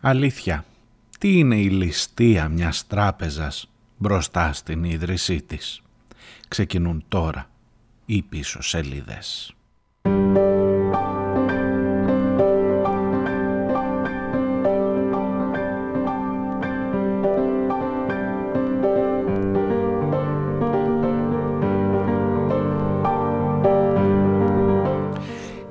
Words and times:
Αλήθεια, 0.00 0.64
τι 1.18 1.38
είναι 1.38 1.56
η 1.56 1.70
ληστεία 1.70 2.48
μιας 2.48 2.86
τράπεζας 2.86 3.70
μπροστά 3.96 4.52
στην 4.52 4.84
ίδρυσή 4.84 5.42
της; 5.42 5.82
Ξεκινούν 6.48 7.04
τώρα 7.08 7.50
οι 8.06 8.22
πίσω 8.22 8.62
σελίδες. 8.62 9.54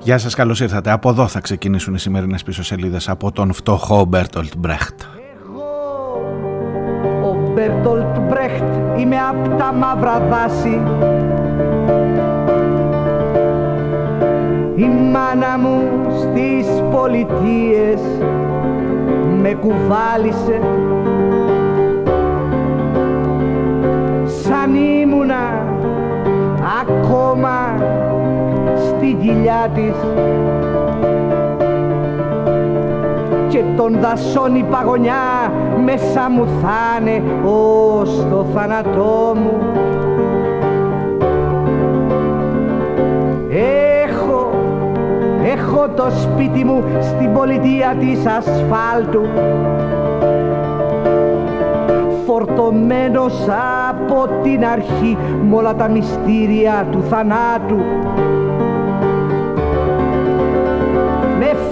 Γεια 0.02 0.18
σας, 0.18 0.34
καλώς 0.34 0.60
ήρθατε. 0.60 0.90
Από 0.90 1.08
εδώ 1.08 1.26
θα 1.26 1.40
ξεκινήσουν 1.40 1.94
οι 1.94 1.98
σημερινές 1.98 2.42
πίσω 2.42 2.62
σελίδες 2.62 3.08
από 3.08 3.32
τον 3.32 3.52
φτωχό 3.52 4.04
Μπέρτολτ 4.04 4.52
Μπρέχτ. 4.58 5.00
Εγώ, 5.44 5.62
ο 7.28 7.52
Μπέρτολτ 7.52 8.18
Μπρέχτ, 8.18 8.98
είμαι 8.98 9.16
απ' 9.16 9.58
τα 9.58 9.72
μαύρα 9.72 10.20
δάση. 10.20 10.82
Η 14.76 14.86
μάνα 15.12 15.58
μου 15.58 15.82
στις 16.20 16.66
πολιτείες 16.90 18.00
με 19.40 19.52
κουβάλησε 19.52 20.60
σαν 24.42 24.74
ήμουνα 24.74 25.64
ακόμα 26.80 27.69
στη 29.00 29.16
κοιλιά 29.20 29.68
της 29.74 29.94
και 33.48 33.62
τον 33.76 33.96
δασών 34.00 34.54
η 34.54 34.64
παγωνιά 34.70 35.52
μέσα 35.84 36.30
μου 36.30 36.46
θα'ναι 36.60 37.22
ως 37.44 38.26
το 38.30 38.46
θάνατό 38.54 39.34
μου. 39.34 39.58
Έχω, 44.04 44.50
έχω 45.44 45.88
το 45.88 46.10
σπίτι 46.10 46.64
μου 46.64 46.82
στην 47.00 47.32
πολιτεία 47.32 47.94
της 48.00 48.26
ασφάλτου 48.26 49.22
φορτωμένος 52.26 53.34
από 53.88 54.28
την 54.42 54.64
αρχή 54.64 55.16
με 55.48 55.56
όλα 55.56 55.74
τα 55.74 55.88
μυστήρια 55.88 56.86
του 56.90 57.02
θανάτου 57.02 57.76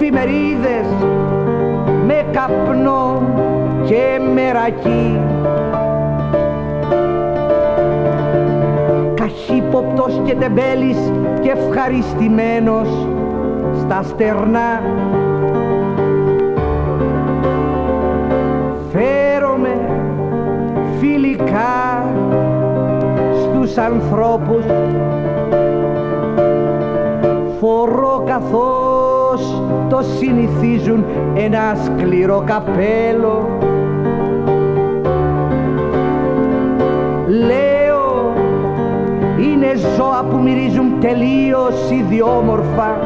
εφημερίδες, 0.01 0.87
με 2.05 2.25
καπνό 2.31 3.21
και 3.85 4.19
μερακή 4.33 5.19
καχύποπτος 9.13 10.21
και 10.25 10.35
τεμπέλης 10.35 10.97
και 11.41 11.49
ευχαριστημένος 11.49 13.07
στα 13.79 14.03
στερνά. 14.03 14.81
Φέρομαι 18.91 19.75
φιλικά 20.99 22.05
στους 23.33 23.77
ανθρώπους. 23.77 24.63
Φορώ 27.59 28.23
καθώς 29.29 29.61
το 29.89 30.01
συνηθίζουν 30.17 31.05
ένα 31.35 31.75
σκληρό 31.83 32.43
καπέλο. 32.45 33.49
Λέω 37.27 38.33
είναι 39.39 39.75
ζώα 39.97 40.23
που 40.29 40.37
μυρίζουν 40.37 40.99
τελείως 40.99 41.91
ιδιόμορφα. 41.91 42.97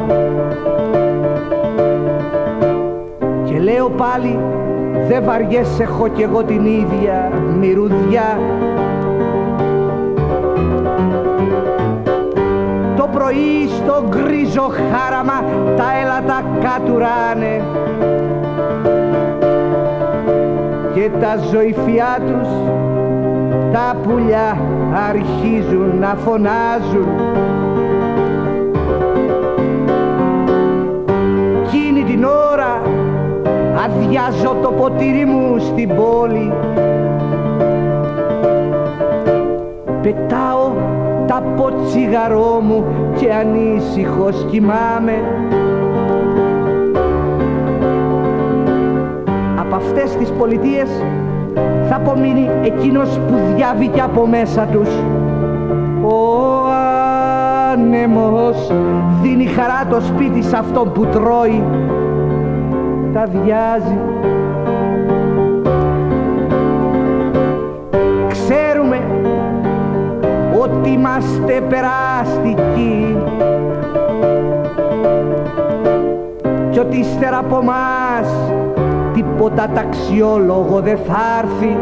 Και 3.44 3.59
λέω 3.59 3.89
πάλι 3.89 4.39
δεν 5.07 5.23
βαριέσαι 5.23 5.83
έχω 5.83 6.07
κι 6.07 6.22
εγώ 6.22 6.44
την 6.44 6.66
ίδια 6.66 7.31
μυρουδιά 7.59 8.39
πρωί 13.33 13.67
στο 13.67 14.03
γκρίζο 14.09 14.71
χάραμα 14.91 15.44
τα 15.77 15.85
έλατα 16.01 16.44
κατουράνε. 16.61 17.63
Και 20.94 21.09
τα 21.19 21.38
ζωηφιά 21.51 22.17
τους 22.27 22.47
τα 23.71 23.95
πουλιά 24.03 24.57
αρχίζουν 25.09 25.99
να 25.99 26.16
φωνάζουν. 26.16 27.07
Κίνη 31.71 32.03
την 32.03 32.23
ώρα 32.23 32.81
αδειάζω 33.85 34.57
το 34.61 34.71
ποτήρι 34.71 35.25
μου 35.25 35.59
στην 35.59 35.95
πόλη. 35.95 36.53
Πετάω 40.01 40.62
τα 41.28 41.44
ποτσιγαρό 41.56 42.59
μου 42.61 42.84
και 43.19 43.34
ανήσυχος 43.34 44.45
κοιμάμαι 44.50 45.13
Από 49.59 49.75
αυτές 49.75 50.16
τις 50.16 50.31
πολιτείες 50.31 50.89
θα 51.89 51.95
απομείνει 51.95 52.50
εκείνος 52.63 53.19
που 53.28 53.33
διάβηκε 53.56 54.01
από 54.01 54.28
μέσα 54.28 54.66
τους. 54.72 54.89
Ο 56.01 56.63
άνεμος 57.72 58.72
δίνει 59.22 59.45
χαρά 59.45 59.88
το 59.89 60.01
σπίτι 60.01 60.44
σε 60.44 60.57
αυτόν 60.57 60.91
που 60.91 61.06
τρώει. 61.06 61.63
Τα 63.13 63.23
διάζει 63.25 63.97
είμαστε 71.03 71.62
περαστικοί 71.69 73.18
κι 76.69 76.80
ότι 76.80 76.97
ύστερα 76.97 77.38
από 77.38 77.62
μας 77.64 78.28
τίποτα 79.13 79.69
ταξιόλογο 79.74 80.80
δεν 80.80 80.97
θα 81.08 81.19
έρθει. 81.44 81.78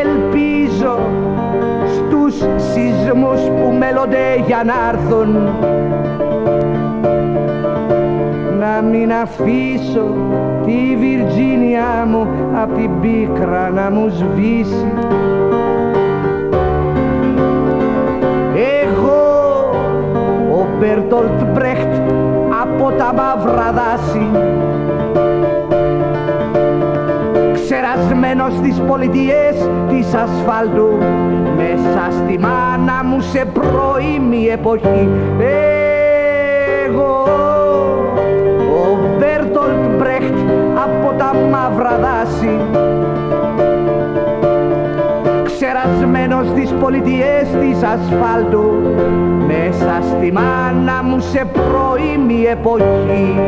Ελπίζω 0.00 0.98
στους 1.82 2.34
σεισμούς 2.56 3.40
που 3.40 3.76
μέλλονται 3.78 4.42
για 4.46 4.62
να 4.64 4.74
έρθουν 4.92 5.48
να 8.68 8.82
μην 8.82 9.12
αφήσω 9.12 10.06
τη 10.64 10.96
Βιρτζίνια 10.96 12.06
μου 12.08 12.26
απ' 12.62 12.74
την 12.74 13.00
πίκρα 13.00 13.70
να 13.70 13.90
μου 13.90 14.08
σβήσει. 14.08 14.92
Εγώ 18.82 19.70
ο 20.52 20.66
Μπέρτολτ 20.78 21.44
Μπρέχτ 21.52 21.92
από 22.62 22.92
τα 22.98 23.12
μαύρα 23.14 23.72
δάση 23.72 24.26
ξερασμένος 27.52 28.52
στις 28.54 28.80
πολιτείες 28.86 29.70
της 29.88 30.14
ασφάλτου 30.14 30.98
μέσα 31.56 32.08
στη 32.10 32.38
μάνα 32.38 33.04
μου 33.04 33.20
σε 33.20 33.44
πρώιμη 33.44 34.46
εποχή. 34.46 35.08
Εγώ 36.86 37.22
ο 37.42 37.47
Μπέρτολτ 39.68 39.96
Μπρέχτ 39.98 40.34
από 40.74 41.18
τα 41.18 41.34
μαύρα 41.50 41.98
δάση. 41.98 42.60
Ξερασμένος 45.44 46.46
στις 46.48 46.72
πολιτείες 46.80 47.48
της 47.60 47.82
ασφάλτου 47.82 48.70
μέσα 49.46 49.98
στη 50.02 50.32
μάνα 50.32 51.02
μου 51.02 51.20
σε 51.20 51.44
πρώιμη 51.52 52.44
εποχή 52.50 53.40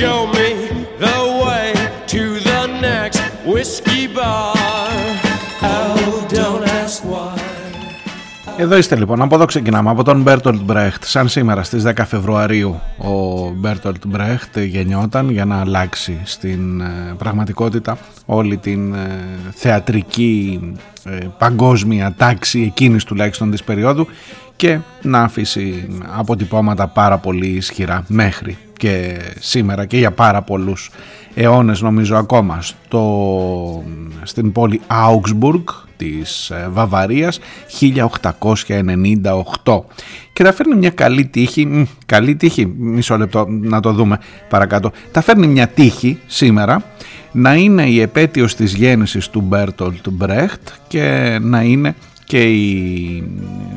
show 0.00 0.20
me 0.38 0.48
the 1.06 1.18
way 1.44 1.66
to 2.14 2.22
the 2.50 2.62
next 2.88 3.22
whiskey 3.52 4.04
bar. 4.16 4.54
Oh, 5.62 6.26
don't 6.36 6.64
ask 6.82 7.02
why. 7.12 7.40
Εδώ 8.56 8.76
είστε 8.76 8.96
λοιπόν, 8.96 9.22
από 9.22 9.34
εδώ 9.34 9.44
ξεκινάμε, 9.44 9.90
από 9.90 10.04
τον 10.04 10.22
Μπέρτολτ 10.22 10.60
Μπρέχτ. 10.62 11.04
Σαν 11.04 11.28
σήμερα 11.28 11.62
στις 11.62 11.84
10 11.86 11.92
Φεβρουαρίου 12.06 12.80
ο 12.98 13.48
Μπέρτολτ 13.50 14.06
Μπρέχτ 14.06 14.58
γεννιόταν 14.58 15.30
για 15.30 15.44
να 15.44 15.60
αλλάξει 15.60 16.20
στην 16.24 16.80
ε, 16.80 17.14
πραγματικότητα 17.18 17.98
όλη 18.26 18.56
την 18.56 18.94
ε, 18.94 18.98
θεατρική 19.50 20.60
ε, 21.04 21.16
παγκόσμια 21.38 22.14
τάξη 22.16 22.60
εκείνης 22.60 23.04
τουλάχιστον 23.04 23.50
της 23.50 23.64
περίοδου 23.64 24.06
και 24.56 24.78
να 25.02 25.20
αφήσει 25.20 25.88
αποτυπώματα 26.18 26.86
πάρα 26.86 27.18
πολύ 27.18 27.46
ισχυρά 27.46 28.04
μέχρι 28.06 28.56
και 28.80 29.18
σήμερα 29.38 29.86
και 29.86 29.96
για 29.96 30.10
πάρα 30.10 30.42
πολλούς 30.42 30.90
αιώνες 31.34 31.80
νομίζω 31.80 32.16
ακόμα 32.16 32.62
στο, 32.62 33.84
στην 34.22 34.52
πόλη 34.52 34.80
Augsburg 34.86 35.62
της 35.96 36.50
ε, 36.50 36.68
Βαβαρίας 36.70 37.38
1898 37.80 39.80
και 40.32 40.44
τα 40.44 40.52
φέρνει 40.52 40.74
μια 40.74 40.90
καλή 40.90 41.26
τύχη, 41.26 41.88
καλή 42.06 42.36
τύχη, 42.36 42.66
μισό 42.66 43.16
λεπτό 43.16 43.46
να 43.48 43.80
το 43.80 43.92
δούμε 43.92 44.18
παρακάτω, 44.48 44.92
τα 45.12 45.20
φέρνει 45.20 45.46
μια 45.46 45.68
τύχη 45.68 46.18
σήμερα 46.26 46.82
να 47.32 47.54
είναι 47.54 47.82
η 47.82 48.00
επέτειος 48.00 48.54
της 48.54 48.74
γέννησης 48.74 49.28
του 49.28 49.40
Μπέρτολτ 49.40 50.08
Μπρέχτ 50.08 50.68
και 50.88 51.38
να 51.42 51.62
είναι 51.62 51.94
και 52.30 52.42
η, 52.42 53.24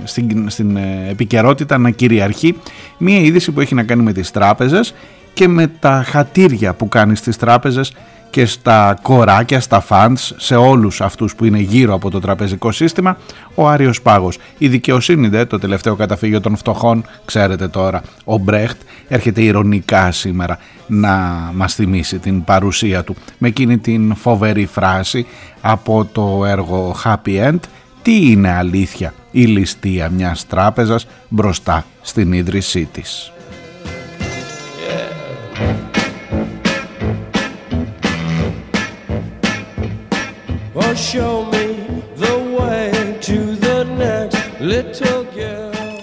στην, 0.03 0.49
στην 0.49 0.77
ε, 0.77 1.07
επικαιρότητα 1.09 1.77
να 1.77 1.89
κυριαρχεί 1.89 2.55
μία 2.97 3.19
είδηση 3.19 3.51
που 3.51 3.59
έχει 3.59 3.75
να 3.75 3.83
κάνει 3.83 4.03
με 4.03 4.13
τις 4.13 4.31
τράπεζες 4.31 4.93
και 5.33 5.47
με 5.47 5.67
τα 5.67 6.03
χατήρια 6.05 6.73
που 6.73 6.87
κάνεις 6.87 7.19
στις 7.19 7.37
τράπεζες 7.37 7.93
και 8.29 8.45
στα 8.45 8.97
κοράκια, 9.01 9.59
στα 9.59 9.85
funds, 9.89 10.31
σε 10.37 10.55
όλους 10.55 11.01
αυτούς 11.01 11.35
που 11.35 11.45
είναι 11.45 11.59
γύρω 11.59 11.93
από 11.93 12.09
το 12.09 12.19
τραπεζικό 12.19 12.71
σύστημα, 12.71 13.17
ο 13.55 13.67
Άριος 13.67 14.01
Πάγος. 14.01 14.37
Η 14.57 14.67
δικαιοσύνη, 14.67 15.27
δε, 15.27 15.45
το 15.45 15.59
τελευταίο 15.59 15.95
καταφύγιο 15.95 16.41
των 16.41 16.57
φτωχών, 16.57 17.05
ξέρετε 17.25 17.67
τώρα, 17.67 18.01
ο 18.23 18.37
Μπρέχτ 18.37 18.81
έρχεται 19.07 19.41
ηρωνικά 19.41 20.11
σήμερα 20.11 20.57
να 20.87 21.15
μας 21.53 21.75
θυμίσει 21.75 22.19
την 22.19 22.43
παρουσία 22.43 23.03
του 23.03 23.15
με 23.37 23.47
εκείνη 23.47 23.77
την 23.77 24.15
φοβερή 24.15 24.65
φράση 24.65 25.25
από 25.61 26.07
το 26.11 26.45
έργο 26.45 26.95
Happy 27.03 27.49
End 27.49 27.59
τι 28.03 28.31
είναι 28.31 28.51
αλήθεια 28.51 29.13
η 29.31 29.45
ληστεία 29.45 30.09
μιας 30.09 30.47
τράπεζας 30.47 31.07
μπροστά 31.29 31.85
στην 32.01 32.33
ίδρυσή 32.33 32.89
της; 32.91 33.31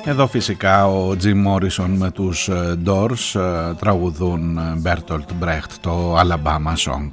Εδώ 0.04 0.26
φυσικά 0.26 0.86
ο 0.86 1.16
Jim 1.22 1.46
Morrison 1.46 1.88
με 1.96 2.10
τους 2.10 2.48
ε, 2.48 2.78
Doors 2.86 3.40
ε, 3.40 3.74
τραγουδούν 3.74 4.58
ε, 4.58 4.80
Bertolt 4.84 5.44
Brecht 5.44 5.72
το 5.80 6.16
Alabama 6.18 6.74
Song. 6.86 7.12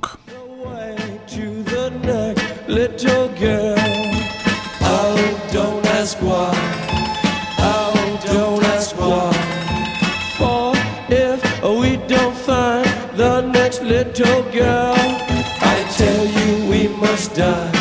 Little 14.03 14.44
girl, 14.51 14.94
I 15.73 15.75
tell 15.97 16.25
you 16.27 16.69
we 16.69 16.88
must 16.88 17.33
die. 17.33 17.76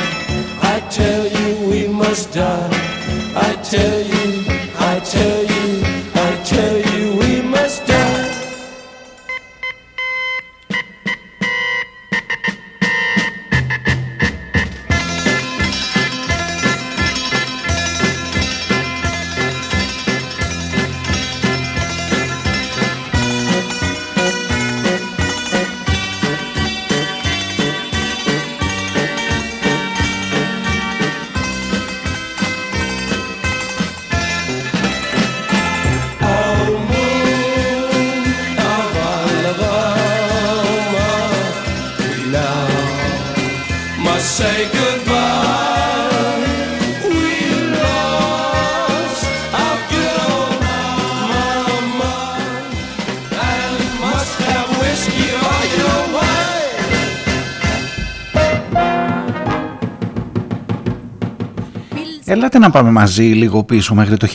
Ελάτε 62.46 62.66
να 62.66 62.70
πάμε 62.70 62.90
μαζί 62.90 63.22
λίγο 63.22 63.64
πίσω 63.64 63.94
μέχρι 63.94 64.16
το 64.16 64.26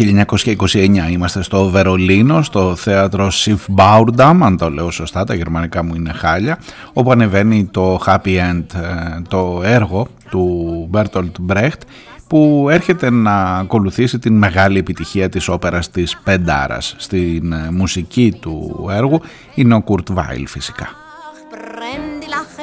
1929. 0.68 1.12
Είμαστε 1.12 1.44
στο 1.44 1.69
Βερολίνο, 1.69 2.42
στο 2.42 2.75
θέατρο 2.75 3.31
Schiffbaudam, 3.31 4.38
αν 4.42 4.58
το 4.58 4.69
λέω 4.69 4.92
σωστά, 4.92 5.24
τα 5.24 5.34
γερμανικά 5.34 5.84
μου 5.84 5.96
είναι 5.96 6.12
χάλια, 6.12 6.60
όπου 6.94 7.12
ανεβαίνει 7.12 7.66
το 7.66 8.02
Happy 8.06 8.28
End, 8.28 8.63
ε, 8.74 9.22
το 9.28 9.62
έργο 9.63 10.08
του 10.30 10.90
Bertolt 10.94 11.31
Brecht, 11.48 11.81
που 12.28 12.68
έρχεται 12.69 13.10
να 13.10 13.44
ακολουθήσει 13.44 14.19
την 14.19 14.38
μεγάλη 14.38 14.78
επιτυχία 14.78 15.30
της 15.30 15.48
όπερας 15.48 15.92
της 15.92 16.18
Πεντάρας. 16.24 16.96
Στην 16.98 17.54
ε, 17.54 17.72
μουσική 17.72 18.38
του 18.40 18.88
έργου 18.92 19.22
είναι 19.56 19.75
ο 19.75 19.84
Kurt 19.88 20.14
Weill 20.16 20.44
φυσικά. 20.48 20.90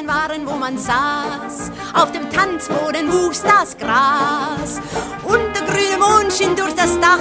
Waren, 0.07 0.47
wo 0.47 0.57
man 0.57 0.79
saß. 0.79 1.71
Auf 1.95 2.13
dem 2.13 2.31
Tanzboden 2.31 3.11
wuchs 3.13 3.43
das 3.43 3.77
Gras. 3.77 4.81
Und 5.25 5.55
der 5.55 5.63
grüne 5.63 5.99
Mond 5.99 6.33
schien 6.33 6.55
durch 6.55 6.75
das 6.75 6.99
Dach. 7.01 7.19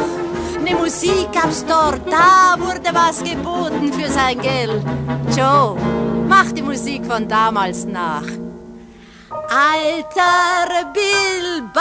Ne 0.64 0.76
Musik 0.76 1.32
gab's 1.32 1.66
dort, 1.66 2.02
da 2.12 2.56
wurde 2.60 2.90
was 2.94 3.24
geboten 3.24 3.94
für 3.94 4.10
sein 4.10 4.40
Geld. 4.40 4.84
Joe, 5.36 5.78
mach 6.28 6.52
die 6.52 6.62
Musik 6.62 7.06
von 7.06 7.28
damals 7.28 7.86
nach. 7.86 8.28
Alter 9.50 10.92
Bilbaumond, 10.94 11.74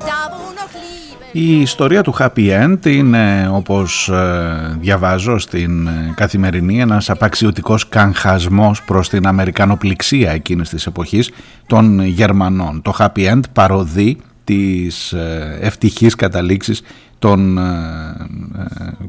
da 0.00 0.30
wo 0.32 0.52
noch 0.52 0.72
Liebe. 0.74 0.97
Η 1.40 1.60
ιστορία 1.60 2.02
του 2.02 2.14
Happy 2.18 2.64
End 2.64 2.86
είναι 2.86 3.50
όπως 3.52 4.08
ε, 4.08 4.76
διαβάζω 4.80 5.38
στην 5.38 5.86
ε, 5.86 6.12
καθημερινή 6.14 6.80
ένας 6.80 7.10
απαξιωτικός 7.10 7.88
καγχασμός 7.88 8.82
προς 8.82 9.08
την 9.08 9.26
αμερικανοπληξία 9.26 10.30
εκείνης 10.30 10.68
της 10.68 10.86
εποχής 10.86 11.30
των 11.66 12.00
Γερμανών. 12.04 12.82
Το 12.82 12.94
Happy 12.98 13.32
End 13.32 13.40
παροδεί 13.52 14.16
τις 14.44 15.12
ε, 15.12 15.58
ευτυχείς 15.60 16.14
καταλήξεις 16.14 16.82
των 17.18 17.58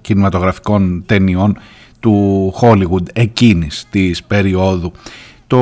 κινηματογραφικών 0.01 1.03
ταινιών 1.05 1.57
του 1.99 2.53
Hollywood 2.61 3.05
εκείνης 3.13 3.85
της 3.89 4.23
περίοδου. 4.23 4.91
Το 5.47 5.61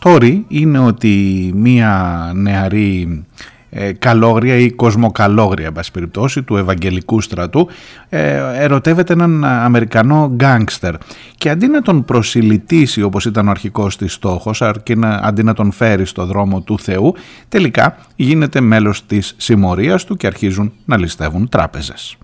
story 0.00 0.40
είναι 0.48 0.78
ότι 0.78 1.50
μία 1.54 2.32
νεαρή 2.34 3.24
ε, 3.70 3.92
καλόγρια 3.92 4.56
ή 4.56 4.70
κοσμοκαλόγρια 4.70 5.66
εν 5.66 5.82
περιπτώσει 5.92 6.42
του 6.42 6.56
Ευαγγελικού 6.56 7.20
στρατού 7.20 7.68
ε, 8.08 8.62
ερωτεύεται 8.62 9.12
έναν 9.12 9.44
Αμερικανό 9.44 10.32
γκάνγκστερ 10.34 10.94
και 11.36 11.50
αντί 11.50 11.66
να 11.66 11.82
τον 11.82 12.04
προσιλητήσει 12.04 13.02
όπως 13.02 13.24
ήταν 13.24 13.48
ο 13.48 13.50
αρχικός 13.50 13.96
της 13.96 14.12
στόχος 14.12 14.62
αρκεί 14.62 14.96
να, 14.96 15.08
αντί 15.08 15.42
να 15.42 15.54
τον 15.54 15.72
φέρει 15.72 16.06
στο 16.06 16.26
δρόμο 16.26 16.60
του 16.60 16.78
Θεού 16.78 17.14
τελικά 17.48 17.96
γίνεται 18.16 18.60
μέλος 18.60 19.06
της 19.06 19.34
συμμορίας 19.36 20.04
του 20.04 20.16
και 20.16 20.26
αρχίζουν 20.26 20.72
να 20.84 20.96
ληστεύουν 20.96 21.48
τράπεζες. 21.48 22.16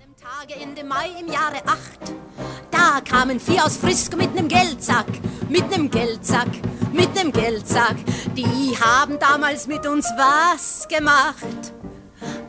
Kamen 3.00 3.40
vier 3.40 3.64
aus 3.64 3.76
Frisk 3.76 4.16
mit 4.16 4.34
nem 4.34 4.48
Geldsack, 4.48 5.06
mit 5.48 5.70
nem 5.70 5.90
Geldsack, 5.90 6.48
mit 6.92 7.14
nem 7.14 7.32
Geldsack. 7.32 7.96
Die 8.36 8.76
haben 8.80 9.18
damals 9.18 9.66
mit 9.66 9.86
uns 9.86 10.06
was 10.16 10.86
gemacht. 10.88 11.72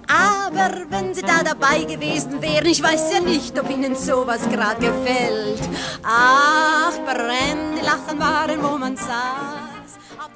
Aber 0.07 0.85
wenn 0.89 1.13
sie 1.13 1.21
da 1.21 1.43
dabei 1.43 1.83
gewesen 1.83 2.41
wären, 2.41 2.67
ich 2.67 2.83
weiß 2.83 3.13
ja 3.13 3.19
nicht, 3.21 3.57
ob 3.59 3.69
ihnen 3.69 3.95
sowas 3.95 4.41
grad 4.51 4.79
gefällt. 4.79 5.61
Ach, 6.03 6.93
brennende 7.05 7.81
Lachen 7.81 8.19
waren, 8.19 8.61
wo 8.61 8.77
man 8.77 8.97
saß. 8.97 9.62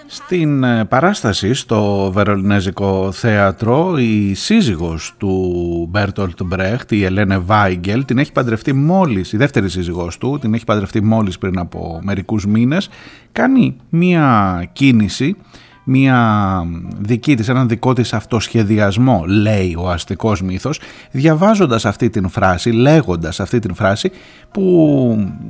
Στην 0.10 0.64
ε, 0.64 0.86
παράσταση 0.86 1.54
στο 1.54 2.12
Βερολινέζικο 2.14 3.12
Θέατρο 3.12 3.98
η 3.98 4.34
σύζυγος 4.34 5.14
του 5.18 5.88
Μπέρτολτ 5.90 6.44
Μπρέχτ, 6.44 6.92
η 6.92 7.04
Ελένε 7.04 7.38
Βάιγκελ, 7.38 8.06
την 8.06 8.18
έχει 8.18 8.32
παντρευτεί 8.32 8.74
μόλις, 8.74 9.34
η 9.34 9.38
δεύτερη 9.38 9.70
σύζυγός 9.70 10.18
του, 10.18 10.38
την 10.42 10.54
έχει 10.54 10.64
παντρευτεί 10.64 11.04
μόλις 11.04 11.38
πριν 11.38 11.60
από 11.60 12.00
μερικούς 12.04 12.46
μήνες, 12.46 12.90
κάνει 13.32 13.76
μία 13.90 14.70
κίνηση 14.74 15.36
μία 15.90 16.64
δική 17.00 17.36
της, 17.36 17.50
έναν 17.50 17.68
δικό 17.68 17.94
της 17.94 18.14
αυτοσχεδιασμό, 18.14 19.24
λέει 19.28 19.76
ο 19.78 19.90
αστικός 19.90 20.42
μύθος, 20.42 20.80
διαβάζοντας 21.12 21.86
αυτή 21.86 22.10
την 22.10 22.30
φράση, 22.30 22.72
λέγοντας 22.72 23.40
αυτή 23.40 23.60
την 23.60 23.76
φράση 23.76 24.12
που 24.52 24.62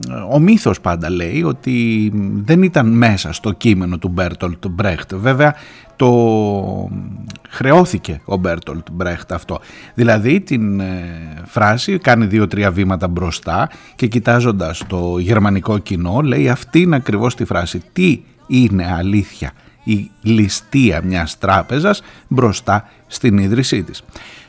ε, 0.10 0.14
ο 0.34 0.40
μύθος 0.40 0.82
πάντα 0.82 1.10
λέει 1.10 1.44
ότι 1.44 2.12
δεν 2.46 2.64
ήταν 2.64 2.88
μέσα 2.88 3.34
στο 3.34 3.52
κείμενο 3.52 3.98
του 3.98 4.08
Μπέρτολτ 4.08 4.68
Μπρέχτ. 4.68 5.16
Βέβαια 5.16 5.56
το 5.96 6.90
χρεώθηκε 7.50 8.22
ο 8.26 8.38
Μπέρτολτ 8.38 8.88
Μπρέχτ 8.92 9.32
αυτό. 9.32 9.60
Δηλαδή 9.94 10.42
την 10.42 10.80
ε, 10.80 11.04
φράση 11.46 11.98
κάνει 11.98 12.26
δύο-τρία 12.26 12.72
βήματα 12.72 13.08
μπροστά 13.08 13.70
και 13.96 14.08
κοιτάζοντας 14.08 14.84
το 14.88 15.18
γερμανικό 15.18 15.78
κοινό 15.78 16.22
λέει 16.22 16.50
αυτήν 16.50 16.94
ακριβώς 16.94 17.36
τη 17.36 17.46
φράση. 17.46 17.82
Τι 17.94 18.22
είναι 18.48 18.94
αλήθεια; 18.98 19.52
Η 19.88 20.12
ληστεία 20.22 21.02
μιας 21.04 21.38
τράπεζας 21.38 22.02
μπροστά 22.28 22.90
στην 23.08 23.38
ίδρυσή 23.38 23.84
της. 23.84 24.04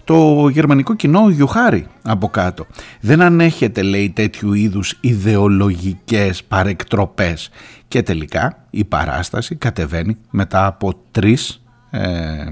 Το 0.04 0.48
γερμανικό 0.48 0.94
κοινό 0.94 1.28
γιουχάρει 1.28 1.86
από 2.02 2.28
κάτω. 2.28 2.66
Δεν 3.00 3.22
ανέχεται 3.22 3.82
λέει 3.82 4.10
τέτοιου 4.10 4.52
είδους 4.52 4.98
ιδεολογικές 5.00 6.44
παρεκτροπές 6.44 7.50
και 7.88 8.02
τελικά 8.02 8.64
η 8.70 8.84
παράσταση 8.84 9.54
κατεβαίνει 9.54 10.16
μετά 10.30 10.66
από 10.66 10.94
τρεις 11.10 11.62
ε, 11.90 12.44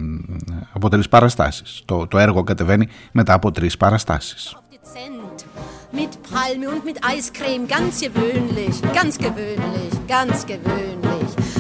από 0.73 0.89
τρεις 0.89 1.09
παραστάσεις. 1.09 1.83
Το, 1.85 2.07
το 2.07 2.19
έργο 2.19 2.43
κατεβαίνει 2.43 2.89
μετά 3.13 3.33
από 3.33 3.51
τρεις 3.51 3.77
παραστάσεις. 3.77 4.57
Mit 5.97 6.23
Palme 6.31 6.69
und 6.69 6.85
mit 6.85 7.03
Eiscreme, 7.03 7.67
ganz 7.67 8.01
gewöhnlich, 8.01 8.83
ganz 8.95 9.17
gewöhnlich, 9.17 9.91
ganz 10.07 10.45
gewöhnlich. 10.45 10.97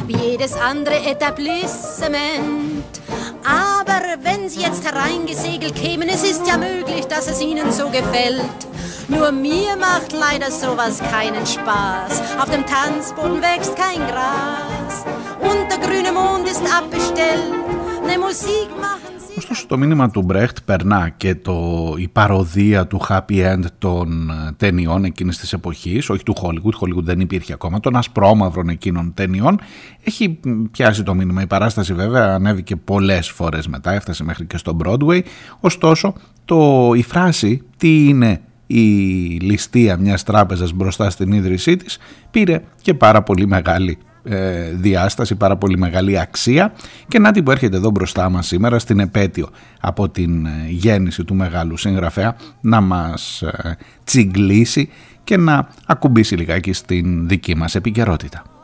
wie 0.07 0.17
jedes 0.17 0.55
andere 0.55 0.97
Etablissement. 1.05 2.85
Aber 3.45 4.03
wenn 4.23 4.49
Sie 4.49 4.61
jetzt 4.61 4.85
hereingesegelt 4.85 5.75
kämen, 5.75 6.09
es 6.09 6.23
ist 6.23 6.47
ja 6.47 6.57
möglich, 6.59 7.07
dass 7.07 7.29
es 7.29 7.41
Ihnen 7.41 7.73
so 7.73 7.89
gefällt. 7.89 8.43
Nur 9.09 9.33
mir 9.33 9.77
macht 9.77 10.13
leider 10.13 10.51
sowas 10.51 11.01
keinen 11.11 11.47
Spaß. 11.47 12.39
Auf 12.39 12.51
dem 12.51 12.65
Tanzboden 12.67 13.41
wächst 13.41 13.75
kein 13.77 14.07
Gras. 14.07 15.05
Und 15.41 15.71
der 15.71 15.79
grüne 15.79 16.13
Mond 16.13 16.49
ist 16.49 16.63
abbestellt. 16.63 17.55
Ne 18.07 18.19
Musik 18.19 18.69
machen 18.81 19.06
Ωστόσο 19.37 19.67
το 19.67 19.79
μήνυμα 19.79 20.11
του 20.11 20.23
Μπρέχτ 20.23 20.59
περνά 20.65 21.09
και 21.09 21.35
το, 21.35 21.95
η 21.99 22.09
παροδία 22.09 22.87
του 22.87 23.01
happy 23.09 23.53
end 23.53 23.65
των 23.79 24.31
ε, 24.31 24.53
ταινιών 24.57 25.05
εκείνης 25.05 25.39
της 25.39 25.53
εποχής, 25.53 26.11
όχι 26.11 26.23
του 26.23 26.35
Hollywood, 26.43 26.81
Hollywood 26.81 27.03
δεν 27.03 27.21
υπήρχε 27.21 27.53
ακόμα, 27.53 27.81
των 27.81 27.97
ασπρόμαυρων 27.97 28.69
εκείνων 28.69 29.15
ταινιών, 29.15 29.61
έχει 30.05 30.39
πιάσει 30.71 31.03
το 31.03 31.15
μήνυμα. 31.15 31.43
Η 31.43 31.47
παράσταση 31.47 31.95
βέβαια 31.95 32.35
ανέβηκε 32.35 32.77
πολλές 32.77 33.31
φορές 33.31 33.69
μετά, 33.69 33.93
έφτασε 33.93 34.25
μέχρι 34.25 34.47
και 34.47 34.57
στο 34.57 34.77
Broadway, 34.85 35.21
ωστόσο 35.61 36.15
το, 36.45 36.93
η 36.95 37.03
φράση 37.03 37.63
τι 37.77 38.09
είναι 38.09 38.41
η 38.67 38.83
ληστεία 39.41 39.97
μιας 39.97 40.23
τράπεζας 40.23 40.73
μπροστά 40.73 41.11
στην 41.11 41.33
ίδρυσή 41.33 41.77
της 41.77 41.99
πήρε 42.31 42.63
και 42.83 42.95
πάρα 42.95 43.23
πολύ 43.23 43.47
μεγάλη 43.47 43.99
ε, 44.29 44.71
διάσταση, 44.75 45.35
πάρα 45.35 45.57
πολύ 45.57 45.79
μεγάλη 45.79 46.19
αξία 46.19 46.73
και 47.09 47.19
να 47.19 47.33
την 47.33 47.45
που 47.45 47.51
έρχεται 47.51 47.77
εδώ 47.77 47.91
μπροστά 47.91 48.31
μας 48.31 48.47
σήμερα 48.47 48.79
στην 48.79 49.01
επέτειο 49.01 49.49
από 49.81 50.09
την 50.09 50.47
ε, 50.47 50.51
γέννηση 50.69 51.25
του 51.25 51.35
μεγάλου 51.35 51.77
συγγραφέα 51.77 52.37
να 52.61 52.81
μας 52.81 53.43
ε, 53.43 53.77
τσιγκλίσει 54.05 54.89
και 55.25 55.37
να 55.37 55.69
ακουμπήσει 55.87 56.35
λιγάκι 56.37 56.73
στην 56.73 57.29
δική 57.29 57.57
μας 57.57 57.75
επικαιρότητα. 57.75 58.56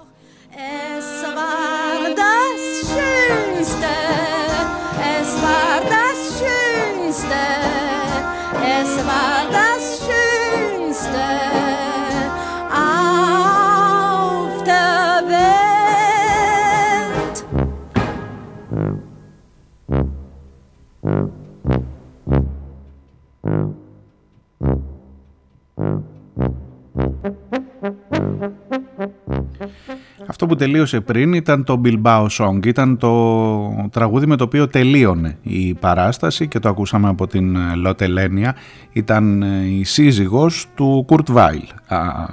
Αυτό 30.27 30.47
που 30.47 30.55
τελείωσε 30.57 31.01
πριν 31.01 31.33
ήταν 31.33 31.65
το 31.65 31.81
Bilbao 31.85 32.27
Song, 32.27 32.67
ήταν 32.67 32.97
το 32.97 33.89
τραγούδι 33.91 34.27
με 34.27 34.37
το 34.37 34.45
οποίο 34.45 34.69
τελείωνε 34.69 35.39
η 35.43 35.75
παράσταση 35.75 36.49
και 36.49 36.59
το 36.59 36.69
ακούσαμε 36.69 37.09
από 37.09 37.27
την 37.27 37.57
Λοτελένια. 37.77 38.55
Ήταν 38.93 39.43
η 39.79 39.85
σύζυγος 39.85 40.67
του 40.75 41.05
Κουρτ 41.07 41.31
Βάιλ, 41.31 41.63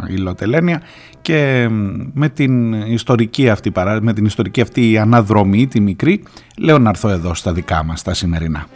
η 0.07 0.15
Λοτελένια 0.15 0.81
και 1.21 1.67
με 2.13 2.29
την 2.29 2.73
ιστορική 2.73 3.49
αυτή, 3.49 3.71
με 4.01 4.13
την 4.13 4.25
ιστορική 4.25 4.61
αυτή 4.61 4.97
αναδρομή, 4.97 5.67
τη 5.67 5.79
μικρή, 5.79 6.23
λέω 6.57 6.79
να 6.79 6.89
έρθω 6.89 7.09
εδώ 7.09 7.33
στα 7.33 7.53
δικά 7.53 7.83
μας 7.83 8.01
τα 8.01 8.13
σημερινά. 8.13 8.67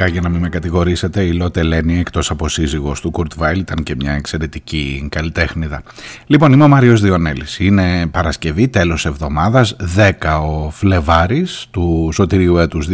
Φυσικά 0.00 0.18
για 0.20 0.28
να 0.28 0.34
μην 0.34 0.40
με 0.40 0.48
κατηγορήσετε 0.48 1.22
η 1.22 1.32
Λότε 1.32 1.62
Λένι 1.62 1.98
εκτός 1.98 2.30
από 2.30 2.48
σύζυγος 2.48 3.00
του 3.00 3.10
Κουρτ 3.10 3.32
Βάιλ 3.36 3.58
ήταν 3.60 3.82
και 3.82 3.94
μια 3.94 4.12
εξαιρετική 4.12 5.08
καλλιτέχνηδα. 5.10 5.82
Λοιπόν 6.26 6.52
είμαι 6.52 6.64
ο 6.64 6.68
Μάριος 6.68 7.00
Διονέλης. 7.00 7.58
Είναι 7.58 8.06
Παρασκευή 8.06 8.68
τέλος 8.68 9.06
εβδομάδας 9.06 9.76
10 9.96 10.40
ο 10.42 10.70
Φλεβάρης 10.70 11.66
του 11.70 12.08
Σωτηρίου 12.12 12.56
έτους 12.56 12.88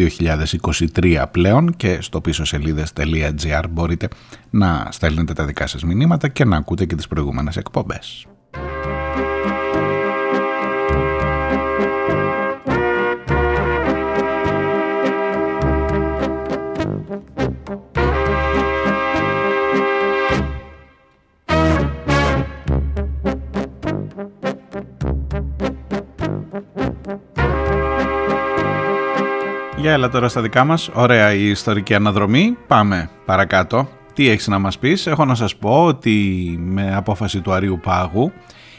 2023 0.94 1.24
πλέον 1.30 1.76
και 1.76 1.98
στο 2.00 2.20
πίσω 2.20 2.44
σελίδες.gr 2.44 3.64
μπορείτε 3.70 4.08
να 4.50 4.88
στέλνετε 4.90 5.32
τα 5.32 5.44
δικά 5.44 5.66
σας 5.66 5.84
μηνύματα 5.84 6.28
και 6.28 6.44
να 6.44 6.56
ακούτε 6.56 6.84
και 6.84 6.94
τις 6.94 7.06
προηγούμενες 7.08 7.56
εκπομπές. 7.56 8.26
Για 29.86 29.94
έλα 29.94 30.08
τώρα 30.08 30.28
στα 30.28 30.40
δικά 30.40 30.64
μας. 30.64 30.90
Ωραία 30.94 31.34
η 31.34 31.48
ιστορική 31.48 31.94
αναδρομή. 31.94 32.56
Πάμε 32.66 33.10
παρακάτω. 33.24 33.88
Τι 34.14 34.28
έχεις 34.28 34.46
να 34.46 34.58
μας 34.58 34.78
πεις; 34.78 35.06
Έχω 35.06 35.24
να 35.24 35.34
σας 35.34 35.56
πω 35.56 35.84
ότι 35.84 36.56
με 36.62 36.94
απόφαση 36.94 37.40
του 37.40 37.52
Αρίου 37.52 37.80
Πάγου 37.82 38.32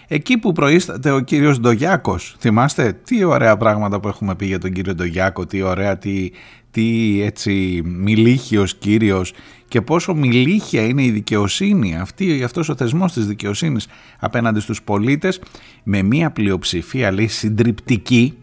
εκεί 0.08 0.38
που 0.38 0.52
προείσταται 0.52 1.12
ο 1.12 1.20
κύριος 1.20 1.60
Ντογιάκος 1.60 2.36
θυμάστε 2.40 3.00
τι 3.04 3.24
ωραία 3.24 3.58
πράγματα 3.58 4.00
που 4.00 4.08
έχουμε 4.08 4.36
πει 4.36 4.46
για 4.46 4.60
τον 4.60 4.72
κύριο 4.72 4.96
Ντογιάκο 4.96 5.46
τι 5.46 5.62
ωραία, 5.62 5.98
τι, 5.98 6.32
τι 6.72 7.20
έτσι 7.24 7.82
μιλήχιος 7.86 8.76
κύριος 8.76 9.34
και 9.68 9.82
πόσο 9.82 10.14
μιλήχια 10.14 10.82
είναι 10.82 11.04
η 11.04 11.10
δικαιοσύνη 11.10 11.98
αυτή, 11.98 12.44
αυτός 12.44 12.70
ο 12.70 12.76
θεσμός 12.76 13.14
της 13.14 13.26
δικαιοσύνης 13.26 13.88
απέναντι 14.20 14.60
στους 14.60 14.82
πολίτες 14.84 15.42
με 15.84 16.02
μια 16.02 16.32
πλειοψηφία 16.32 17.12
λέει 17.12 17.28
συντριπτική 17.28 18.38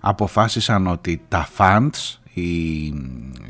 αποφάσισαν 0.00 0.86
ότι 0.86 1.22
τα 1.28 1.48
funds, 1.56 2.18
οι 2.32 2.92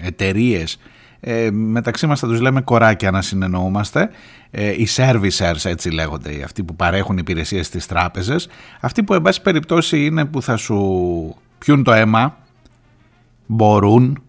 εταιρείες, 0.00 0.78
ε, 1.20 1.50
μεταξύ 1.50 2.06
μας 2.06 2.20
θα 2.20 2.26
τους 2.26 2.40
λέμε 2.40 2.60
κοράκια 2.60 3.10
να 3.10 3.22
συνεννοούμαστε, 3.22 4.10
ε, 4.50 4.70
οι 4.70 4.88
servicers 4.96 5.64
έτσι 5.64 5.90
λέγονται, 5.90 6.42
αυτοί 6.44 6.62
που 6.62 6.76
παρέχουν 6.76 7.18
υπηρεσίες 7.18 7.66
στις 7.66 7.86
τράπεζες, 7.86 8.48
αυτοί 8.80 9.02
που 9.02 9.14
εν 9.14 9.22
πάση 9.22 9.42
περιπτώσει 9.42 10.04
είναι 10.04 10.24
που 10.24 10.42
θα 10.42 10.56
σου 10.56 11.34
πιούν 11.58 11.82
το 11.82 11.92
αίμα, 11.92 12.36
μπορούν 13.46 14.22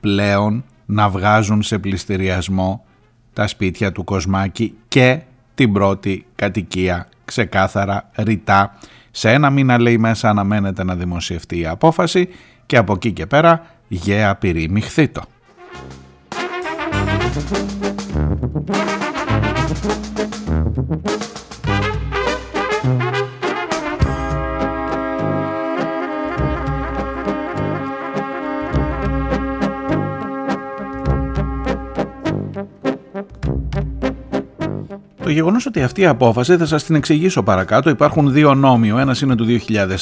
πλέον 0.00 0.64
να 0.86 1.08
βγάζουν 1.08 1.62
σε 1.62 1.78
πληστηριασμό 1.78 2.84
τα 3.32 3.46
σπίτια 3.46 3.92
του 3.92 4.04
Κοσμάκη 4.04 4.74
και 4.88 5.20
την 5.54 5.72
πρώτη 5.72 6.26
κατοικία 6.34 7.08
ξεκάθαρα 7.24 8.10
ρητά. 8.16 8.78
Σε 9.18 9.30
ένα 9.30 9.50
μήνα 9.50 9.78
λέει 9.78 9.98
μέσα 9.98 10.28
αναμένεται 10.28 10.84
να 10.84 10.94
δημοσιευτεί 10.94 11.58
η 11.58 11.66
απόφαση 11.66 12.28
και 12.66 12.76
από 12.76 12.92
εκεί 12.92 13.12
και 13.12 13.26
πέρα 13.26 13.66
γέα 13.88 14.34
πυρή 14.34 14.68
μιχθήτο. 14.68 15.22
Γεγονός 35.36 35.66
ότι 35.66 35.82
αυτή 35.82 36.00
η 36.00 36.06
απόφαση 36.06 36.56
θα 36.56 36.66
σας 36.66 36.84
την 36.84 36.94
εξηγήσω 36.94 37.42
παρακάτω. 37.42 37.90
Υπάρχουν 37.90 38.32
δύο 38.32 38.54
νόμοι. 38.54 38.92
Ο 38.92 38.98
ένας 38.98 39.20
είναι 39.20 39.34
του 39.34 39.46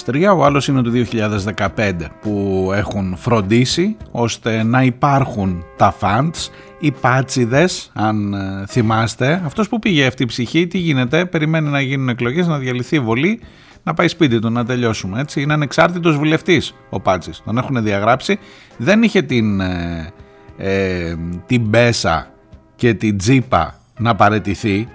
2003, 0.06 0.36
ο 0.36 0.44
άλλος 0.44 0.68
είναι 0.68 0.82
του 0.82 0.90
2015 0.90 2.10
που 2.20 2.70
έχουν 2.74 3.16
φροντίσει 3.16 3.96
ώστε 4.10 4.62
να 4.62 4.82
υπάρχουν 4.82 5.64
τα 5.76 5.94
funds, 6.00 6.50
οι 6.78 6.90
πάτσιδες, 6.90 7.90
αν 7.94 8.34
ε, 8.34 8.64
θυμάστε. 8.68 9.42
Αυτός 9.44 9.68
που 9.68 9.78
πήγε 9.78 10.06
αυτή 10.06 10.22
η 10.22 10.26
ψυχή, 10.26 10.66
τι 10.66 10.78
γίνεται, 10.78 11.24
περιμένει 11.24 11.68
να 11.68 11.80
γίνουν 11.80 12.08
εκλογές, 12.08 12.46
να 12.46 12.58
διαλυθεί 12.58 12.96
η 12.96 13.00
βολή, 13.00 13.40
να 13.82 13.94
πάει 13.94 14.08
σπίτι 14.08 14.38
του, 14.38 14.50
να 14.50 14.64
τελειώσουμε. 14.64 15.20
Έτσι. 15.20 15.40
Είναι 15.40 15.52
ανεξάρτητος 15.52 16.16
βουλευτής 16.16 16.74
ο 16.90 17.00
Πάτσης. 17.00 17.42
Τον 17.44 17.58
έχουν 17.58 17.82
διαγράψει. 17.82 18.38
Δεν 18.76 19.02
είχε 19.02 19.22
την, 19.22 19.60
ε, 19.60 20.12
ε, 20.56 21.14
την 21.46 21.60
μπέσα 21.60 22.28
και 22.76 22.94
την 22.94 23.18
τζίπα 23.18 23.78
να 23.98 24.14
παρετηθεί 24.14 24.88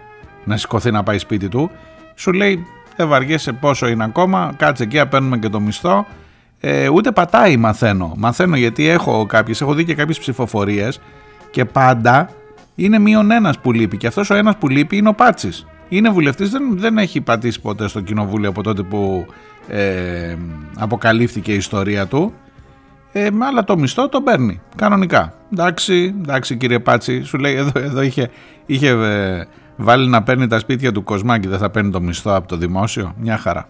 να 0.50 0.58
σηκωθεί 0.58 0.92
να 0.92 1.04
πάει 1.04 1.18
σπίτι 1.18 1.48
του, 1.48 1.72
σου 2.16 2.32
λέει 2.32 2.66
δεν 2.96 3.08
βαριέσαι 3.08 3.52
πόσο 3.52 3.88
είναι 3.88 4.04
ακόμα, 4.04 4.54
κάτσε 4.58 4.84
εκεί, 4.84 5.06
παίρνουμε 5.06 5.38
και 5.38 5.50
το 5.50 5.60
μισθό. 5.60 6.06
Ε, 6.60 6.90
ούτε 6.90 7.12
πατάει 7.12 7.58
μαθαίνω. 7.58 8.14
Μαθαίνω 8.18 8.56
γιατί 8.56 8.88
έχω 8.88 9.26
κάποιες, 9.26 9.62
έχω 9.62 9.74
δει 9.74 9.86
και 9.86 9.96
κάποιες 9.96 10.20
ψηφοφορίες 10.20 11.02
και 11.52 11.66
πάντα 11.66 12.30
είναι 12.76 13.00
μείον 13.00 13.32
ένας 13.32 13.60
που 13.60 13.72
λείπει. 13.72 13.98
Και 13.98 14.08
αυτός 14.08 14.30
ο 14.30 14.36
ένας 14.36 14.58
που 14.58 14.68
λείπει 14.68 14.98
είναι 14.98 15.10
ο 15.10 15.14
Πάτσης. 15.14 15.68
Είναι 15.90 16.10
βουλευτής, 16.10 16.50
δεν, 16.50 16.80
δεν 16.80 16.98
έχει 16.98 17.22
πατήσει 17.22 17.62
ποτέ 17.62 17.88
στο 17.88 18.02
κοινοβούλιο 18.02 18.50
από 18.50 18.64
τότε 18.64 18.84
που 18.84 19.26
ε, 19.68 20.36
αποκαλύφθηκε 20.78 21.52
η 21.52 21.56
ιστορία 21.56 22.08
του. 22.08 22.34
Ε, 23.12 23.30
αλλά 23.40 23.64
το 23.64 23.78
μισθό 23.78 24.10
το 24.10 24.22
παίρνει 24.22 24.62
κανονικά. 24.76 25.34
Εντάξει, 25.54 26.16
εντάξει 26.22 26.58
κύριε 26.58 26.80
Πάτση, 26.80 27.24
σου 27.24 27.38
λέει 27.38 27.56
εδώ, 27.56 27.72
εδώ 27.80 28.02
είχε, 28.02 28.30
είχε 28.66 28.90
ε, 28.90 29.48
βάλει 29.80 30.08
να 30.08 30.24
παίρνει 30.24 30.48
τα 30.48 30.60
σπίτια 30.60 30.92
του 30.92 31.04
Κοσμάκη, 31.04 31.48
δεν 31.48 31.60
θα 31.60 31.70
παίρνει 31.70 31.92
το 31.92 32.02
μισθό 32.02 32.34
από 32.34 32.48
το 32.48 32.58
δημόσιο. 32.58 33.14
Μια 33.18 33.38
χαρά. 33.38 33.70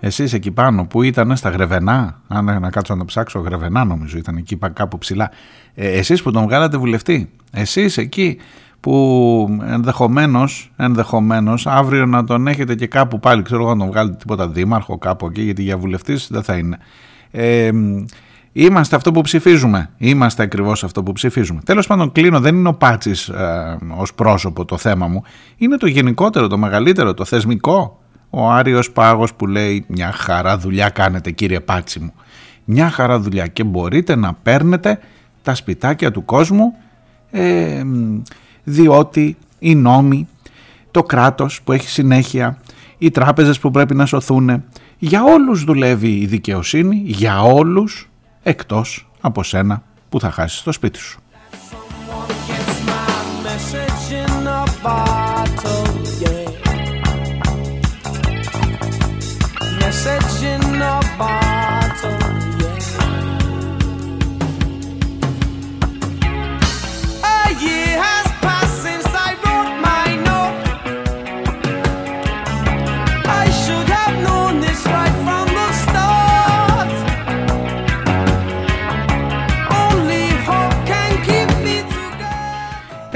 Εσείς 0.00 0.32
εκεί 0.32 0.50
πάνω 0.50 0.86
που 0.86 1.02
ήταν 1.02 1.36
στα 1.36 1.50
Γρεβενά, 1.50 2.20
αν 2.28 2.44
να 2.44 2.70
κάτσω 2.70 2.92
να 2.92 2.98
το 2.98 3.04
ψάξω, 3.04 3.38
Γρεβενά 3.38 3.84
νομίζω 3.84 4.18
ήταν 4.18 4.36
εκεί 4.36 4.58
κάπου 4.72 4.98
ψηλά. 4.98 5.30
Ε, 5.74 5.88
εσείς 5.88 6.22
που 6.22 6.30
τον 6.30 6.42
βγάλατε 6.42 6.76
βουλευτή, 6.76 7.30
εσείς 7.52 7.96
εκεί 7.96 8.38
που 8.80 9.58
ενδεχομένως, 9.66 10.72
ενδεχομένως 10.76 11.66
αύριο 11.66 12.06
να 12.06 12.24
τον 12.24 12.46
έχετε 12.46 12.74
και 12.74 12.86
κάπου 12.86 13.20
πάλι, 13.20 13.42
ξέρω 13.42 13.62
εγώ 13.62 13.74
να 13.74 13.78
τον 13.78 13.88
βγάλετε 13.88 14.16
τίποτα 14.16 14.48
δήμαρχο 14.48 14.98
κάπου 14.98 15.26
εκεί, 15.26 15.42
γιατί 15.42 15.62
για 15.62 15.78
βουλευτής 15.78 16.28
δεν 16.30 16.42
θα 16.42 16.56
είναι. 16.56 16.78
Ε, 17.30 17.70
είμαστε 18.52 18.96
αυτό 18.96 19.12
που 19.12 19.20
ψηφίζουμε. 19.20 19.90
Είμαστε 19.96 20.42
ακριβώς 20.42 20.84
αυτό 20.84 21.02
που 21.02 21.12
ψηφίζουμε. 21.12 21.60
Τέλος 21.64 21.86
πάντων 21.86 22.12
κλείνω, 22.12 22.40
δεν 22.40 22.56
είναι 22.56 22.68
ο 22.68 22.74
Πάτσης 22.74 23.28
ε, 23.28 23.78
ως 23.96 24.14
πρόσωπο 24.14 24.64
το 24.64 24.76
θέμα 24.76 25.06
μου. 25.06 25.22
Είναι 25.56 25.76
το 25.76 25.86
γενικότερο, 25.86 26.46
το 26.46 26.58
μεγαλύτερο, 26.58 27.14
το 27.14 27.24
θεσμικό. 27.24 28.02
Ο 28.30 28.50
Άριος 28.50 28.90
Πάγος 28.90 29.34
που 29.34 29.46
λέει 29.46 29.84
μια 29.88 30.12
χαρά 30.12 30.58
δουλειά 30.58 30.88
κάνετε 30.88 31.30
κύριε 31.30 31.60
Πάτσι 31.60 32.00
μου. 32.00 32.12
Μια 32.64 32.90
χαρά 32.90 33.18
δουλειά 33.20 33.46
και 33.46 33.64
μπορείτε 33.64 34.16
να 34.16 34.34
παίρνετε 34.34 34.98
τα 35.42 35.54
σπιτάκια 35.54 36.10
του 36.10 36.24
κόσμου 36.24 36.74
ε, 37.30 37.82
διότι 38.68 39.36
οι 39.58 39.74
νόμοι, 39.74 40.28
το 40.90 41.02
κράτος 41.02 41.60
που 41.64 41.72
έχει 41.72 41.88
συνέχεια, 41.88 42.58
οι 42.98 43.10
τράπεζες 43.10 43.58
που 43.58 43.70
πρέπει 43.70 43.94
να 43.94 44.06
σωθούν, 44.06 44.64
για 44.98 45.22
όλους 45.22 45.64
δουλεύει 45.64 46.18
η 46.18 46.26
δικαιοσύνη, 46.26 47.02
για 47.04 47.42
όλους, 47.42 48.08
εκτός 48.42 49.08
από 49.20 49.42
σένα 49.42 49.82
που 50.08 50.20
θα 50.20 50.30
χάσεις 50.30 50.62
το 50.62 50.72
σπίτι 50.72 50.98
σου. 50.98 51.20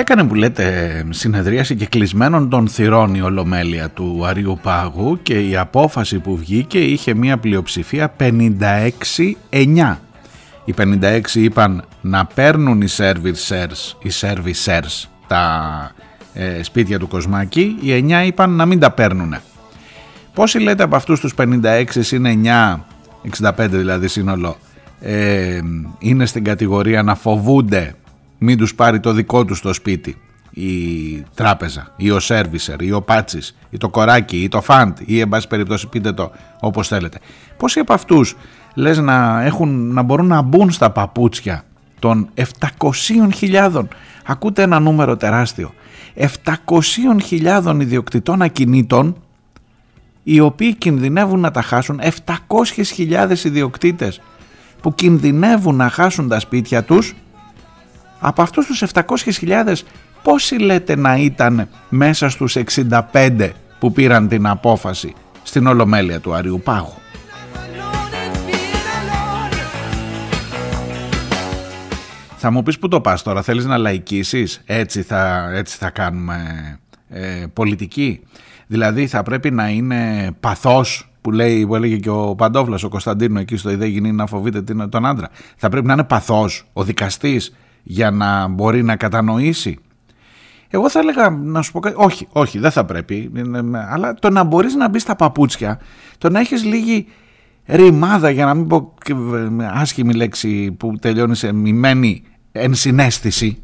Έκανε 0.03 0.25
που 0.25 0.35
λέτε 0.35 1.05
συνεδρίαση 1.11 1.77
και 1.77 1.87
κλεισμένων 1.87 2.49
των 2.49 2.69
θυρών 2.69 3.15
η 3.15 3.21
Ολομέλεια 3.21 3.89
του 3.89 4.23
Αριού 4.27 4.59
Πάγου 4.63 5.19
και 5.23 5.49
η 5.49 5.57
απόφαση 5.57 6.19
που 6.19 6.37
βγήκε 6.37 6.79
είχε 6.79 7.15
μια 7.15 7.39
πλειοψηφία 7.39 8.15
56-9. 8.19 9.97
Οι 10.65 10.75
56 10.79 11.21
είπαν 11.35 11.85
να 12.01 12.27
παίρνουν 12.27 12.81
οι 12.81 12.87
servicers, 12.97 13.95
οι 14.03 14.11
servicers 14.21 15.09
τα 15.27 15.95
ε, 16.35 16.63
σπίτια 16.63 16.99
του 16.99 17.09
Κοσμάκη, 17.09 17.77
οι 17.81 18.07
9 18.09 18.27
είπαν 18.27 18.51
να 18.51 18.67
μην 18.67 18.79
τα 18.79 18.91
παίρνουν. 18.91 19.37
Πόσοι 20.35 20.59
λέτε 20.59 20.83
από 20.83 20.97
αυτούς 20.97 21.21
τους 21.21 21.35
56 21.39 21.85
είναι 22.13 22.39
9, 23.41 23.51
65 23.51 23.67
δηλαδή 23.71 24.09
σύνολο, 24.09 24.57
ε, 25.01 25.61
είναι 25.99 26.27
στην 26.27 26.45
κατηγορία 26.45 27.03
να 27.03 27.15
φοβούνται 27.15 27.95
μην 28.43 28.59
τους 28.59 28.75
πάρει 28.75 29.01
το 29.01 29.13
δικό 29.13 29.45
τους 29.45 29.59
στο 29.59 29.73
σπίτι 29.73 30.17
η 30.51 31.25
τράπεζα 31.35 31.93
ή 31.97 32.11
ο 32.11 32.21
σέρβισερ 32.21 32.83
ή 32.83 32.93
ο 32.93 33.03
πάτσης 33.03 33.57
ή 33.71 33.77
το 33.77 33.89
κοράκι 33.89 34.37
ή 34.43 34.49
το 34.49 34.61
φαντ 34.61 34.97
ή 35.05 35.21
εν 35.21 35.29
πάση 35.29 35.49
περιπτώσει 35.49 35.89
πείτε 35.89 36.13
το 36.13 36.33
όπως 36.61 36.89
θέλετε. 36.89 37.19
Πόσοι 37.57 37.79
από 37.79 37.93
αυτούς 37.93 38.37
λες 38.75 38.99
να, 38.99 39.43
έχουν, 39.43 39.93
να 39.93 40.03
μπορούν 40.03 40.27
να 40.27 40.43
μπουν 40.43 40.71
στα 40.71 40.91
παπούτσια 40.91 41.65
των 41.99 42.29
700.000 43.41 43.85
ακούτε 44.27 44.63
ένα 44.63 44.81
νούμερο 44.81 45.17
τεράστιο 45.17 45.75
700.000 47.35 47.77
ιδιοκτητών 47.81 48.43
ακινήτων 48.43 49.17
οι 50.23 50.41
οποίοι 50.41 50.75
κινδυνεύουν 50.75 51.41
να 51.41 51.51
τα 51.51 51.63
χάσουν 51.63 52.01
700.000 52.49 53.45
ιδιοκτήτες 53.45 54.21
που 54.81 54.95
κινδυνεύουν 54.95 55.77
να 55.77 55.89
χάσουν 55.89 56.29
τα 56.29 56.41
σπίτια 56.41 56.83
τους 56.83 57.15
από 58.25 58.43
αυτούς 58.43 58.67
τους 58.67 58.83
700.000 58.93 59.75
πόσοι 60.23 60.59
λέτε 60.59 60.97
να 60.97 61.17
ήταν 61.17 61.69
μέσα 61.89 62.29
στους 62.29 62.57
65 63.13 63.51
που 63.79 63.93
πήραν 63.93 64.29
την 64.29 64.47
απόφαση 64.47 65.15
στην 65.43 65.67
Ολομέλεια 65.67 66.21
του 66.21 66.35
Αριού 66.35 66.61
Πάγου; 66.65 66.95
Θα 72.37 72.51
μου 72.51 72.63
πεις 72.63 72.79
που 72.79 72.89
το 72.89 73.01
πας 73.01 73.23
τώρα, 73.23 73.43
θέλεις 73.43 73.65
να 73.65 73.77
λαϊκίσεις, 73.77 74.63
έτσι 74.65 75.03
θα, 75.03 75.51
έτσι 75.55 75.77
θα 75.77 75.91
κάνουμε 75.91 76.39
ε, 77.09 77.45
πολιτική. 77.53 78.21
Δηλαδή 78.67 79.07
θα 79.07 79.23
πρέπει 79.23 79.51
να 79.51 79.69
είναι 79.69 80.31
παθός 80.41 81.11
που, 81.21 81.31
λέει, 81.31 81.67
που 81.67 81.75
έλεγε 81.75 81.97
και 81.97 82.11
ο 82.11 82.35
Παντόφλας, 82.35 82.83
ο 82.83 82.89
Κωνσταντίνο 82.89 83.41
εκεί 83.41 83.57
στο 83.57 83.71
ιδέα 83.71 83.89
γίνει 83.89 84.13
να 84.13 84.27
φοβείται 84.27 84.63
τον 84.89 85.07
άντρα. 85.07 85.29
Θα 85.57 85.69
πρέπει 85.69 85.87
να 85.87 85.93
είναι 85.93 86.05
παθός 86.05 86.65
ο 86.73 86.85
δικαστής 86.85 87.55
για 87.83 88.11
να 88.11 88.49
μπορεί 88.49 88.83
να 88.83 88.97
κατανοήσει. 88.97 89.79
Εγώ 90.69 90.91
θα 90.91 90.99
έλεγα 90.99 91.31
να 91.31 91.63
σου 91.63 91.73
πω 91.73 91.81
κάτι. 91.81 91.95
Όχι, 91.99 92.29
όχι, 92.33 92.59
δεν 92.59 92.71
θα 92.71 92.85
πρέπει. 92.85 93.33
Αλλά 93.91 94.15
το 94.15 94.31
να 94.31 94.45
μπορείς 94.45 94.75
να 94.75 94.89
μπεις 94.89 95.03
στα 95.03 95.17
παπούτσια, 95.17 95.81
το 96.19 96.31
να 96.31 96.41
έχεις 96.41 96.65
λίγη 96.65 97.07
ρημάδα, 97.67 98.31
για 98.31 98.45
να 98.45 98.55
μην 98.55 98.67
πω 98.67 98.95
άσχημη 99.73 100.15
λέξη 100.15 100.73
που 100.73 100.97
τελειώνει 101.01 101.37
σε 101.37 101.53
μημένη 101.53 102.23
ενσυναίσθηση, 102.53 103.63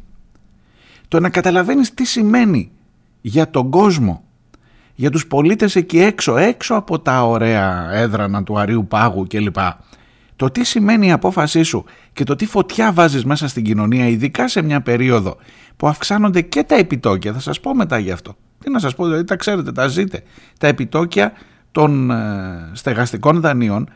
το 1.07 1.19
να 1.19 1.29
καταλαβαίνεις 1.29 1.93
τι 1.93 2.05
σημαίνει 2.05 2.71
για 3.21 3.49
τον 3.49 3.69
κόσμο, 3.69 4.23
για 4.95 5.09
τους 5.09 5.27
πολίτες 5.27 5.75
εκεί 5.75 5.99
έξω, 5.99 6.37
έξω 6.37 6.75
από 6.75 6.99
τα 6.99 7.23
ωραία 7.25 7.91
έδρανα 7.91 8.43
του 8.43 8.59
Αρίου 8.59 8.87
Πάγου 8.87 9.27
κλπ. 9.27 9.57
Το 10.39 10.49
τι 10.51 10.63
σημαίνει 10.63 11.07
η 11.07 11.11
απόφασή 11.11 11.63
σου 11.63 11.85
και 12.13 12.23
το 12.23 12.35
τι 12.35 12.45
φωτιά 12.45 12.91
βάζεις 12.91 13.25
μέσα 13.25 13.47
στην 13.47 13.63
κοινωνία, 13.63 14.07
ειδικά 14.07 14.47
σε 14.47 14.61
μια 14.61 14.81
περίοδο 14.81 15.37
που 15.77 15.87
αυξάνονται 15.87 16.41
και 16.41 16.63
τα 16.63 16.75
επιτόκια, 16.75 17.33
θα 17.33 17.39
σας 17.39 17.59
πω 17.59 17.75
μετά 17.75 17.97
γι' 17.97 18.11
αυτό. 18.11 18.35
Τι 18.63 18.69
να 18.69 18.79
σας 18.79 18.95
πω, 18.95 19.05
δηλαδή 19.05 19.23
τα 19.23 19.35
ξέρετε, 19.35 19.71
τα 19.71 19.87
ζείτε. 19.87 20.23
Τα 20.59 20.67
επιτόκια 20.67 21.31
των 21.71 22.11
ε, 22.11 22.69
στεγαστικών 22.73 23.41
δανείων 23.41 23.89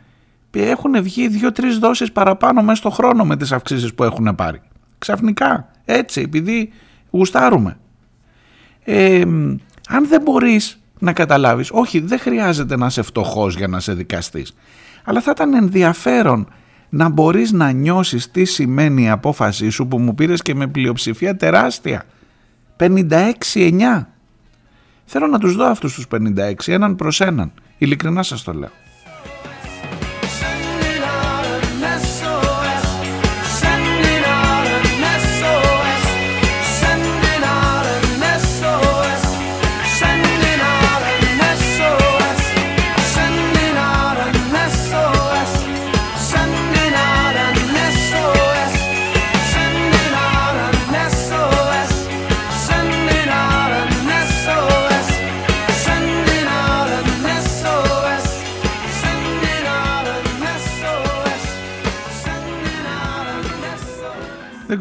έχουν 0.51 1.03
βγει 1.03 1.27
δύο-τρεις 1.27 1.77
δόσεις 1.77 2.11
παραπάνω 2.11 2.61
μέσα 2.61 2.75
στο 2.75 2.89
χρόνο 2.89 3.25
με 3.25 3.37
τις 3.37 3.51
αυξήσεις 3.51 3.93
που 3.93 4.03
έχουν 4.03 4.35
πάρει. 4.35 4.61
Ξαφνικά, 4.97 5.71
έτσι, 5.85 6.21
επειδή 6.21 6.71
γουστάρουμε. 7.11 7.77
Ε, 8.83 9.21
αν 9.89 10.07
δεν 10.07 10.21
μπορείς 10.21 10.79
να 10.99 11.13
καταλάβεις, 11.13 11.69
όχι 11.71 11.99
δεν 11.99 12.19
χρειάζεται 12.19 12.77
να 12.77 12.85
είσαι 12.85 13.01
φτωχός 13.01 13.55
για 13.55 13.67
να 13.67 13.79
σε 13.79 13.93
δικαστείς, 13.93 14.55
αλλά 15.03 15.21
θα 15.21 15.31
ήταν 15.31 15.53
ενδιαφέρον 15.53 16.47
να 16.89 17.09
μπορείς 17.09 17.51
να 17.51 17.71
νιώσεις 17.71 18.31
τι 18.31 18.45
σημαίνει 18.45 19.03
η 19.03 19.09
απόφασή 19.09 19.69
σου 19.69 19.87
που 19.87 19.99
μου 19.99 20.15
πήρες 20.15 20.41
και 20.41 20.55
με 20.55 20.67
πλειοψηφία 20.67 21.35
τεράστια. 21.35 22.03
56-9. 22.77 24.07
Θέλω 25.05 25.27
να 25.27 25.39
τους 25.39 25.55
δω 25.55 25.65
αυτούς 25.65 25.93
τους 25.93 26.07
56, 26.07 26.53
έναν 26.67 26.95
προς 26.95 27.21
έναν. 27.21 27.51
Ειλικρινά 27.77 28.23
σας 28.23 28.43
το 28.43 28.53
λέω. 28.53 28.69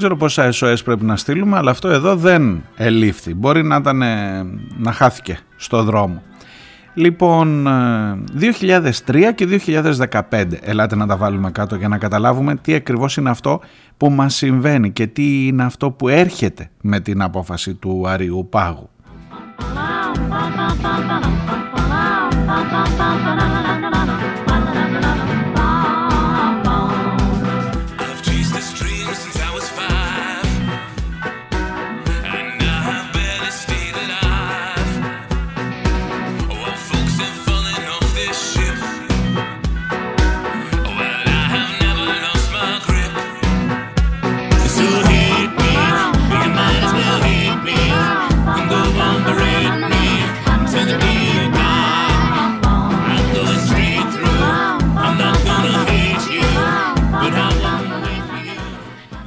Ξέρω 0.02 0.16
πόσα 0.16 0.50
SOS 0.52 0.84
πρέπει 0.84 1.04
να 1.04 1.16
στείλουμε, 1.16 1.56
αλλά 1.56 1.70
αυτό 1.70 1.88
εδώ 1.88 2.16
δεν 2.16 2.64
ελήφθη. 2.76 3.34
Μπορεί 3.34 3.62
να, 3.62 3.76
ήταν, 3.76 4.02
να 4.76 4.92
χάθηκε 4.92 5.38
στο 5.56 5.82
δρόμο. 5.82 6.22
Λοιπόν, 6.94 7.68
2003 8.40 9.14
ε, 9.14 9.32
και 9.32 9.60
2015, 10.30 10.44
ελάτε 10.60 10.96
να 10.96 11.06
τα 11.06 11.16
βάλουμε 11.16 11.50
κάτω 11.50 11.76
για 11.76 11.88
να 11.88 11.98
καταλάβουμε 11.98 12.54
τι 12.56 12.74
ακριβώς 12.74 13.16
είναι 13.16 13.30
αυτό 13.30 13.60
που 13.96 14.10
μας 14.10 14.34
συμβαίνει 14.34 14.90
και 14.90 15.06
τι 15.06 15.46
είναι 15.46 15.64
αυτό 15.64 15.90
που 15.90 16.08
έρχεται 16.08 16.70
με 16.80 17.00
την 17.00 17.22
απόφαση 17.22 17.74
του 17.74 18.08
Αριού 18.08 18.46
Πάγου. 18.50 18.90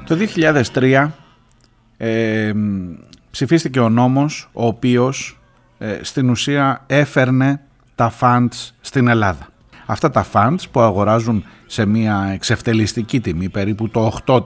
Το 0.05 0.17
2003 0.73 1.07
ε, 1.97 2.51
ψηφίστηκε 3.31 3.79
ο 3.79 3.89
νόμος 3.89 4.49
ο 4.53 4.65
οποίος 4.65 5.39
ε, 5.77 5.99
στην 6.01 6.29
ουσία 6.29 6.83
έφερνε 6.87 7.61
τα 7.95 8.13
funds 8.19 8.69
στην 8.81 9.07
Ελλάδα. 9.07 9.47
Αυτά 9.85 10.09
τα 10.09 10.25
funds 10.33 10.63
που 10.71 10.79
αγοράζουν 10.79 11.43
σε 11.65 11.85
μια 11.85 12.29
εξευτελιστική 12.33 13.19
τιμή 13.19 13.49
περίπου 13.49 13.89
το 13.89 14.17
8% 14.25 14.45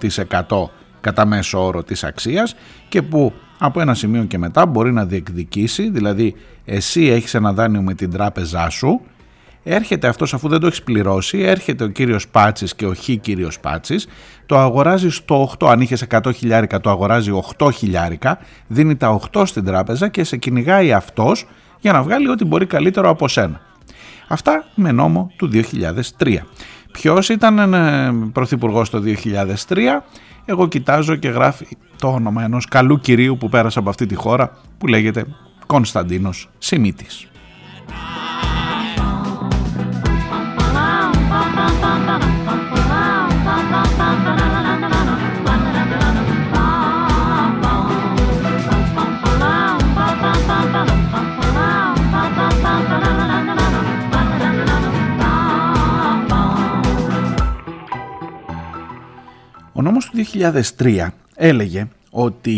κατά 1.01 1.25
μέσο 1.25 1.65
όρο 1.65 1.83
της 1.83 2.03
αξίας 2.03 2.55
και 2.89 3.01
που 3.01 3.33
από 3.57 3.81
ένα 3.81 3.93
σημείο 3.93 4.23
και 4.23 4.37
μετά 4.37 4.65
μπορεί 4.65 4.93
να 4.93 5.05
διεκδικήσει, 5.05 5.89
δηλαδή 5.89 6.35
εσύ 6.65 7.05
έχεις 7.05 7.33
ένα 7.33 7.53
δάνειο 7.53 7.81
με 7.81 7.93
την 7.93 8.11
τράπεζά 8.11 8.69
σου 8.69 9.01
Έρχεται 9.63 10.07
αυτός 10.07 10.33
αφού 10.33 10.47
δεν 10.47 10.59
το 10.59 10.67
έχεις 10.67 10.83
πληρώσει, 10.83 11.39
έρχεται 11.39 11.83
ο 11.83 11.87
κύριος 11.87 12.27
Πάτσης 12.27 12.75
και 12.75 12.85
ο 12.85 12.93
χ 12.93 13.09
κύριος 13.21 13.59
Πάτσης, 13.59 14.07
το 14.45 14.57
αγοράζεις 14.57 15.15
στο 15.15 15.41
8, 15.59 15.67
αν 15.69 15.81
είχες 15.81 16.05
100 16.09 16.33
χιλιάρικα 16.35 16.79
το 16.79 16.89
αγοράζει 16.89 17.31
8 17.57 17.69
χιλιάρικα, 17.73 18.39
δίνει 18.67 18.95
τα 18.95 19.19
8 19.33 19.45
στην 19.45 19.65
τράπεζα 19.65 20.07
και 20.07 20.23
σε 20.23 20.37
κυνηγάει 20.37 20.93
αυτός 20.93 21.47
για 21.79 21.91
να 21.91 22.03
βγάλει 22.03 22.29
ό,τι 22.29 22.45
μπορεί 22.45 22.65
καλύτερο 22.65 23.09
από 23.09 23.27
σένα. 23.27 23.61
Αυτά 24.27 24.65
με 24.75 24.91
νόμο 24.91 25.31
του 25.35 25.49
2003. 26.17 26.37
Ποιος 26.91 27.29
ήταν 27.29 27.73
ε, 27.73 28.11
πρωθυπουργός 28.33 28.89
το 28.89 29.01
2003, 29.67 29.77
εγώ 30.45 30.67
κοιτάζω 30.67 31.15
και 31.15 31.29
γράφει 31.29 31.67
το 31.97 32.07
όνομα 32.07 32.43
ενός 32.43 32.65
καλού 32.65 32.99
κυρίου 32.99 33.37
που 33.37 33.49
πέρασε 33.49 33.79
από 33.79 33.89
αυτή 33.89 34.05
τη 34.05 34.15
χώρα 34.15 34.57
που 34.77 34.87
λέγεται 34.87 35.25
Κωνσταντίνος 35.65 36.49
Σιμίτης. 36.57 37.27
Ο 59.79 59.81
νόμος 59.81 60.05
του 60.05 60.17
2003 60.77 61.07
έλεγε 61.35 61.87
ότι 62.09 62.57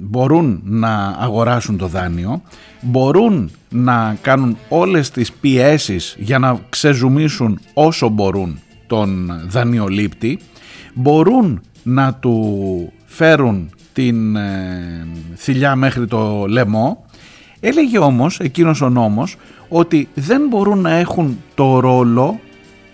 μπορούν 0.00 0.60
να 0.64 1.16
αγοράσουν 1.18 1.76
το 1.76 1.86
δάνειο, 1.86 2.42
μπορούν 2.80 3.50
να 3.70 4.16
κάνουν 4.20 4.56
όλες 4.68 5.10
τις 5.10 5.32
πιέσεις 5.32 6.16
για 6.18 6.38
να 6.38 6.58
ξεζουμίσουν 6.68 7.60
όσο 7.74 8.08
μπορούν 8.08 8.58
τον 8.86 9.40
δανειολήπτη, 9.46 10.38
μπορούν 10.94 11.60
να 11.82 12.14
του 12.14 12.92
φέρουν 13.04 13.70
την 13.92 14.36
ε, 14.36 15.06
θηλιά 15.34 15.76
μέχρι 15.76 16.06
το 16.06 16.44
λαιμό. 16.48 17.04
Έλεγε 17.60 17.98
όμως 17.98 18.40
εκείνος 18.40 18.80
ο 18.80 18.88
νόμος 18.88 19.36
ότι 19.68 20.08
δεν 20.14 20.42
μπορούν 20.48 20.80
να 20.80 20.90
έχουν 20.90 21.38
το 21.54 21.80
ρόλο 21.80 22.40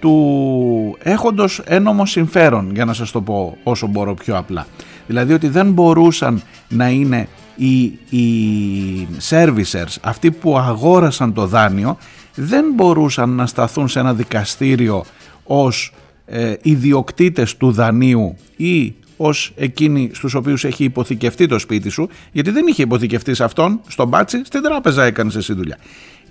του 0.01 0.97
έχοντος 1.03 1.63
ένομο 1.65 2.07
συμφέρον 2.07 2.71
για 2.75 2.85
να 2.85 2.93
σας 2.93 3.11
το 3.11 3.21
πω 3.21 3.57
όσο 3.63 3.87
μπορώ 3.87 4.15
πιο 4.15 4.37
απλά. 4.37 4.67
Δηλαδή 5.07 5.33
ότι 5.33 5.49
δεν 5.49 5.73
μπορούσαν 5.73 6.43
να 6.69 6.89
είναι 6.89 7.29
οι, 7.57 7.83
οι 8.17 9.09
servicers, 9.29 9.97
αυτοί 10.01 10.31
που 10.31 10.59
αγόρασαν 10.59 11.33
το 11.33 11.47
δάνειο, 11.47 11.99
δεν 12.35 12.65
μπορούσαν 12.75 13.31
να 13.31 13.47
σταθούν 13.47 13.89
σε 13.89 13.99
ένα 13.99 14.15
δικαστήριο 14.15 15.05
ως 15.45 15.93
ε, 16.27 16.55
ιδιοκτήτες 16.63 17.57
του 17.57 17.73
δανείου 17.73 18.37
ή 18.57 18.95
ως 19.17 19.53
εκείνοι 19.57 20.11
στους 20.13 20.35
οποίους 20.35 20.65
έχει 20.65 20.85
υποθηκευτεί 20.85 21.47
το 21.47 21.59
σπίτι 21.59 21.89
σου, 21.89 22.09
γιατί 22.33 22.51
δεν 22.51 22.67
είχε 22.67 22.83
υποθηκευτεί 22.83 23.35
σε 23.35 23.45
αυτόν, 23.45 23.81
στον 23.89 24.09
μπάτσι, 24.09 24.43
στην 24.45 24.63
τράπεζα 24.63 25.05
έκανε 25.05 25.33
εσύ 25.37 25.53
δουλειά. 25.53 25.77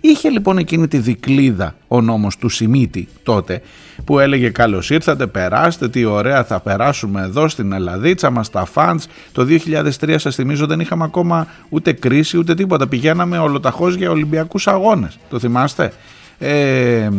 Είχε 0.02 0.30
λοιπόν 0.30 0.58
εκείνη 0.58 0.88
τη 0.88 0.98
δικλίδα 0.98 1.76
ο 1.88 2.02
νόμος 2.02 2.38
του 2.38 2.50
Σιμίτη 2.50 3.08
τότε 3.24 3.62
που 4.06 4.20
έλεγε 4.20 4.50
καλώς 4.50 4.90
ήρθατε, 4.90 5.28
περάστε, 5.28 5.90
τι 5.90 6.06
ωραία 6.06 6.44
θα 6.44 6.60
περάσουμε 6.60 7.22
εδώ 7.22 7.48
στην 7.48 7.72
Ελλαδίτσα 7.72 8.30
μας 8.30 8.50
τα 8.50 8.66
φαντς. 8.66 9.08
Το 9.32 9.48
2003 9.66 10.16
σας 10.18 10.36
θυμίζω 10.36 10.66
δεν 10.66 10.80
είχαμε 10.80 11.04
ακόμα 11.04 11.48
ούτε 11.70 11.92
κρίση 11.92 12.38
ούτε 12.38 12.56
τίποτα, 12.56 12.88
πηγαίναμε 12.88 13.38
ολοταχώς 13.38 13.96
για 13.96 14.12
Ολυμπιακούς 14.12 14.68
αγώνες, 14.68 15.20
το 15.30 15.40
θυμάστε; 15.40 15.94
Ε, 16.38 17.10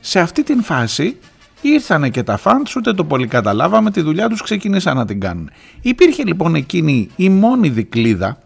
σε 0.00 0.20
αυτή 0.20 0.42
την 0.42 0.62
φάση 0.62 1.16
ήρθανε 1.60 2.08
και 2.08 2.22
τα 2.22 2.36
φαντς, 2.36 2.76
ούτε 2.76 2.92
το 2.92 3.04
πολύ 3.04 3.26
καταλάβαμε, 3.26 3.90
τη 3.90 4.00
δουλειά 4.00 4.28
τους 4.28 4.42
ξεκίνησαν 4.42 4.96
να 4.96 5.04
την 5.04 5.20
κάνουν. 5.20 5.50
Υπήρχε 5.80 6.24
λοιπόν 6.24 6.54
εκείνη 6.54 7.08
η 7.16 7.28
μόνη 7.28 7.68
δικλίδα 7.68 8.38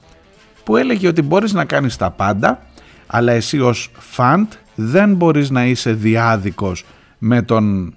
που 0.64 0.76
έλεγε 0.76 1.08
ότι 1.08 1.22
μπορείς 1.22 1.52
να 1.52 1.64
κάνεις 1.64 1.96
τα 1.96 2.10
πάντα 2.10 2.62
αλλά 3.10 3.32
εσύ 3.32 3.60
ως 3.60 3.90
φαντ 3.98 4.52
δεν 4.74 5.14
μπορείς 5.14 5.50
να 5.50 5.66
είσαι 5.66 5.92
διάδικος 5.92 6.84
με 7.18 7.42
τον 7.42 7.94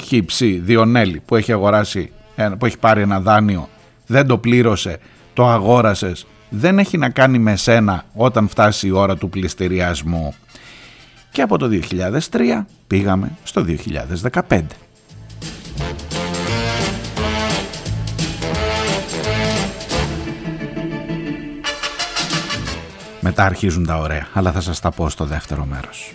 χύψη 0.00 0.58
Διονέλη 0.64 1.22
που 1.26 1.36
έχει 1.36 1.52
αγοράσει, 1.52 2.10
που 2.58 2.66
έχει 2.66 2.78
πάρει 2.78 3.00
ένα 3.00 3.20
δάνειο, 3.20 3.68
δεν 4.06 4.26
το 4.26 4.38
πλήρωσε, 4.38 4.98
το 5.34 5.48
αγόρασες, 5.48 6.26
δεν 6.48 6.78
έχει 6.78 6.98
να 6.98 7.08
κάνει 7.10 7.38
με 7.38 7.56
σένα 7.56 8.04
όταν 8.14 8.48
φτάσει 8.48 8.86
η 8.86 8.90
ώρα 8.90 9.16
του 9.16 9.28
πληστηριασμού. 9.28 10.34
Και 11.30 11.42
από 11.42 11.58
το 11.58 11.68
2003 12.30 12.64
πήγαμε 12.86 13.30
στο 13.42 13.64
2015. 14.48 14.60
Μετά 23.28 23.44
αρχίζουν 23.44 23.86
τα 23.86 23.96
ωραία, 23.96 24.26
αλλά 24.32 24.52
θα 24.52 24.60
σας 24.60 24.80
τα 24.80 24.90
πω 24.90 25.08
στο 25.08 25.24
δεύτερο 25.24 25.64
μέρος. 25.64 26.14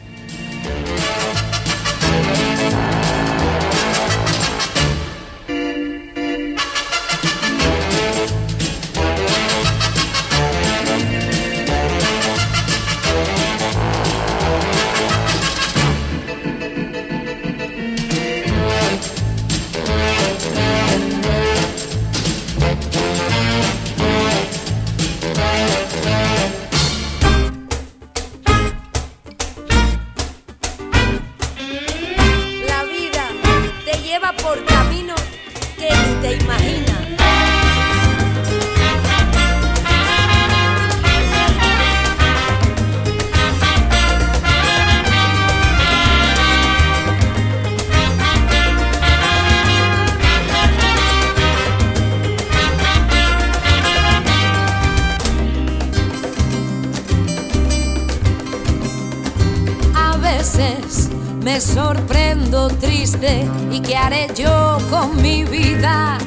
veces 60.43 61.09
me 61.41 61.61
sorprendo 61.61 62.67
triste 62.67 63.47
y 63.71 63.79
qué 63.79 63.95
haré 63.95 64.27
yo 64.35 64.77
con 64.89 65.21
mi 65.21 65.45
vida, 65.45 66.17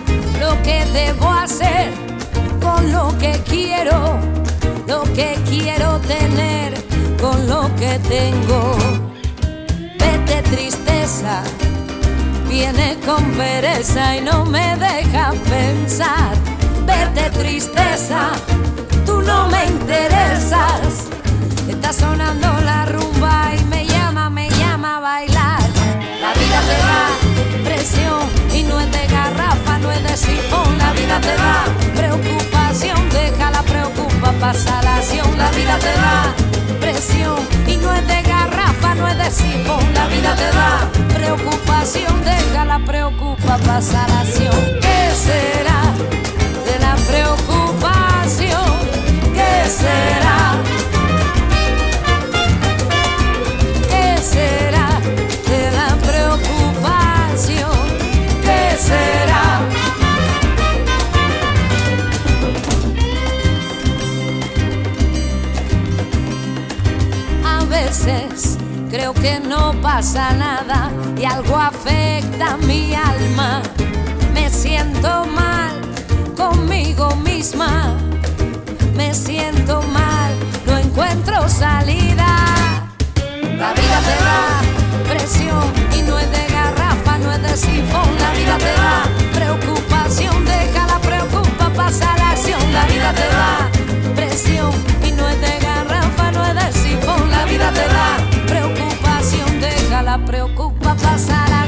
lo 0.41 0.51
que 0.63 0.87
debo 0.87 1.31
hacer 1.31 1.93
con 2.63 2.91
lo 2.93 3.17
que 3.19 3.33
quiero, 3.47 4.19
lo 4.87 5.03
que 5.15 5.39
quiero 5.51 5.99
tener 6.01 6.75
con 7.21 7.47
lo 7.47 7.63
que 7.77 7.99
tengo. 8.09 8.77
Vete 9.99 10.43
tristeza, 10.51 11.43
viene 12.49 12.97
con 13.05 13.23
pereza 13.33 14.17
y 14.17 14.23
no 14.23 14.47
me 14.47 14.77
deja 14.79 15.33
pensar. 15.51 16.35
Vete 16.87 17.29
tristeza, 17.39 18.31
tú 19.05 19.21
no 19.21 19.49
me 19.49 19.67
interesas. 19.67 21.09
Está 21.69 21.93
sonando 21.93 22.49
la 22.65 22.87
rumba 22.87 23.53
y 23.59 23.65
me 23.65 23.86
te 26.69 26.77
da 26.89 27.01
presión 27.65 28.21
y 28.53 28.63
no 28.63 28.81
es 28.81 28.91
de 28.91 29.07
garrafa, 29.07 29.79
no 29.79 29.91
es 29.93 30.03
de 30.03 30.17
sifón. 30.17 30.79
La 30.79 30.93
vida 30.93 31.21
te 31.21 31.35
da 31.45 31.65
preocupación, 31.95 33.09
deja 33.11 33.51
la 33.51 33.63
preocupa, 33.63 34.33
pasa 34.41 34.83
la 34.83 34.97
acción. 34.97 35.29
La 35.39 35.51
vida 35.51 35.79
te 35.79 35.93
da 36.05 36.35
presión 36.81 37.39
y 37.67 37.77
no 37.77 37.93
es 37.95 38.07
de 38.07 38.23
garrafa, 38.23 38.95
no 38.95 39.09
es 39.09 39.19
de 39.19 39.31
sifón. 39.31 39.85
La 39.95 40.07
vida 40.07 40.35
te 40.35 40.49
da 40.59 40.91
preocupación, 41.15 42.25
deja 42.25 42.65
la 42.65 42.79
preocupa, 42.81 43.59
pasa 43.59 44.07
la 44.09 44.21
acción. 44.21 44.57
¿Qué 44.81 45.01
será 45.27 45.81
de 46.69 46.79
la 46.79 46.95
preocupación? 47.11 48.71
¿Qué 49.35 49.71
será? 49.71 50.37
creo 68.91 69.13
que 69.15 69.41
no 69.41 69.73
pasa 69.83 70.33
nada 70.33 70.91
y 71.19 71.25
algo 71.25 71.57
afecta 71.57 72.57
mi 72.59 72.95
alma. 72.95 73.63
Me 74.33 74.49
siento 74.49 75.27
mal 75.27 75.75
conmigo 76.37 77.17
misma, 77.17 77.95
me 78.95 79.13
siento 79.13 79.83
mal, 79.93 80.33
no 80.67 80.79
encuentro 80.79 81.49
salida. 81.49 82.27
La 83.59 83.73
vida 83.73 83.99
te 84.09 84.17
da 84.25 85.13
presión 85.13 85.65
y 85.99 86.03
no 86.03 86.19
es 86.19 86.31
de 86.31 86.47
garrafa, 86.53 87.19
no 87.19 87.33
es 87.33 87.43
de 87.43 87.57
sifón. 87.57 88.09
La 88.21 88.31
vida 88.33 88.57
te 88.59 88.73
da 88.85 89.03
preocupación, 89.35 90.45
deja 90.45 90.87
la 90.87 90.99
preocupa, 91.01 91.71
pasa 91.75 92.17
la 92.19 92.31
acción. 92.31 92.73
La 92.73 92.85
vida 92.87 93.13
te 93.13 93.29
da 93.29 93.69
presión 94.15 94.71
pasará. 101.07 101.66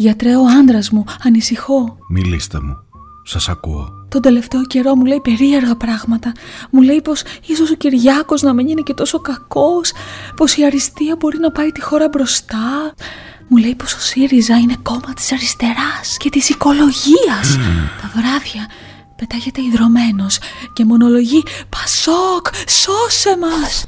Γιατρέ, 0.00 0.36
ο 0.36 0.44
άντρας 0.60 0.90
μου, 0.90 1.04
ανησυχώ. 1.22 1.96
Μιλήστε 2.08 2.60
μου. 2.60 2.76
Σας 3.24 3.48
ακούω. 3.48 3.88
Τον 4.08 4.22
τελευταίο 4.22 4.66
καιρό 4.66 4.94
μου 4.94 5.04
λέει 5.04 5.20
περίεργα 5.20 5.76
πράγματα. 5.76 6.32
Μου 6.70 6.82
λέει 6.82 7.02
πως 7.02 7.22
ίσως 7.46 7.70
ο 7.70 7.74
Κυριάκος 7.74 8.42
να 8.42 8.52
μην 8.52 8.68
είναι 8.68 8.80
και 8.80 8.94
τόσο 8.94 9.20
κακός, 9.20 9.92
πως 10.36 10.56
η 10.56 10.64
αριστεία 10.64 11.16
μπορεί 11.18 11.38
να 11.38 11.50
πάει 11.50 11.72
τη 11.72 11.82
χώρα 11.82 12.08
μπροστά. 12.08 12.94
Μου 13.48 13.56
λέει 13.56 13.74
πως 13.74 13.94
ο 13.94 14.00
ΣΥΡΙΖΑ 14.00 14.56
είναι 14.56 14.76
κόμμα 14.82 15.12
της 15.14 15.32
αριστεράς 15.32 16.16
και 16.16 16.30
της 16.30 16.48
οικολογίας. 16.48 17.56
Τα 18.02 18.10
βράδια 18.14 18.70
πετάγεται 19.16 19.62
ιδρωμένος 19.62 20.38
και 20.72 20.84
μονολογεί 20.84 21.42
«Πασόκ, 21.68 22.46
σώσε 22.68 23.36
μας!» 23.40 23.86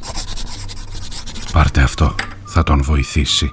Πάρτε 1.53 1.81
αυτό. 1.81 2.15
Θα 2.45 2.63
τον 2.63 2.83
βοηθήσει. 2.83 3.53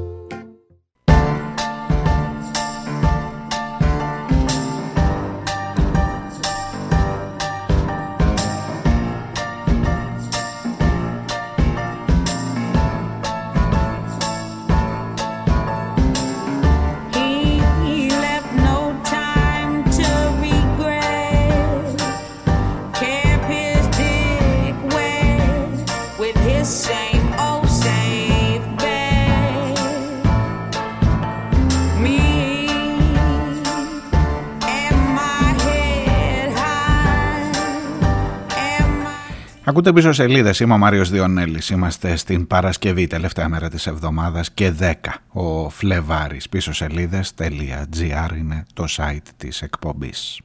Ακούτε 39.71 39.93
πίσω 39.93 40.11
σελίδες, 40.11 40.59
είμαι 40.59 40.73
ο 40.73 40.77
Μάριος 40.77 41.09
Διονέλης, 41.09 41.69
είμαστε 41.69 42.15
στην 42.15 42.47
Παρασκευή, 42.47 43.07
τελευταία 43.07 43.49
μέρα 43.49 43.69
της 43.69 43.87
εβδομάδας 43.87 44.51
και 44.51 44.71
10 44.71 44.93
ο 45.27 45.69
Φλεβάρης. 45.69 46.49
Πίσω 46.49 46.73
σελίδες.gr 46.73 48.37
είναι 48.37 48.65
το 48.73 48.85
site 48.97 49.27
της 49.37 49.61
εκπομπής. 49.61 50.41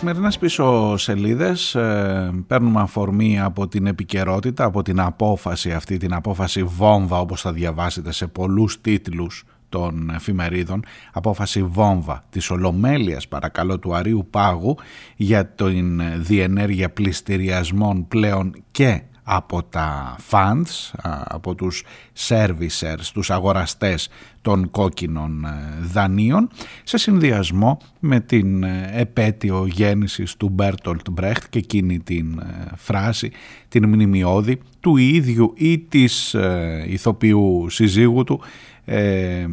Took 0.00 0.06
Στις 0.06 0.08
σημερινές 0.08 0.38
πίσω 0.38 0.96
σελίδες 0.96 1.74
ε, 1.74 2.44
παίρνουμε 2.46 2.80
αφορμή 2.80 3.40
από 3.40 3.68
την 3.68 3.86
επικαιρότητα, 3.86 4.64
από 4.64 4.82
την 4.82 5.00
απόφαση 5.00 5.72
αυτή, 5.72 5.96
την 5.96 6.14
απόφαση 6.14 6.62
βόμβα 6.62 7.20
όπως 7.20 7.40
θα 7.40 7.52
διαβάσετε 7.52 8.12
σε 8.12 8.26
πολλούς 8.26 8.80
τίτλους 8.80 9.44
των 9.68 10.10
εφημερίδων, 10.10 10.84
απόφαση 11.12 11.62
βόμβα 11.62 12.24
της 12.30 12.50
Ολομέλειας 12.50 13.28
παρακαλώ 13.28 13.78
του 13.78 13.94
Αρίου 13.94 14.26
Πάγου 14.30 14.76
για 15.16 15.46
την 15.46 16.02
διενέργεια 16.22 16.90
πληστηριασμών 16.90 18.08
πλέον 18.08 18.54
και 18.70 19.02
από 19.28 19.62
τα 19.62 20.16
funds, 20.30 20.98
α, 21.02 21.22
από 21.24 21.54
τους 21.54 21.84
servicers, 22.28 23.04
τους 23.12 23.30
αγοραστές 23.30 24.08
των 24.40 24.70
κόκκινων 24.70 25.44
ε, 25.44 25.50
δανείων 25.80 26.48
σε 26.84 26.98
συνδυασμό 26.98 27.78
με 28.00 28.20
την 28.20 28.62
ε, 28.62 28.90
επέτειο 28.92 29.66
γέννησης 29.66 30.36
του 30.36 30.48
Μπέρτολτ 30.48 31.10
Μπρέχτ 31.10 31.44
και 31.50 31.58
εκείνη 31.58 31.98
την 31.98 32.38
ε, 32.38 32.66
φράση, 32.76 33.30
την 33.68 33.88
μνημειώδη 33.88 34.60
του 34.80 34.96
ίδιου 34.96 35.52
ή 35.56 35.78
της 35.78 36.34
ε, 36.34 36.84
ηθοποιού 36.88 37.66
συζύγου 37.68 38.24
του 38.24 38.40
ε, 38.84 38.96
ε, 39.00 39.46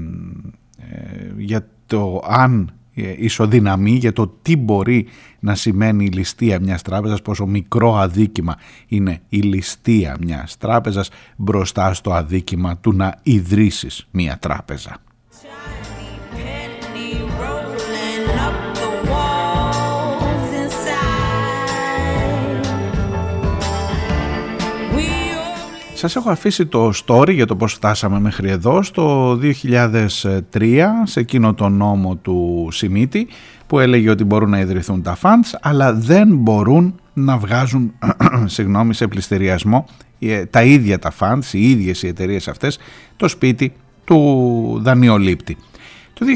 για 1.37 1.67
το 1.85 2.21
αν 2.27 2.73
ε, 2.93 3.13
ισοδυναμεί 3.17 3.91
για 3.91 4.13
το 4.13 4.27
τι 4.41 4.55
μπορεί 4.55 5.05
να 5.39 5.55
σημαίνει 5.55 6.05
η 6.05 6.09
ληστεία 6.09 6.59
μιας 6.59 6.81
τράπεζας, 6.81 7.21
πόσο 7.21 7.45
μικρό 7.45 7.95
αδίκημα 7.95 8.55
είναι 8.87 9.21
η 9.29 9.37
ληστεία 9.37 10.17
μιας 10.21 10.57
τράπεζας 10.57 11.09
μπροστά 11.35 11.93
στο 11.93 12.13
αδίκημα 12.13 12.77
του 12.77 12.93
να 12.93 13.19
ιδρύσεις 13.23 14.07
μια 14.11 14.37
τράπεζα. 14.37 15.01
Σας 26.03 26.15
έχω 26.15 26.29
αφήσει 26.29 26.65
το 26.65 26.91
story 27.05 27.33
για 27.33 27.45
το 27.45 27.55
πώς 27.55 27.73
φτάσαμε 27.73 28.19
μέχρι 28.19 28.49
εδώ 28.49 28.83
στο 28.83 29.33
2003 29.41 30.83
σε 31.03 31.19
εκείνο 31.19 31.53
το 31.53 31.69
νόμο 31.69 32.15
του 32.15 32.67
Σιμίτη 32.71 33.27
που 33.67 33.79
έλεγε 33.79 34.09
ότι 34.09 34.23
μπορούν 34.23 34.49
να 34.49 34.59
ιδρυθούν 34.59 35.01
τα 35.01 35.17
funds 35.21 35.57
αλλά 35.61 35.93
δεν 35.93 36.35
μπορούν 36.35 36.99
να 37.13 37.37
βγάζουν 37.37 37.93
συγγνώμη, 38.45 38.93
σε 38.93 39.07
πληστηριασμό 39.07 39.85
ε, 40.19 40.45
τα 40.45 40.63
ίδια 40.63 40.99
τα 40.99 41.11
funds, 41.19 41.51
οι 41.51 41.69
ίδιες 41.69 42.03
οι 42.03 42.07
εταιρείες 42.07 42.47
αυτές 42.47 42.79
το 43.15 43.27
σπίτι 43.27 43.73
του 44.03 44.79
δανειολήπτη. 44.83 45.57
Το 46.23 46.29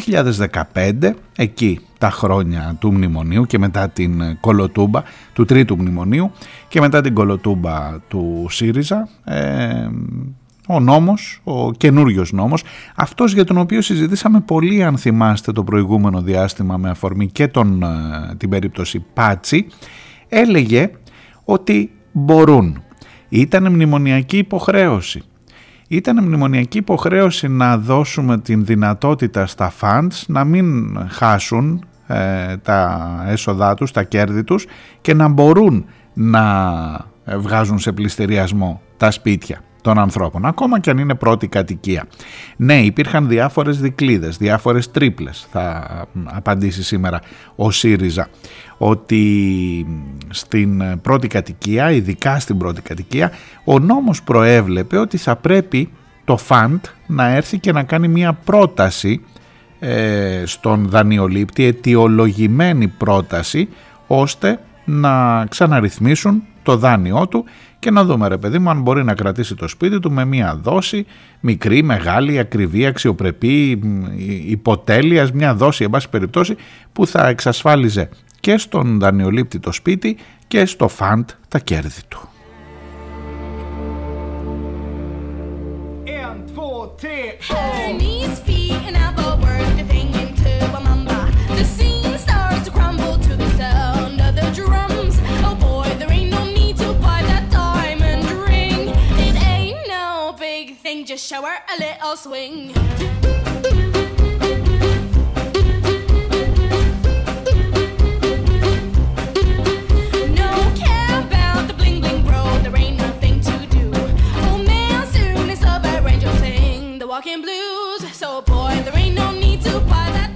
2015, 0.74 1.14
εκεί 1.36 1.80
τα 1.98 2.10
χρόνια 2.10 2.76
του 2.80 2.94
μνημονίου 2.94 3.46
και 3.46 3.60
μετά 3.60 3.90
την 3.90 4.38
κολοτούμπα 4.40 5.04
του 5.34 5.46
τρίτου 5.46 5.78
μνημονίου 5.78 6.32
και 6.68 6.80
μετά 6.80 7.02
την 7.02 7.14
κολοτούμπα 7.14 8.00
του 8.08 8.46
ΣΥΡΙΖΑ, 8.50 9.10
ε, 9.24 9.90
ο 10.68 10.80
νόμος, 10.80 11.42
ο 11.44 11.72
καινούριος 11.72 12.32
νόμος, 12.32 12.64
αυτός 12.96 13.34
για 13.34 13.44
τον 13.44 13.58
οποίο 13.58 13.82
συζητήσαμε 13.82 14.40
πολύ 14.40 14.84
αν 14.84 14.98
θυμάστε 14.98 15.52
το 15.52 15.64
προηγούμενο 15.64 16.22
διάστημα 16.22 16.78
με 16.78 16.90
αφορμή 16.90 17.28
και 17.28 17.48
τον, 17.48 17.84
ε, 17.84 18.36
την 18.38 18.50
περίπτωση 18.50 19.06
Πάτσι, 19.14 19.68
έλεγε 20.28 20.92
ότι 21.44 21.92
μπορούν. 22.12 22.82
Ήταν 23.30 23.72
μνημονιακή 23.72 24.38
υποχρέωση. 24.38 25.24
Ήταν 25.88 26.24
μνημονιακή 26.24 26.78
υποχρέωση 26.78 27.48
να 27.48 27.78
δώσουμε 27.78 28.38
την 28.38 28.66
δυνατότητα 28.66 29.46
στα 29.46 29.74
funds 29.82 30.24
να 30.28 30.44
μην 30.44 30.98
χάσουν 31.10 31.86
ε, 32.08 32.58
τα 32.58 33.10
έσοδά 33.28 33.74
τους, 33.74 33.92
τα 33.92 34.04
κέρδη 34.04 34.44
τους 34.44 34.66
και 35.02 35.14
να 35.14 35.28
μπορούν 35.28 35.86
να 36.14 36.44
ε, 37.26 37.38
βγάζουν 37.38 37.80
σε 37.80 37.92
πληστηριασμό 37.92 38.82
τα 38.98 39.12
σπίτια 39.12 39.62
των 39.82 40.00
ανθρώπων, 40.00 40.46
ακόμα 40.46 40.80
και 40.80 40.90
αν 40.90 40.98
είναι 40.98 41.16
πρώτη 41.16 41.48
κατοικία. 41.48 42.06
Ναι, 42.58 42.82
υπήρχαν 42.82 43.28
διάφορες 43.28 43.80
δικλίδες, 43.80 44.38
διάφορες 44.38 44.92
τρίπλες, 44.92 45.48
θα 45.52 45.88
απαντήσει 46.24 46.84
σήμερα 46.84 47.20
ο 47.56 47.72
ΣΥΡΙΖΑ, 47.72 48.28
ότι 48.78 49.86
στην 50.30 51.02
πρώτη 51.02 51.28
κατοικία, 51.28 51.92
ειδικά 51.92 52.40
στην 52.40 52.58
πρώτη 52.58 52.82
κατοικία, 52.82 53.32
ο 53.64 53.80
νόμος 53.80 54.24
προέβλεπε 54.24 54.98
ότι 54.98 55.18
θα 55.18 55.36
πρέπει 55.36 55.90
το 56.26 56.38
φαντ 56.38 56.86
να 57.08 57.28
έρθει 57.28 57.60
και 57.60 57.72
να 57.72 57.84
κάνει 57.84 58.08
μια 58.08 58.34
πρόταση 58.34 59.22
ε, 59.80 60.44
στον 60.46 60.90
δανειολήπτη, 60.90 61.64
αιτιολογημένη 61.64 62.88
πρόταση, 62.88 63.70
ώστε 64.08 64.60
να 64.86 65.46
ξαναρυθμίσουν 65.46 66.44
το 66.64 66.78
δάνειό 66.78 67.28
του 67.28 67.46
και 67.80 67.92
να 67.92 68.04
δούμε 68.04 68.28
ρε 68.28 68.38
παιδί 68.38 68.60
μου 68.60 68.70
αν 68.70 68.82
μπορεί 68.82 69.04
να 69.04 69.14
κρατήσει 69.14 69.56
το 69.56 69.68
σπίτι 69.68 70.00
του 70.00 70.12
με 70.12 70.26
μια 70.26 70.60
δόση 70.64 71.06
μικρή, 71.40 71.84
μεγάλη, 71.84 72.40
ακριβή, 72.40 72.86
αξιοπρεπή, 72.86 73.82
υποτέλειας, 74.48 75.32
μια 75.32 75.56
δόση 75.56 75.84
εν 75.84 75.90
πάση 75.90 76.10
περιπτώσει 76.10 76.56
που 76.94 77.08
θα 77.08 77.28
εξασφάλιζε 77.28 78.10
και 78.40 78.58
στον 78.58 79.00
δανειολήπτη 79.00 79.60
το 79.60 79.72
σπίτι 79.72 80.18
και 80.48 80.66
στο 80.66 80.88
φαντ 80.88 81.30
τα 81.48 81.60
κέρδη 81.60 82.02
του. 82.08 82.22
Knees, 88.00 88.36
feet, 88.46 88.82
and 88.88 88.98
elbow 89.06 89.32
work 89.44 89.70
the 89.78 89.88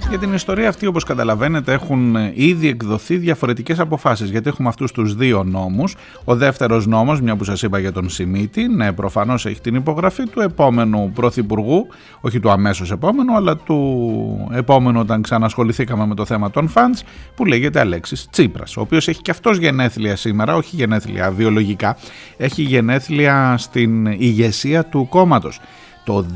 Για 0.08 0.18
την 0.20 0.34
ιστορία 0.34 0.68
αυτή 0.68 0.86
όπως 0.86 1.04
καταλαβαίνετε 1.04 1.72
έχουν 1.72 2.16
ε, 2.16 2.32
ήδη 2.34 2.68
εκδοθεί 2.68 3.16
διαφορετικές 3.16 3.78
αποφάσεις 3.78 4.30
γιατί 4.30 4.48
έχουμε 4.48 4.68
αυτούς 4.68 4.92
τους 4.92 5.14
δύο 5.14 5.44
νόμους. 5.44 5.96
Ο 6.24 6.36
δεύτερος 6.36 6.86
νόμος, 6.86 7.20
μια 7.20 7.36
που 7.36 7.44
σας 7.44 7.62
είπα 7.62 7.78
για 7.78 7.92
τον 7.92 8.08
Σιμίτη, 8.10 8.68
ναι 8.68 8.92
προφανώς 8.92 9.46
έχει 9.46 9.60
την 9.60 9.74
υπογραφή 9.74 10.28
του 10.28 10.40
επόμενου 10.40 11.10
πρωθυπουργού, 11.14 11.86
όχι 12.20 12.40
του 12.40 12.50
αμέσως 12.50 12.90
επόμενου 12.90 13.36
αλλά 13.36 13.56
του 13.56 14.50
επόμενου 14.52 15.00
όταν 15.00 15.22
ξανασχοληθήκαμε 15.22 16.06
με 16.06 16.14
το 16.14 16.24
θέμα 16.24 16.50
των 16.50 16.68
φαντς 16.68 17.04
που 17.34 17.44
λέγεται 17.44 17.80
Αλέξης 17.80 18.28
Τσίπρας, 18.30 18.76
ο 18.76 18.80
οποίος 18.80 19.08
έχει 19.08 19.22
και 19.22 19.30
αυτός 19.30 19.58
γενέθλια 19.58 20.16
σήμερα, 20.16 20.56
όχι 20.56 20.76
γενέθλια 20.76 21.30
βιολογικά, 21.30 21.96
έχει 22.36 22.62
γενέθλια 22.62 23.54
στην 23.58 24.06
ηγεσία 24.06 24.84
του 24.84 25.06
κόμματος. 25.08 25.60
Το 26.04 26.26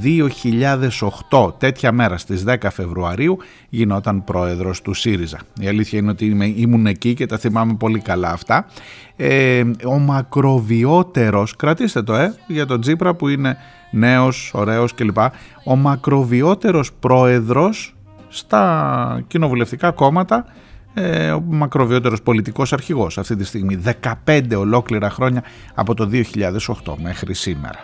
2008, 1.31 1.59
τέτοια 1.59 1.93
μέρα 1.93 2.19
στις 2.19 2.45
10 2.47 2.57
Φεβρουαρίου, 2.71 3.39
γινόταν 3.69 4.25
πρόεδρος 4.25 4.83
του 4.83 4.95
ΣΥΡΙΖΑ. 4.95 5.39
Η 5.61 5.67
αλήθεια 5.69 5.99
είναι 5.99 6.11
ότι 6.11 6.27
είμαι, 6.27 6.47
ήμουν 6.47 6.87
εκεί 6.87 7.15
και 7.15 7.27
τα 7.27 7.39
θυμάμαι 7.39 7.75
πολύ 7.75 8.01
καλά 8.01 8.31
αυτά. 8.31 8.67
Ε, 9.17 9.65
ο 9.85 9.99
μακροβιότερος, 9.99 11.57
κρατήστε 11.57 12.03
το 12.03 12.15
ε, 12.15 12.35
για 12.47 12.67
τον 12.67 12.81
Τζίπρα 12.81 13.15
που 13.15 13.29
είναι 13.29 13.57
νέος, 13.91 14.51
ωραίος 14.55 14.95
κλπ. 14.95 15.19
Ο 15.65 15.77
μακροβιότερος 15.77 16.93
πρόεδρος 16.93 17.95
στα 18.29 19.25
κοινοβουλευτικά 19.27 19.91
κόμματα 19.91 20.45
ε, 20.95 21.31
ο 21.31 21.41
μακροβιότερος 21.41 22.23
πολιτικός 22.23 22.73
αρχηγός 22.73 23.19
αυτή 23.19 23.37
τη 23.37 23.45
στιγμή 23.45 23.83
15 24.27 24.41
ολόκληρα 24.57 25.11
χρόνια 25.11 25.43
από 25.75 25.95
το 25.95 26.11
2008 26.13 26.95
μέχρι 27.03 27.35
σήμερα 27.35 27.81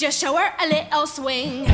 Just 0.00 0.18
show 0.22 0.34
her 0.34 0.50
a 0.64 0.66
little 0.74 1.06
swing. 1.16 1.70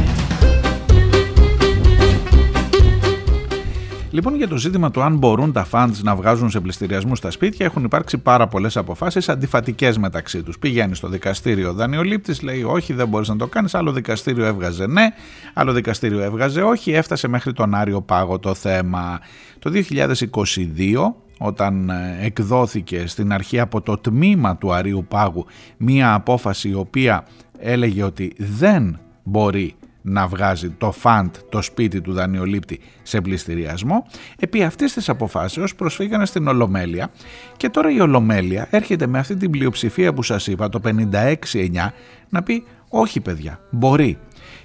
Λοιπόν, 4.10 4.34
για 4.34 4.48
το 4.48 4.56
ζήτημα 4.56 4.90
του 4.90 5.02
αν 5.02 5.16
μπορούν 5.16 5.52
τα 5.52 5.66
funds 5.70 5.98
να 6.02 6.16
βγάζουν 6.16 6.50
σε 6.50 6.60
πληστηριασμού 6.60 7.16
στα 7.16 7.30
σπίτια, 7.30 7.66
έχουν 7.66 7.84
υπάρξει 7.84 8.18
πάρα 8.18 8.46
πολλές 8.48 8.76
αποφάσεις 8.76 9.28
αντιφατικές 9.28 9.98
μεταξύ 9.98 10.42
τους. 10.42 10.58
Πηγαίνει 10.58 10.94
στο 10.94 11.08
δικαστήριο 11.08 11.68
ο 11.68 11.72
δανειολήπτης, 11.72 12.42
λέει 12.42 12.62
όχι, 12.62 12.92
δεν 12.92 13.08
μπορείς 13.08 13.28
να 13.28 13.36
το 13.36 13.46
κάνεις. 13.46 13.74
Άλλο 13.74 13.92
δικαστήριο 13.92 14.44
έβγαζε 14.44 14.86
ναι, 14.86 15.08
άλλο 15.54 15.72
δικαστήριο 15.72 16.22
έβγαζε 16.22 16.62
όχι. 16.62 16.92
Έφτασε 16.92 17.28
μέχρι 17.28 17.52
τον 17.52 17.74
Άριο 17.74 18.00
Πάγο 18.00 18.38
το 18.38 18.54
θέμα. 18.54 19.20
Το 19.58 19.70
2022 19.90 21.12
όταν 21.38 21.90
ε, 21.90 22.18
εκδόθηκε 22.20 23.06
στην 23.06 23.32
αρχή 23.32 23.60
από 23.60 23.80
το 23.80 23.98
τμήμα 23.98 24.56
του 24.56 24.72
Αρίου 24.72 25.04
Πάγου 25.08 25.46
μία 25.76 26.14
απόφαση 26.14 26.68
η 26.68 26.74
οποία 26.74 27.26
έλεγε 27.58 28.02
ότι 28.02 28.32
δεν 28.36 28.98
μπορεί 29.22 29.74
να 30.08 30.26
βγάζει 30.26 30.70
το 30.70 30.92
φαντ 30.92 31.34
το 31.48 31.62
σπίτι 31.62 32.00
του 32.00 32.12
δανειολήπτη 32.12 32.80
σε 33.02 33.20
πληστηριασμό. 33.20 34.06
Επί 34.38 34.62
αυτής 34.62 34.92
της 34.92 35.08
αποφάσεως 35.08 35.74
προσφύγανε 35.74 36.26
στην 36.26 36.48
Ολομέλεια 36.48 37.10
και 37.56 37.68
τώρα 37.68 37.90
η 37.90 38.00
Ολομέλεια 38.00 38.66
έρχεται 38.70 39.06
με 39.06 39.18
αυτή 39.18 39.36
την 39.36 39.50
πλειοψηφία 39.50 40.12
που 40.12 40.22
σας 40.22 40.46
είπα, 40.46 40.68
το 40.68 40.80
56-9, 40.84 41.92
να 42.28 42.42
πει 42.42 42.64
όχι 42.88 43.20
παιδιά, 43.20 43.60
μπορεί. 43.70 44.18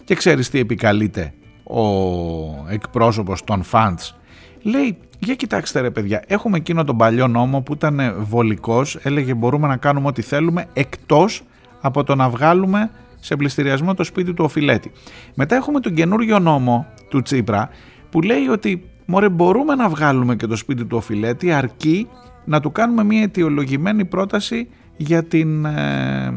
Και 0.04 0.16
ξέρεις 0.16 0.50
τι 0.50 0.60
επικαλείται 0.60 1.34
ο 1.64 1.84
εκπρόσωπος 2.70 3.44
των 3.44 3.64
φαντς. 3.64 4.16
Λέει, 4.62 4.98
για 5.20 5.36
κοιτάξτε 5.36 5.80
ρε 5.80 5.92
παιδιά, 5.92 6.24
έχουμε 6.28 6.58
εκείνο 6.58 6.84
τον 6.84 6.98
παλιό 6.98 7.28
νόμο 7.28 7.62
που 7.62 7.74
ήταν 7.74 8.16
βολικός, 8.20 8.96
έλεγε 9.04 9.34
μπορούμε 9.34 9.68
να 9.68 9.78
κάνουμε 9.78 10.08
ό,τι 10.08 10.22
θέλουμε 10.22 10.66
εκτός 10.74 11.44
από 11.82 12.04
το 12.04 12.16
να 12.16 12.30
βγάλουμε 12.30 12.92
σε 13.20 13.36
πληστηριασμό 13.36 13.94
το 13.94 14.04
σπίτι 14.04 14.34
του 14.34 14.44
οφειλέτη. 14.44 14.92
Μετά 15.34 15.56
έχουμε 15.56 15.80
τον 15.80 15.94
καινούριο 15.94 16.40
νόμο 16.40 16.86
του 17.10 17.22
Τσίπρα 17.22 17.70
που 18.10 18.22
λέει 18.22 18.48
ότι 18.48 18.90
μωρέ 19.06 19.30
μπορούμε 19.30 19.76
να 19.76 19.90
βγάλουμε 19.90 20.36
και 20.36 20.48
το 20.48 20.56
σπίτι 20.56 20.86
του 20.86 20.98
οφειλέτη 20.98 21.52
αρκεί 21.52 22.08
να 22.46 22.60
του 22.60 22.72
κάνουμε 22.72 23.04
μια 23.04 23.22
αιτιολογημένη 23.22 24.06
πρόταση 24.06 24.68
για 24.98 25.24
την 25.24 25.66
ε, 25.66 26.34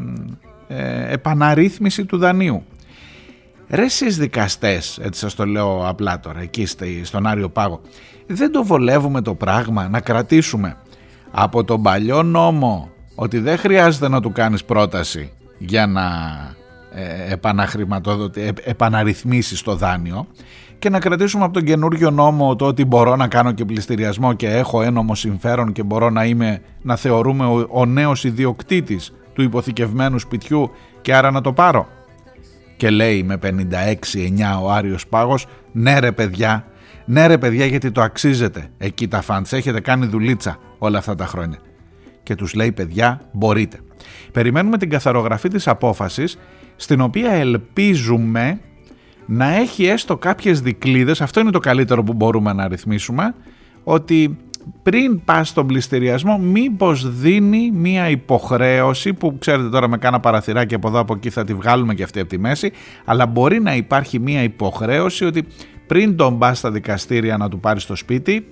ε, 0.68 1.12
επαναρρύθμιση 1.12 2.04
του 2.04 2.18
δανείου. 2.18 2.64
Ρε 3.68 3.82
εσείς 3.82 4.18
δικαστές, 4.18 4.98
έτσι 5.02 5.20
σας 5.20 5.34
το 5.34 5.46
λέω 5.46 5.88
απλά 5.88 6.20
τώρα, 6.20 6.40
εκεί 6.40 6.66
στον 7.02 7.26
Άριο 7.26 7.48
Πάγο, 7.48 7.80
δεν 8.26 8.52
το 8.52 8.64
βολεύουμε 8.64 9.20
το 9.20 9.34
πράγμα 9.34 9.88
να 9.88 10.00
κρατήσουμε 10.00 10.76
από 11.30 11.64
τον 11.64 11.82
παλιό 11.82 12.22
νόμο 12.22 12.93
ότι 13.14 13.38
δεν 13.38 13.58
χρειάζεται 13.58 14.08
να 14.08 14.20
του 14.20 14.32
κάνεις 14.32 14.64
πρόταση 14.64 15.32
για 15.58 15.86
να 15.86 16.02
ε, 16.94 17.32
επαναχρηματοδοτη- 17.32 18.42
ε, 18.42 18.52
επαναρρυθμίσεις 18.70 19.62
το 19.62 19.76
δάνειο 19.76 20.26
και 20.78 20.90
να 20.90 20.98
κρατήσουμε 20.98 21.44
από 21.44 21.52
τον 21.52 21.62
καινούργιο 21.64 22.10
νόμο 22.10 22.56
το 22.56 22.66
ότι 22.66 22.84
μπορώ 22.84 23.16
να 23.16 23.28
κάνω 23.28 23.52
και 23.52 23.64
πληστηριασμό 23.64 24.32
και 24.32 24.48
έχω 24.48 24.82
ένομο 24.82 25.14
συμφέρον 25.14 25.72
και 25.72 25.82
μπορώ 25.82 26.10
να, 26.10 26.24
είμαι, 26.24 26.60
να 26.82 26.96
θεωρούμε 26.96 27.44
ο, 27.46 27.68
ο 27.70 27.86
νέος 27.86 28.24
ιδιοκτήτης 28.24 29.12
του 29.32 29.42
υποθηκευμένου 29.42 30.18
σπιτιού 30.18 30.70
και 31.02 31.14
άρα 31.14 31.30
να 31.30 31.40
το 31.40 31.52
πάρω. 31.52 31.86
Και 32.76 32.90
λέει 32.90 33.22
με 33.22 33.38
56-9 33.42 33.48
ο 34.62 34.70
Άριος 34.70 35.06
Πάγος 35.06 35.46
ναι 35.72 35.98
ρε 35.98 36.12
παιδιά, 36.12 36.66
ναι 37.04 37.26
ρε 37.26 37.38
παιδιά 37.38 37.66
γιατί 37.66 37.90
το 37.90 38.02
αξίζετε 38.02 38.68
εκεί 38.78 39.08
τα 39.08 39.20
φαντς, 39.20 39.52
έχετε 39.52 39.80
κάνει 39.80 40.06
δουλίτσα 40.06 40.58
όλα 40.78 40.98
αυτά 40.98 41.14
τα 41.14 41.26
χρόνια. 41.26 41.58
Και 42.24 42.34
τους 42.34 42.54
λέει 42.54 42.72
παιδιά 42.72 43.20
μπορείτε. 43.32 43.78
Περιμένουμε 44.32 44.78
την 44.78 44.90
καθαρογραφή 44.90 45.48
της 45.48 45.68
απόφασης 45.68 46.38
στην 46.76 47.00
οποία 47.00 47.30
ελπίζουμε 47.32 48.60
να 49.26 49.54
έχει 49.54 49.84
έστω 49.86 50.16
κάποιες 50.16 50.60
δικλίδες, 50.60 51.20
αυτό 51.20 51.40
είναι 51.40 51.50
το 51.50 51.58
καλύτερο 51.58 52.02
που 52.02 52.12
μπορούμε 52.12 52.52
να 52.52 52.68
ρυθμίσουμε, 52.68 53.34
ότι 53.84 54.38
πριν 54.82 55.24
πας 55.24 55.48
στον 55.48 55.66
πληστηριασμό 55.66 56.38
μήπως 56.38 57.18
δίνει 57.20 57.70
μία 57.74 58.08
υποχρέωση 58.10 59.12
που 59.14 59.36
ξέρετε 59.38 59.68
τώρα 59.68 59.88
με 59.88 59.96
κάνα 59.98 60.20
παραθυράκι 60.20 60.74
από 60.74 60.88
εδώ 60.88 60.98
από 60.98 61.14
εκεί 61.14 61.30
θα 61.30 61.44
τη 61.44 61.54
βγάλουμε 61.54 61.94
και 61.94 62.02
αυτή 62.02 62.20
από 62.20 62.28
τη 62.28 62.38
μέση 62.38 62.72
αλλά 63.04 63.26
μπορεί 63.26 63.60
να 63.60 63.74
υπάρχει 63.76 64.18
μία 64.18 64.42
υποχρέωση 64.42 65.24
ότι 65.24 65.44
πριν 65.86 66.16
τον 66.16 66.38
πας 66.38 66.58
στα 66.58 66.70
δικαστήρια 66.70 67.36
να 67.36 67.48
του 67.48 67.60
πάρεις 67.60 67.86
το 67.86 67.96
σπίτι 67.96 68.46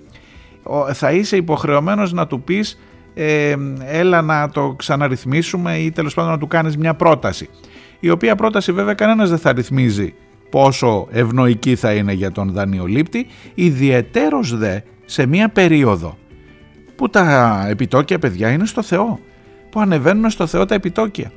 ο- 0.62 0.94
θα 0.94 1.12
είσαι 1.12 1.36
υποχρεωμένος 1.36 2.12
να 2.12 2.26
του 2.26 2.40
πεις 2.42 2.80
ε, 3.14 3.54
έλα 3.84 4.22
να 4.22 4.48
το 4.48 4.74
ξαναρυθμίσουμε 4.76 5.76
ή 5.76 5.90
τέλος 5.90 6.14
πάντων 6.14 6.30
να 6.30 6.38
του 6.38 6.46
κάνεις 6.46 6.76
μια 6.76 6.94
πρόταση. 6.94 7.48
Η 8.00 8.10
οποία 8.10 8.34
πρόταση 8.34 8.72
βέβαια 8.72 8.94
κανένας 8.94 9.28
δεν 9.28 9.38
θα 9.38 9.52
ρυθμίζει 9.52 10.14
πόσο 10.50 11.06
ευνοϊκή 11.10 11.76
θα 11.76 11.92
είναι 11.92 12.12
για 12.12 12.32
τον 12.32 12.52
δανειολήπτη 12.52 13.26
ιδιαιτέρως 13.54 14.56
δε 14.56 14.78
σε 15.04 15.26
μια 15.26 15.48
περίοδο 15.48 16.18
που 16.96 17.10
τα 17.10 17.66
επιτόκια 17.68 18.18
παιδιά 18.18 18.50
είναι 18.50 18.66
στο 18.66 18.82
Θεό 18.82 19.18
που 19.70 19.80
ανεβαίνουν 19.80 20.30
στο 20.30 20.46
Θεό 20.46 20.64
τα 20.64 20.74
επιτόκια. 20.74 21.32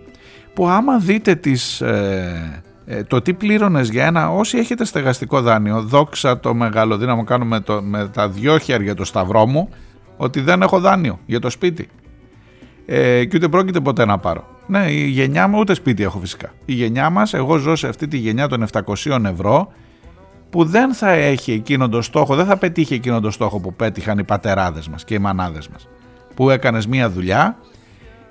Που 0.53 0.67
άμα 0.67 0.97
δείτε 0.97 1.35
τις, 1.35 1.81
ε, 1.81 2.63
ε, 2.85 3.03
το 3.03 3.21
τι 3.21 3.33
πλήρωνες 3.33 3.89
για 3.89 4.05
ένα 4.05 4.31
όσοι 4.31 4.57
έχετε 4.57 4.85
στεγαστικό 4.85 5.41
δάνειο 5.41 5.81
δόξα 5.81 6.39
το 6.39 6.53
μεγάλο 6.53 6.97
δύναμο 6.97 7.23
κάνω 7.23 7.45
με, 7.45 7.59
το, 7.59 7.81
με 7.81 8.09
τα 8.13 8.29
δυο 8.29 8.57
χέρια 8.57 8.95
το 8.95 9.05
σταυρό 9.05 9.45
μου 9.45 9.69
ότι 10.17 10.41
δεν 10.41 10.61
έχω 10.61 10.79
δάνειο 10.79 11.19
για 11.25 11.39
το 11.39 11.49
σπίτι 11.49 11.87
ε, 12.85 13.25
και 13.25 13.37
ούτε 13.37 13.47
πρόκειται 13.47 13.79
ποτέ 13.79 14.05
να 14.05 14.17
πάρω. 14.17 14.47
Ναι, 14.67 14.91
η 14.91 15.07
γενιά 15.07 15.47
μου 15.47 15.59
ούτε 15.59 15.73
σπίτι 15.73 16.03
έχω 16.03 16.19
φυσικά. 16.19 16.51
Η 16.65 16.73
γενιά 16.73 17.09
μας, 17.09 17.33
εγώ 17.33 17.57
ζω 17.57 17.75
σε 17.75 17.87
αυτή 17.87 18.07
τη 18.07 18.17
γενιά 18.17 18.47
των 18.47 18.65
700 18.71 19.23
ευρώ 19.25 19.71
που 20.49 20.63
δεν 20.63 20.93
θα 20.93 21.09
έχει 21.09 21.51
εκείνον 21.51 21.89
τον 21.89 22.01
στόχο, 22.01 22.35
δεν 22.35 22.45
θα 22.45 22.57
πετύχει 22.57 22.93
εκείνον 22.93 23.21
τον 23.21 23.31
στόχο 23.31 23.59
που 23.59 23.73
πέτυχαν 23.73 24.17
οι 24.17 24.23
πατεράδες 24.23 24.87
μας 24.87 25.03
και 25.03 25.13
οι 25.13 25.17
μανάδες 25.19 25.67
μας. 25.67 25.87
Που 26.35 26.49
έκανες 26.49 26.87
μία 26.87 27.09
δουλειά 27.09 27.57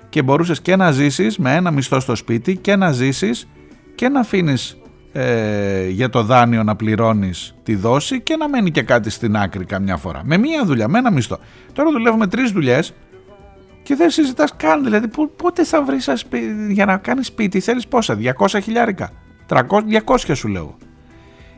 και 0.09 0.21
μπορούσες 0.21 0.61
και 0.61 0.75
να 0.75 0.91
ζήσεις 0.91 1.37
με 1.37 1.55
ένα 1.55 1.71
μισθό 1.71 1.99
στο 1.99 2.15
σπίτι 2.15 2.57
και 2.57 2.75
να 2.75 2.91
ζήσεις 2.91 3.47
και 3.95 4.09
να 4.09 4.19
αφήνεις 4.19 4.77
ε, 5.17 5.87
για 5.89 6.09
το 6.09 6.23
δάνειο 6.23 6.63
να 6.63 6.75
πληρώνεις 6.75 7.55
τη 7.63 7.75
δόση 7.75 8.21
και 8.21 8.35
να 8.35 8.49
μένει 8.49 8.71
και 8.71 8.81
κάτι 8.81 9.09
στην 9.09 9.35
άκρη 9.37 9.65
καμιά 9.65 9.97
φορά. 9.97 10.21
Με 10.25 10.37
μία 10.37 10.65
δουλειά, 10.65 10.87
με 10.87 10.97
ένα 10.97 11.11
μισθό. 11.11 11.39
Τώρα 11.73 11.91
δουλεύουμε 11.91 12.27
τρεις 12.27 12.51
δουλειές 12.51 12.93
και 13.83 13.95
δεν 13.95 14.09
συζητάς 14.09 14.55
καν. 14.55 14.83
Δηλαδή, 14.83 15.07
πο- 15.07 15.27
πότε 15.35 15.63
θα 15.63 15.83
βρεις 15.83 16.07
ένα 16.07 16.17
σπί- 16.17 16.71
για 16.71 16.85
να 16.85 16.97
κάνεις 16.97 17.27
σπίτι, 17.27 17.59
θέλεις 17.59 17.87
πόσα, 17.87 18.15
200 18.15 18.59
χιλιάρικα. 18.61 19.09
300, 19.47 19.83
200 19.87 20.35
σου 20.35 20.47
λέω. 20.47 20.77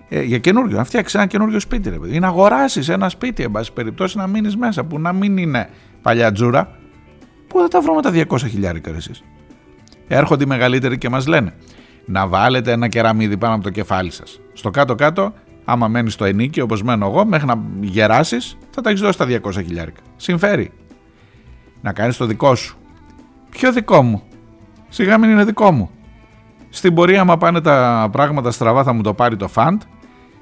Ε, 0.09 0.21
για 0.21 0.37
καινούριο, 0.37 0.77
να 0.77 0.83
φτιάξεις 0.83 1.15
ένα 1.15 1.25
καινούριο 1.25 1.59
σπίτι, 1.59 1.89
ρε 1.89 1.95
παιδί. 1.95 2.15
Ή 2.15 2.19
να 2.19 2.27
αγοράσεις 2.27 2.89
ένα 2.89 3.09
σπίτι, 3.09 3.43
εν 3.43 3.51
πάση 3.51 3.73
περιπτώσει, 3.73 4.17
να 4.17 4.27
μείνεις 4.27 4.55
μέσα, 4.57 4.83
που 4.83 4.99
να 4.99 5.13
μην 5.13 5.37
είναι 5.37 5.69
παλιά 6.01 6.31
τζούρα. 6.31 6.77
Πού 7.47 7.59
θα 7.59 7.67
τα 7.67 7.81
βρούμε 7.81 8.01
τα 8.01 8.11
200 8.11 8.47
χιλιάρικα, 8.47 8.91
ρε 8.91 8.97
εσείς; 8.97 9.23
Έρχονται 10.07 10.43
οι 10.43 10.47
μεγαλύτεροι 10.47 10.97
και 10.97 11.09
μας 11.09 11.27
λένε 11.27 11.53
να 12.09 12.27
βάλετε 12.27 12.71
ένα 12.71 12.87
κεραμίδι 12.87 13.37
πάνω 13.37 13.55
από 13.55 13.63
το 13.63 13.69
κεφάλι 13.69 14.11
σας. 14.11 14.39
Στο 14.53 14.69
κάτω-κάτω, 14.69 15.33
άμα 15.65 15.87
μένεις 15.87 16.13
στο 16.13 16.25
ενίκιο 16.25 16.63
όπως 16.63 16.83
μένω 16.83 17.05
εγώ, 17.05 17.25
μέχρι 17.25 17.47
να 17.47 17.61
γεράσεις 17.81 18.57
θα 18.69 18.81
τα 18.81 18.89
έχεις 18.89 19.01
δώσει 19.01 19.17
τα 19.17 19.25
200 19.25 19.51
χιλιάρικα. 19.51 20.01
Συμφέρει. 20.15 20.71
Να 21.81 21.93
κάνεις 21.93 22.17
το 22.17 22.25
δικό 22.25 22.55
σου. 22.55 22.77
Ποιο 23.49 23.71
δικό 23.71 24.01
μου; 24.01 24.23
Σιγά 24.89 25.17
μην 25.17 25.29
είναι 25.29 25.43
δικό 25.43 25.71
μου. 25.71 25.89
Στην 26.69 26.93
πορεία, 26.93 27.21
άμα 27.21 27.37
πάνε 27.37 27.61
τα 27.61 28.07
πράγματα 28.11 28.51
στραβά, 28.51 28.83
θα 28.83 28.93
μου 28.93 29.01
το 29.01 29.13
πάρει 29.13 29.35
το 29.35 29.47
φαντ. 29.47 29.81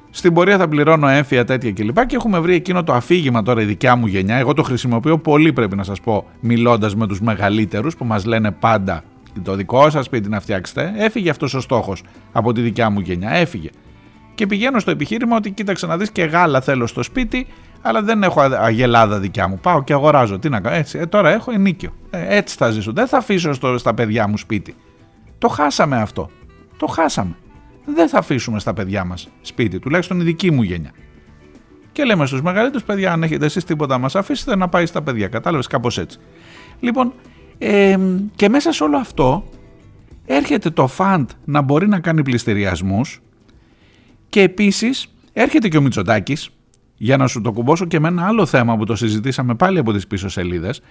Στην 0.10 0.34
πορεία 0.34 0.58
θα 0.58 0.68
πληρώνω 0.68 1.08
έμφυα 1.08 1.46
τέτοια 1.46 1.72
κλπ. 1.72 2.06
Και 2.06 2.16
έχουμε 2.16 2.40
βρει 2.40 2.56
εκείνο 2.56 2.84
το 2.84 2.94
αφήγημα 2.94 3.42
τώρα 3.42 3.62
η 3.62 3.66
δικιά 3.66 3.96
μου 3.96 4.08
γενιά. 4.08 4.36
Εγώ 4.36 4.54
το 4.54 4.64
χρησιμοποιώ 4.64 5.18
πολύ, 5.18 5.54
πρέπει 5.54 5.76
να 5.76 5.84
σας 5.84 6.02
πω, 6.02 6.26
μιλώντας 6.40 6.96
με 6.96 7.08
τους 7.08 7.22
μεγαλύτερους 7.22 7.96
που 7.96 8.06
μας 8.06 8.26
λένε 8.26 8.52
πάντα 8.52 9.04
το 9.44 9.56
δικό 9.56 9.90
σας 9.90 10.06
σπίτι 10.06 10.30
να 10.30 10.40
φτιάξετε. 10.40 10.94
Έφυγε 10.98 11.30
αυτός 11.30 11.54
ο 11.54 11.60
στόχος 11.60 12.04
από 12.32 12.54
τη 12.54 12.62
δικιά 12.62 12.90
μου 12.90 13.00
γενιά. 13.00 13.32
Έφυγε. 13.32 13.70
Και 14.36 14.48
πηγαίνω 14.48 14.80
στο 14.80 14.92
επιχείρημα 14.92 15.36
ότι 15.36 15.52
κοίταξε 15.52 15.86
να 15.86 15.98
δεις 15.98 16.12
και 16.12 16.24
γάλα 16.24 16.62
θέλω 16.62 16.88
στο 16.88 17.04
σπίτι, 17.04 17.48
αλλά 17.82 18.02
δεν 18.02 18.24
έχω 18.24 18.42
α- 18.42 18.60
αγελάδα 18.62 19.20
δικιά 19.20 19.48
μου. 19.48 19.60
Πάω 19.60 19.84
και 19.84 19.94
αγοράζω. 19.94 20.40
Τι 20.40 20.50
να 20.50 20.60
κάνω. 20.60 20.76
Έτσι, 20.76 20.98
ε, 21.00 21.06
τώρα 21.06 21.30
έχω 21.34 21.52
ενίκιο. 21.52 21.90
Ε, 22.10 22.38
έτσι 22.38 22.56
θα 22.58 22.70
ζήσω. 22.70 22.92
Δεν 22.92 23.08
θα 23.08 23.18
αφήσω 23.18 23.54
στο, 23.54 23.78
στα 23.78 23.94
παιδιά 23.94 24.28
μου 24.28 24.38
σπίτι. 24.38 24.76
Το 25.38 25.48
χάσαμε 25.48 26.02
αυτό. 26.02 26.30
Το 26.78 26.88
χάσαμε. 26.88 27.36
Δεν 27.86 28.10
θα 28.10 28.18
αφήσουμε 28.18 28.60
στα 28.60 28.74
παιδιά 28.74 29.06
μας 29.06 29.28
σπίτι, 29.42 29.80
τουλάχιστον 29.80 30.20
η 30.20 30.24
δική 30.24 30.52
μου 30.52 30.62
γενιά. 30.62 30.92
Και 31.92 32.04
λέμε 32.04 32.26
στους 32.26 32.42
μεγαλύτερους 32.42 32.84
παιδιά, 32.84 33.12
αν 33.12 33.24
έχετε 33.24 33.46
εσείς 33.46 33.64
τίποτα, 33.64 33.98
μας 33.98 34.16
αφήσετε 34.16 34.56
να 34.56 34.68
πάει 34.68 34.86
στα 34.86 35.02
παιδιά. 35.02 35.28
Κατάλαβες 35.28 35.68
κάπως 35.68 35.98
έτσι. 35.98 36.20
Λοιπόν, 36.80 37.14
ε, 37.58 37.98
και 38.36 38.50
μέσα 38.50 38.72
σε 38.72 38.84
όλο 38.84 38.98
αυτό 38.98 39.44
έρχεται 40.26 40.70
το 40.70 40.88
φαντ 40.88 41.30
να 41.46 41.62
μπορεί 41.62 41.88
να 41.88 42.00
κάνει 42.00 42.24
πληστηριασμούς 42.24 43.22
και 44.30 44.42
επίσης 44.42 45.08
έρχεται 45.34 45.68
και 45.68 45.78
ο 45.78 45.82
Μητσοτάκης 45.82 46.50
για 46.98 47.18
να 47.18 47.28
σου 47.28 47.42
το 47.42 47.52
κουμπώσω 47.52 47.86
και 47.86 48.00
με 48.00 48.08
ένα 48.08 48.26
άλλο 48.28 48.46
θέμα 48.46 48.78
που 48.78 48.86
το 48.86 48.96
συζητήσαμε 48.96 49.56
πάλι 49.56 49.80
από 49.80 49.94
τις 49.94 50.08
πίσω 50.08 50.30
σελίδες 50.30 50.82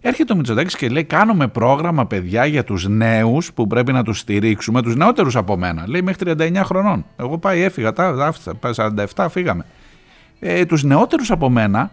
έρχεται 0.00 0.32
ο 0.32 0.36
Μητσοτάκης 0.36 0.76
και 0.76 0.88
λέει 0.88 1.04
κάνουμε 1.04 1.48
πρόγραμμα 1.48 2.06
παιδιά 2.06 2.46
για 2.46 2.64
τους 2.64 2.88
νέους 2.88 3.52
που 3.52 3.66
πρέπει 3.66 3.92
να 3.92 4.02
τους 4.02 4.18
στηρίξουμε 4.18 4.82
τους 4.82 4.96
νεότερους 4.96 5.36
από 5.36 5.56
μένα 5.56 5.84
λέει 5.88 6.02
μέχρι 6.02 6.34
39 6.38 6.60
χρονών 6.64 7.04
εγώ 7.16 7.38
πάει 7.38 7.60
έφυγα 7.60 7.92
τα 7.92 8.06
άφησα, 8.08 8.54
πάει 8.54 8.72
47 9.14 9.26
φύγαμε. 9.30 9.64
Ε, 10.40 10.64
τους 10.64 10.82
νεότερους 10.82 11.30
από 11.30 11.50
μένα 11.50 11.90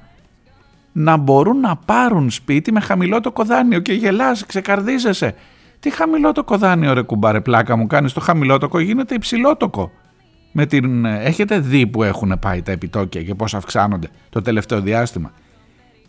να 0.92 1.18
μπορούν 1.18 1.60
να 1.60 1.76
πάρουν 1.76 2.30
σπίτι 2.30 2.72
με 2.72 2.80
χαμηλό 2.80 3.20
το 3.20 3.32
κοδάνιο 3.32 3.80
και 3.80 3.94
γελάς, 3.94 4.46
ξεκαρδίζεσαι. 4.46 5.36
Τι 5.80 5.90
χαμηλό 5.90 6.32
το 6.32 6.44
κοδάνιο 6.44 6.94
ρε 6.94 7.02
κουμπάρε 7.02 7.42
πλάκα 7.42 7.76
μου 7.76 7.88
κάνεις 7.88 8.14
το 8.14 8.20
χαμηλότοκο 8.20 8.80
γίνεται 8.80 9.16
υψηλότοκο. 9.16 9.92
Με 10.52 10.66
την... 10.66 11.06
Έχετε 11.06 11.60
δει 11.60 11.88
που 11.88 12.04
έχουν 12.04 12.38
πάει 12.40 12.62
τα 12.62 12.72
επιτόκια 12.72 13.24
και 13.24 13.36
πώς 13.36 13.54
αυξάνονται 13.54 14.08
το 14.30 14.42
τελευταίο 14.42 14.82
διάστημα; 14.82 15.32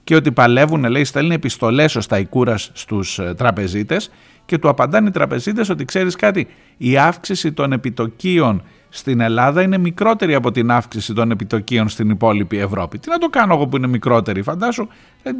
Και 0.04 0.14
ότι 0.14 0.32
παλεύουν, 0.32 0.84
λέει, 0.84 1.04
στέλνει 1.04 1.34
επιστολές 1.34 1.96
ο 1.96 2.00
Σταϊκούρας 2.00 2.70
στους 2.72 3.18
ε, 3.18 3.34
τραπεζίτες 3.36 4.10
και 4.44 4.58
του 4.58 4.68
απαντάνε 4.68 5.08
οι 5.08 5.10
τραπεζίτες 5.10 5.68
ότι 5.68 5.84
ξέρεις 5.84 6.16
κάτι, 6.16 6.46
η 6.76 6.96
αύξηση 6.98 7.52
των 7.52 7.72
επιτοκίων 7.72 8.62
στην 8.94 9.20
Ελλάδα 9.20 9.62
είναι 9.62 9.78
μικρότερη 9.78 10.34
από 10.34 10.50
την 10.50 10.70
αύξηση 10.70 11.12
των 11.12 11.30
επιτοκίων 11.30 11.88
στην 11.88 12.10
υπόλοιπη 12.10 12.58
Ευρώπη. 12.58 12.98
Τι 12.98 13.08
να 13.10 13.18
το 13.18 13.28
κάνω 13.28 13.54
εγώ 13.54 13.66
που 13.66 13.76
είναι 13.76 13.86
μικρότερη, 13.86 14.42
φαντάσου. 14.42 14.86
ε, 15.22 15.30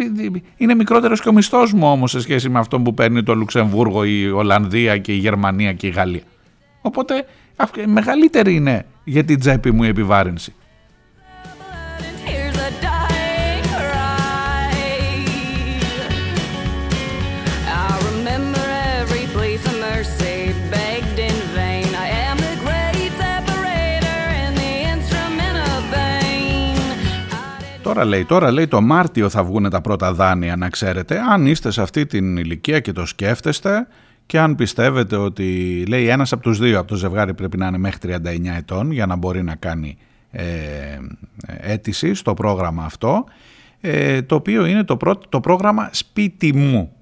Είναι 0.56 0.74
μικρότερος 0.74 1.20
και 1.20 1.28
ο 1.28 1.32
μισθός 1.32 1.72
μου 1.72 1.86
όμως 1.90 2.10
σε 2.10 2.20
σχέση 2.20 2.48
με 2.48 2.58
αυτό 2.58 2.80
που 2.80 2.94
παίρνει 2.94 3.22
το 3.22 3.34
Λουξεμβούργο, 3.34 4.04
η 4.04 4.30
Ολλανδία 4.30 4.98
και 4.98 5.12
η 5.12 5.16
Γερμανία 5.16 5.72
και 5.72 5.86
η 5.86 5.90
Γαλλία. 5.90 6.22
Οπότε 6.82 7.26
αυ- 7.56 7.86
μεγαλύτερη 7.86 8.54
είναι 8.54 8.86
για 9.04 9.24
την 9.24 9.38
τσέπη 9.38 9.70
μου 9.72 9.82
η 9.82 9.88
επιβάρυνση. 9.88 10.54
Τώρα 27.92 28.04
λέει, 28.04 28.24
τώρα 28.24 28.50
λέει 28.50 28.66
το 28.66 28.80
Μάρτιο 28.80 29.28
θα 29.28 29.44
βγουν 29.44 29.70
τα 29.70 29.80
πρώτα 29.80 30.12
δάνεια 30.12 30.56
να 30.56 30.68
ξέρετε. 30.68 31.18
Αν 31.30 31.46
είστε 31.46 31.70
σε 31.70 31.82
αυτή 31.82 32.06
την 32.06 32.36
ηλικία 32.36 32.80
και 32.80 32.92
το 32.92 33.06
σκέφτεστε 33.06 33.86
και 34.26 34.38
αν 34.38 34.54
πιστεύετε 34.54 35.16
ότι 35.16 35.84
λέει 35.88 36.08
ένας 36.08 36.32
από 36.32 36.42
τους 36.42 36.58
δύο 36.58 36.78
από 36.78 36.88
το 36.88 36.94
ζευγάρι 36.94 37.34
πρέπει 37.34 37.56
να 37.56 37.66
είναι 37.66 37.78
μέχρι 37.78 38.14
39 38.24 38.38
ετών 38.56 38.90
για 38.90 39.06
να 39.06 39.16
μπορεί 39.16 39.42
να 39.42 39.54
κάνει 39.54 39.96
ε, 40.30 40.44
αίτηση 41.60 42.14
στο 42.14 42.34
πρόγραμμα 42.34 42.84
αυτό 42.84 43.24
ε, 43.80 44.22
το 44.22 44.34
οποίο 44.34 44.66
είναι 44.66 44.84
το, 44.84 44.96
πρώτο, 44.96 45.28
το 45.28 45.40
πρόγραμμα 45.40 45.88
σπίτι 45.92 46.56
μου. 46.56 46.92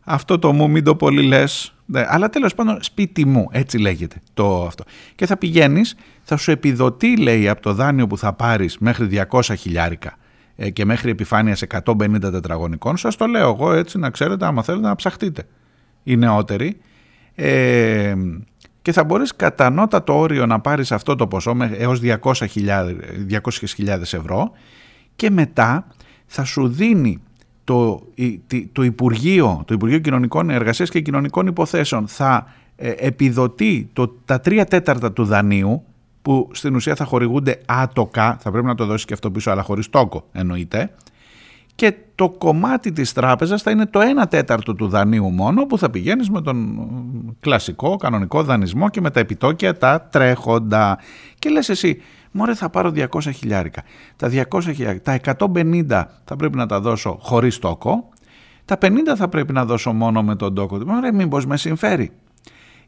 Αυτό 0.00 0.38
το 0.38 0.52
μου 0.52 0.70
μην 0.70 0.84
το 0.84 0.96
πολύ 0.96 1.22
λες, 1.22 1.74
ναι, 1.86 2.04
αλλά 2.08 2.28
τέλος 2.28 2.54
πάντων 2.54 2.78
σπίτι 2.82 3.26
μου, 3.26 3.48
έτσι 3.50 3.78
λέγεται 3.78 4.16
το 4.34 4.64
αυτό. 4.64 4.84
Και 5.14 5.26
θα 5.26 5.36
πηγαίνεις, 5.36 5.96
θα 6.32 6.36
σου 6.38 6.50
επιδοτεί 6.50 7.16
λέει 7.16 7.48
από 7.48 7.62
το 7.62 7.72
δάνειο 7.74 8.06
που 8.06 8.18
θα 8.18 8.32
πάρεις 8.32 8.78
μέχρι 8.78 9.26
200 9.30 9.40
χιλιάρικα 9.56 10.16
ε, 10.56 10.70
και 10.70 10.84
μέχρι 10.84 11.10
επιφάνειας 11.10 11.58
σε 11.58 11.66
150 11.84 12.20
τετραγωνικών. 12.20 12.96
Σας 12.96 13.16
το 13.16 13.26
λέω 13.26 13.48
εγώ 13.48 13.72
έτσι 13.72 13.98
να 13.98 14.10
ξέρετε 14.10 14.46
άμα 14.46 14.62
θέλετε 14.62 14.86
να 14.86 14.94
ψαχτείτε 14.94 15.42
οι 16.02 16.16
νεότεροι. 16.16 16.76
Ε, 17.34 18.14
και 18.82 18.92
θα 18.92 19.04
μπορείς 19.04 19.36
κατά 19.36 19.66
ανώτατο 19.66 20.18
όριο 20.18 20.46
να 20.46 20.60
πάρεις 20.60 20.92
αυτό 20.92 21.16
το 21.16 21.26
ποσό 21.26 21.54
με- 21.54 21.74
έως 21.78 22.00
200.000 22.02 22.14
200.000 23.30 23.88
ευρώ 24.00 24.50
και 25.16 25.30
μετά 25.30 25.86
θα 26.26 26.44
σου 26.44 26.68
δίνει 26.68 27.22
το, 27.64 28.00
η- 28.14 28.38
τη- 28.46 28.66
το, 28.66 28.82
Υπουργείο, 28.82 29.62
το 29.66 29.74
Υπουργείο 29.74 29.98
Κοινωνικών 29.98 30.50
Εργασίας 30.50 30.90
και 30.90 31.00
Κοινωνικών 31.00 31.46
Υποθέσεων 31.46 32.08
θα 32.08 32.46
ε, 32.76 32.90
επιδοτεί 32.96 33.88
το, 33.92 34.08
τα 34.08 34.40
τρία 34.40 34.64
τέταρτα 34.64 35.12
του 35.12 35.24
δανείου 35.24 35.84
που 36.22 36.50
στην 36.52 36.74
ουσία 36.74 36.94
θα 36.94 37.04
χορηγούνται 37.04 37.60
άτοκα, 37.66 38.36
θα 38.40 38.50
πρέπει 38.50 38.66
να 38.66 38.74
το 38.74 38.86
δώσει 38.86 39.06
και 39.06 39.12
αυτό 39.12 39.30
πίσω 39.30 39.50
αλλά 39.50 39.62
χωρίς 39.62 39.90
τόκο 39.90 40.24
εννοείται 40.32 40.90
και 41.80 41.94
το 42.14 42.30
κομμάτι 42.30 42.92
της 42.92 43.12
τράπεζας 43.12 43.62
θα 43.62 43.70
είναι 43.70 43.86
το 43.86 44.00
1 44.22 44.28
τέταρτο 44.28 44.74
του 44.74 44.88
δανείου 44.88 45.30
μόνο 45.30 45.66
που 45.66 45.78
θα 45.78 45.90
πηγαίνεις 45.90 46.30
με 46.30 46.42
τον 46.42 46.78
ε, 47.28 47.32
κλασικό 47.40 47.96
κανονικό 47.96 48.42
δανεισμό 48.42 48.88
και 48.88 49.00
με 49.00 49.10
τα 49.10 49.20
επιτόκια 49.20 49.78
τα 49.78 50.08
τρέχοντα. 50.10 50.98
Και 51.38 51.48
λες 51.48 51.68
εσύ, 51.68 52.00
μωρέ 52.30 52.54
θα 52.54 52.68
πάρω 52.70 52.92
200 52.94 53.06
χιλιάρικα. 53.34 53.82
Τα 54.16 54.30
200 54.50 54.60
χιλιάρικα, 54.62 55.20
τα 55.20 55.36
150 55.38 56.04
θα 56.24 56.36
πρέπει 56.36 56.56
να 56.56 56.66
τα 56.66 56.80
δώσω 56.80 57.18
χωρίς 57.20 57.58
τόκο, 57.58 58.08
τα 58.64 58.78
50 58.80 58.88
θα 59.16 59.28
πρέπει 59.28 59.52
να 59.52 59.64
δώσω 59.64 59.92
μόνο 59.92 60.22
με 60.22 60.36
τον 60.36 60.54
τόκο. 60.54 60.78
Μωρέ 60.86 61.12
μήπως 61.12 61.46
με 61.46 61.56
συμφέρει. 61.56 62.10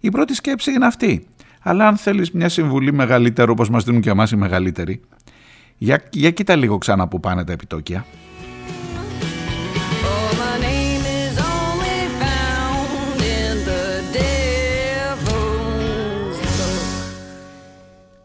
Η 0.00 0.10
πρώτη 0.10 0.34
σκέψη 0.34 0.72
είναι 0.72 0.86
αυτή. 0.86 1.26
Αλλά 1.62 1.86
αν 1.86 1.96
θέλεις 1.96 2.30
μια 2.30 2.48
συμβουλή 2.48 2.92
μεγαλύτερη 2.92 3.50
όπως 3.50 3.70
μας 3.70 3.84
δίνουν 3.84 4.00
και 4.00 4.10
εμάς 4.10 4.30
οι 4.30 4.36
μεγαλύτεροι, 4.36 5.00
για, 5.78 6.02
για 6.12 6.30
κοίτα 6.30 6.56
λίγο 6.56 6.78
ξανά 6.78 7.08
που 7.08 7.20
πάνε 7.20 7.44
τα 7.44 7.52
επιτόκια. 7.52 8.04
Oh, 10.04 10.30
my 10.40 10.56
name 10.64 11.04
is 11.22 11.36
only 11.38 12.00
found 12.20 13.20
in 13.20 13.54
the 13.68 13.84
devil's 14.18 16.38
book. 16.40 17.06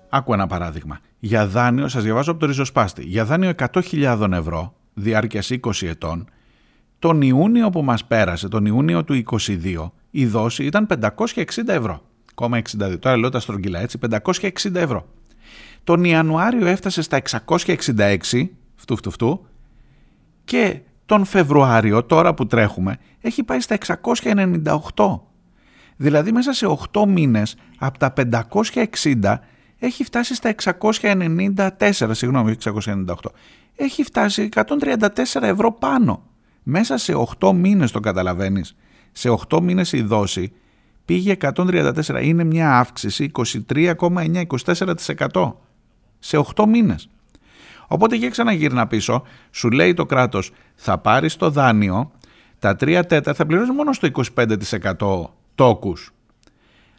Άκου 0.09 0.33
ένα 0.33 0.47
παράδειγμα. 0.47 0.99
Για 1.19 1.47
δάνειο, 1.47 1.87
σας 1.87 2.03
διαβάζω 2.03 2.31
από 2.31 2.39
το 2.39 2.45
ριζοσπάστη, 2.45 3.03
για 3.03 3.25
δάνειο 3.25 3.51
100.000 3.73 4.31
ευρώ, 4.31 4.73
διάρκειας 4.93 5.49
20 5.51 5.87
ετών, 5.87 6.29
τον 6.99 7.21
Ιούνιο 7.21 7.69
που 7.69 7.83
μας 7.83 8.05
πέρασε, 8.05 8.47
τον 8.47 8.65
Ιούνιο 8.65 9.03
του 9.03 9.13
22, 9.13 9.91
η 10.11 10.25
δόση 10.25 10.65
ήταν 10.65 10.87
560 10.87 11.67
ευρώ. 11.67 12.01
0,62. 12.41 12.99
Τώρα 12.99 13.17
λέω 13.17 13.29
τα 13.29 13.39
στρογγυλά 13.39 13.79
έτσι, 13.79 13.99
560 14.11 14.75
ευρώ. 14.75 15.05
Τον 15.83 16.03
Ιανουάριο 16.03 16.65
έφτασε 16.65 17.01
στα 17.01 17.21
666, 17.55 18.49
φτου 18.75 18.97
φτου 18.97 19.11
φτου, 19.11 19.45
και 20.43 20.79
τον 21.05 21.25
Φεβρουάριο, 21.25 22.03
τώρα 22.03 22.33
που 22.33 22.47
τρέχουμε, 22.47 22.97
έχει 23.21 23.43
πάει 23.43 23.59
στα 23.59 23.77
698. 24.95 25.19
Δηλαδή 25.95 26.31
μέσα 26.31 26.53
σε 26.53 26.77
8 26.91 27.05
μήνες 27.07 27.55
από 27.77 27.97
τα 27.97 28.13
560 28.13 29.39
έχει 29.79 30.03
φτάσει 30.03 30.35
στα 30.35 30.55
694, 30.73 32.11
συγγνώμη, 32.11 32.55
698. 32.63 33.15
Έχει 33.75 34.03
φτάσει 34.03 34.49
134 34.53 35.41
ευρώ 35.41 35.71
πάνω. 35.71 36.23
Μέσα 36.63 36.97
σε 36.97 37.13
8 37.39 37.53
μήνες 37.53 37.91
το 37.91 37.99
καταλαβαίνεις. 37.99 38.75
Σε 39.11 39.29
8 39.49 39.61
μήνες 39.61 39.91
η 39.91 40.01
δόση 40.01 40.51
πήγε 41.07 41.35
134. 41.41 41.93
Είναι 42.21 42.43
μια 42.43 42.77
αύξηση 42.79 43.31
23,9-24% 43.73 45.53
σε 46.19 46.37
8 46.55 46.65
μήνες. 46.67 47.09
Οπότε 47.87 48.15
για 48.15 48.29
ξαναγύρνα 48.29 48.87
πίσω, 48.87 49.23
σου 49.51 49.69
λέει 49.69 49.93
το 49.93 50.05
κράτος 50.05 50.51
θα 50.75 50.97
πάρεις 50.97 51.35
το 51.35 51.49
δάνειο, 51.49 52.11
τα 52.59 52.75
3 52.75 52.75
τέταρτα 52.85 53.33
θα 53.33 53.45
πληρώσεις 53.45 53.73
μόνο 53.75 53.93
στο 53.93 54.07
25% 54.07 55.29
τόκους. 55.55 56.11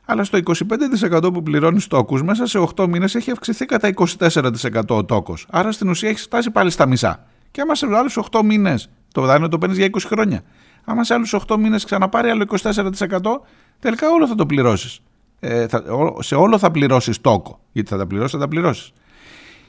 Αλλά 0.04 0.24
στο 0.24 0.38
25% 0.38 1.32
που 1.32 1.42
πληρώνεις 1.42 1.86
τόκους 1.86 2.22
μέσα 2.22 2.46
σε 2.46 2.58
8 2.58 2.86
μήνες 2.88 3.14
έχει 3.14 3.30
αυξηθεί 3.30 3.64
κατά 3.64 3.88
24% 3.88 4.96
ο 4.96 5.04
τόκος. 5.04 5.46
Άρα 5.50 5.72
στην 5.72 5.88
ουσία 5.88 6.08
έχεις 6.08 6.22
φτάσει 6.22 6.50
πάλι 6.50 6.70
στα 6.70 6.86
μισά. 6.86 7.24
Και 7.50 7.60
άμα 7.60 7.74
σε 7.74 7.86
άλλους 7.96 8.16
8 8.16 8.42
μήνες, 8.42 8.90
το 9.12 9.22
δάνειο 9.22 9.48
το 9.48 9.58
παίρνεις 9.58 9.78
για 9.78 9.86
20 9.86 10.06
χρόνια. 10.06 10.42
Άμα 10.84 11.04
σε 11.04 11.14
άλλους 11.14 11.34
8 11.34 11.56
μήνες 11.56 11.84
ξαναπάρει 11.84 12.30
άλλο 12.30 12.42
24% 12.42 13.40
τελικά 13.80 14.08
όλο 14.10 14.26
θα 14.26 14.34
το 14.34 14.46
πληρώσεις. 14.46 15.00
Ε, 15.40 15.66
θα, 15.68 15.78
ό- 15.78 16.22
σε 16.22 16.34
όλο 16.34 16.58
θα 16.58 16.70
πληρώσεις 16.70 17.20
τόκο. 17.20 17.60
Γιατί 17.72 17.88
θα 17.88 17.96
τα 17.96 18.06
πληρώσεις, 18.06 18.32
θα 18.32 18.38
τα 18.38 18.48
πληρώσεις. 18.48 18.92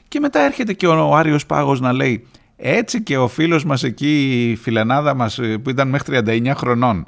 Και 0.08 0.20
μετά 0.20 0.40
έρχεται 0.40 0.72
και 0.72 0.86
ο 0.86 1.16
Άριος 1.16 1.46
Πάγος 1.46 1.80
να 1.80 1.92
λέει 1.92 2.26
έτσι 2.56 3.02
και 3.02 3.16
ο 3.18 3.28
φίλος 3.28 3.64
μας 3.64 3.82
εκεί, 3.82 4.48
η 4.50 4.56
φιλενάδα 4.56 5.14
μας 5.14 5.38
ε, 5.38 5.58
που 5.58 5.70
ήταν 5.70 5.88
μέχρι 5.88 6.20
39 6.26 6.52
χρονών, 6.56 7.06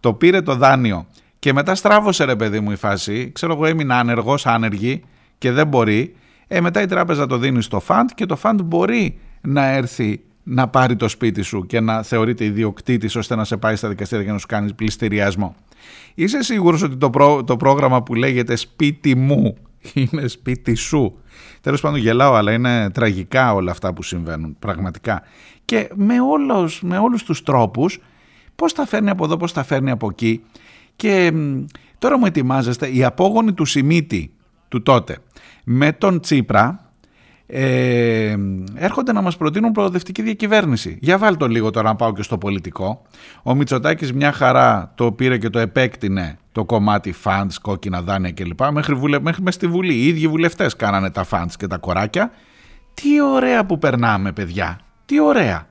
το 0.00 0.12
πήρε 0.14 0.40
το 0.42 0.54
δάνειο 0.54 1.06
και 1.38 1.52
μετά 1.52 1.74
στράβωσε 1.74 2.24
ρε 2.24 2.36
παιδί 2.36 2.60
μου 2.60 2.70
η 2.70 2.76
φάση, 2.76 3.30
ξέρω 3.32 3.52
εγώ 3.52 3.66
έμεινα 3.66 3.98
άνεργος, 3.98 4.46
άνεργη 4.46 5.02
και 5.38 5.52
δεν 5.52 5.66
μπορεί, 5.66 6.14
ε, 6.46 6.60
μετά 6.60 6.82
η 6.82 6.86
τράπεζα 6.86 7.26
το 7.26 7.36
δίνει 7.38 7.62
στο 7.62 7.80
φαντ 7.80 8.08
και 8.14 8.26
το 8.26 8.36
φαντ 8.36 8.60
μπορεί 8.62 9.18
να 9.40 9.66
έρθει 9.66 10.20
να 10.50 10.68
πάρει 10.68 10.96
το 10.96 11.08
σπίτι 11.08 11.42
σου 11.42 11.66
και 11.66 11.80
να 11.80 12.02
θεωρείται 12.02 12.44
ιδιοκτήτης 12.44 13.16
ώστε 13.16 13.34
να 13.34 13.44
σε 13.44 13.56
πάει 13.56 13.76
στα 13.76 13.88
δικαστήρια 13.88 14.24
και 14.24 14.32
να 14.32 14.38
σου 14.38 14.46
κάνεις 14.46 14.74
πληστηριασμό. 14.74 15.54
Είσαι 16.14 16.42
σίγουρος 16.42 16.82
ότι 16.82 16.96
το, 16.96 17.10
πρό- 17.10 17.44
το 17.46 17.56
πρόγραμμα 17.56 18.02
που 18.02 18.14
λέγεται 18.14 18.56
σπίτι 18.56 19.14
μου 19.16 19.56
είναι 19.94 20.26
σπίτι 20.26 20.74
σου. 20.74 21.18
Τέλος 21.60 21.80
πάντων 21.80 21.98
γελάω, 21.98 22.34
αλλά 22.34 22.52
είναι 22.52 22.90
τραγικά 22.90 23.54
όλα 23.54 23.70
αυτά 23.70 23.92
που 23.92 24.02
συμβαίνουν, 24.02 24.56
πραγματικά. 24.58 25.22
Και 25.64 25.90
με, 25.94 26.20
όλους, 26.20 26.82
με 26.82 26.98
όλους 26.98 27.22
τους 27.22 27.42
τρόπους, 27.42 27.98
πώς 28.56 28.72
τα 28.72 28.86
φέρνει 28.86 29.10
από 29.10 29.24
εδώ, 29.24 29.36
πώς 29.36 29.52
τα 29.52 29.62
φέρνει 29.62 29.90
από 29.90 30.08
εκεί. 30.10 30.42
Και 30.96 31.32
μ, 31.34 31.64
τώρα 31.98 32.18
μου 32.18 32.26
ετοιμάζεστε, 32.26 32.88
οι 32.88 33.04
απόγονοι 33.04 33.52
του 33.52 33.64
Σιμίτη 33.64 34.32
του 34.68 34.82
τότε, 34.82 35.18
με 35.64 35.92
τον 35.92 36.20
Τσίπρα, 36.20 36.89
ε, 37.52 38.36
έρχονται 38.74 39.12
να 39.12 39.20
μας 39.20 39.36
προτείνουν 39.36 39.72
προοδευτική 39.72 40.22
διακυβέρνηση. 40.22 40.98
Για 41.00 41.18
βάλτε 41.18 41.36
το 41.36 41.46
λίγο 41.46 41.70
τώρα 41.70 41.88
να 41.88 41.96
πάω 41.96 42.12
και 42.12 42.22
στο 42.22 42.38
πολιτικό. 42.38 43.02
Ο 43.42 43.54
Μητσοτάκης 43.54 44.12
μια 44.12 44.32
χαρά 44.32 44.92
το 44.94 45.12
πήρε 45.12 45.38
και 45.38 45.50
το 45.50 45.58
επέκτηνε 45.58 46.38
το 46.52 46.64
κομμάτι 46.64 47.14
funds, 47.24 47.54
κόκκινα 47.62 48.02
δάνεια 48.02 48.32
κλπ. 48.32 48.60
Μέχρι, 48.72 48.94
βουλε... 48.94 49.20
μέχρι 49.20 49.42
μες 49.42 49.54
στη 49.54 49.66
Βουλή. 49.66 49.94
Οι 49.94 50.06
ίδιοι 50.06 50.28
βουλευτές 50.28 50.76
κάνανε 50.76 51.10
τα 51.10 51.26
funds 51.30 51.52
και 51.58 51.66
τα 51.66 51.76
κοράκια. 51.76 52.30
Τι 52.94 53.22
ωραία 53.22 53.66
που 53.66 53.78
περνάμε 53.78 54.32
παιδιά. 54.32 54.80
Τι 55.04 55.20
ωραία. 55.20 55.66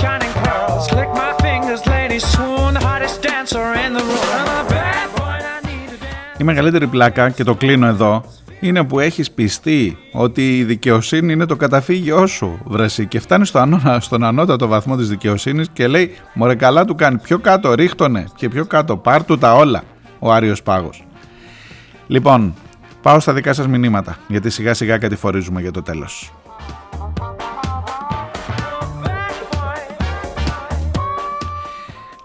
Shining 0.00 0.32
pearls. 0.44 0.84
Lick 0.98 1.10
my 1.22 1.32
fingers, 1.46 1.80
ladies 1.94 2.24
swoon, 2.32 2.70
the 2.76 2.82
hottest 2.88 3.16
dancer 3.28 3.66
in 3.84 3.90
the 3.96 4.04
room. 4.08 4.26
I'm 4.40 4.50
a 4.60 4.64
bad 4.74 5.06
boy, 5.18 5.34
and 5.38 5.46
I 5.54 5.58
need 5.68 5.88
to 5.92 5.96
dance. 6.04 6.38
Η 6.38 6.44
μεγαλύτερη 6.44 6.86
πλάκα, 6.86 7.30
και 7.30 7.44
το 7.44 7.54
κλείνω 7.54 7.86
εδώ, 7.86 8.24
είναι 8.60 8.84
που 8.84 9.00
έχεις 9.00 9.30
πιστεί 9.30 9.96
ότι 10.12 10.58
η 10.58 10.64
δικαιοσύνη 10.64 11.32
είναι 11.32 11.46
το 11.46 11.56
καταφύγιό 11.56 12.26
σου, 12.26 12.58
βρεσί, 12.64 13.06
και 13.06 13.20
φτάνεις 13.20 13.48
στο 13.48 13.58
ανώ, 13.58 13.80
στον 14.00 14.24
ανώτατο 14.24 14.66
βαθμό 14.66 14.96
της 14.96 15.08
δικαιοσύνης 15.08 15.68
και 15.72 15.86
λέει 15.86 16.14
«Μωρέ 16.34 16.54
καλά 16.54 16.84
του 16.84 16.94
κάνει, 16.94 17.18
πιο 17.18 17.38
κάτω 17.38 17.74
ρίχτωνε 17.74 18.24
και 18.36 18.48
πιο 18.48 18.64
κάτω, 18.66 18.96
πάρ' 18.96 19.24
του 19.24 19.38
τα 19.38 19.54
όλα» 19.54 19.82
ο 20.18 20.32
Άριος 20.32 20.62
Πάγος. 20.62 21.04
Λοιπόν, 22.06 22.54
πάω 23.02 23.20
στα 23.20 23.32
δικά 23.32 23.52
σας 23.52 23.66
μηνύματα, 23.66 24.16
γιατί 24.28 24.50
σιγά 24.50 24.74
σιγά 24.74 24.98
κατηφορίζουμε 24.98 25.60
για 25.60 25.70
το 25.70 25.82
τέλος. 25.82 26.32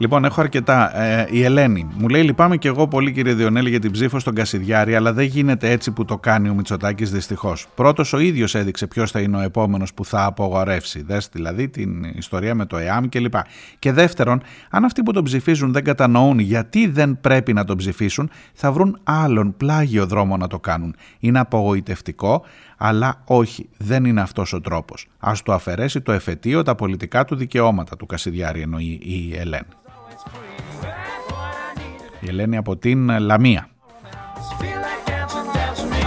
Λοιπόν, 0.02 0.26
έχω 0.26 0.42
αρκετά. 0.42 1.02
Ε, 1.02 1.28
η 1.30 1.44
Ελένη 1.44 1.88
μου 1.98 2.08
λέει: 2.08 2.24
Λυπάμαι 2.24 2.58
και 2.58 2.68
εγώ 2.68 2.88
πολύ, 2.88 3.12
κύριε 3.12 3.34
Διονέλη, 3.34 3.70
για 3.70 3.80
την 3.80 3.92
ψήφο 3.92 4.20
στον 4.20 4.36
Κασιδιάρη, 4.36 4.96
αλλά 4.96 5.14
δεν 5.14 5.26
γίνεται 5.26 5.70
έτσι 5.72 5.92
που 5.92 6.06
το 6.06 6.18
κάνει 6.18 6.50
ο 6.50 6.54
Μητσοτάκης 6.54 7.12
δυστυχώς. 7.12 7.68
Πρώτος, 7.76 8.14
ο 8.14 8.20
ίδιος 8.20 8.56
έδειξε 8.56 8.88
ποιος 8.88 9.12
θα 9.12 9.20
είναι 9.20 9.38
ο 9.38 9.42
επόμενος 9.42 9.94
που 9.94 10.06
θα 10.06 10.26
απογορεύσει. 10.26 11.04
Δες 11.04 11.30
δηλαδή 11.32 11.70
την 11.70 12.04
ιστορία 12.04 12.56
με 12.56 12.66
το 12.66 12.78
ΕΑΜ 12.78 13.10
κλπ. 13.10 13.34
Και 13.80 13.92
δεύτερον, 13.92 14.42
αν 14.70 14.86
αυτοί 14.86 15.04
που 15.04 15.12
τον 15.12 15.24
ψηφίζουν 15.24 15.72
δεν 15.72 15.84
κατανοούν 15.84 16.40
γιατί 16.40 16.88
δεν 16.88 17.22
πρέπει 17.22 17.54
να 17.54 17.64
τον 17.64 17.78
ψηφίσουν, 17.78 18.30
θα 18.54 18.72
βρουν 18.72 19.00
άλλον 19.04 19.58
πλάγιο 19.58 20.06
δρόμο 20.06 20.38
να 20.38 20.48
το 20.48 20.60
κάνουν. 20.60 20.96
Είναι 21.20 21.40
απογοητευτικό, 21.40 22.44
αλλά 22.78 23.22
όχι, 23.26 23.70
δεν 23.78 24.06
είναι 24.06 24.22
αυτός 24.22 24.54
ο 24.54 24.62
τρόπος. 24.62 25.08
Α 25.20 25.32
του 25.44 25.54
αφαιρέσει 25.54 26.02
το 26.02 26.12
εφετείο 26.12 26.64
τα 26.64 26.76
πολιτικά 26.76 27.26
του 27.26 27.36
δικαιώματα 27.36 27.98
του 27.98 28.06
Κασιδιάρη, 28.06 28.62
εννοεί 28.62 29.00
η 29.04 29.36
Ελένη. 29.38 29.68
Η 32.20 32.28
Ελένη 32.28 32.58
από 32.58 32.78
την 32.78 33.20
Λαμία. 33.20 33.68
Feel 34.60 34.80
like 34.86 35.10
dancing, 35.10 35.48
dance 35.56 35.80
with 35.82 35.92
me. 35.92 36.06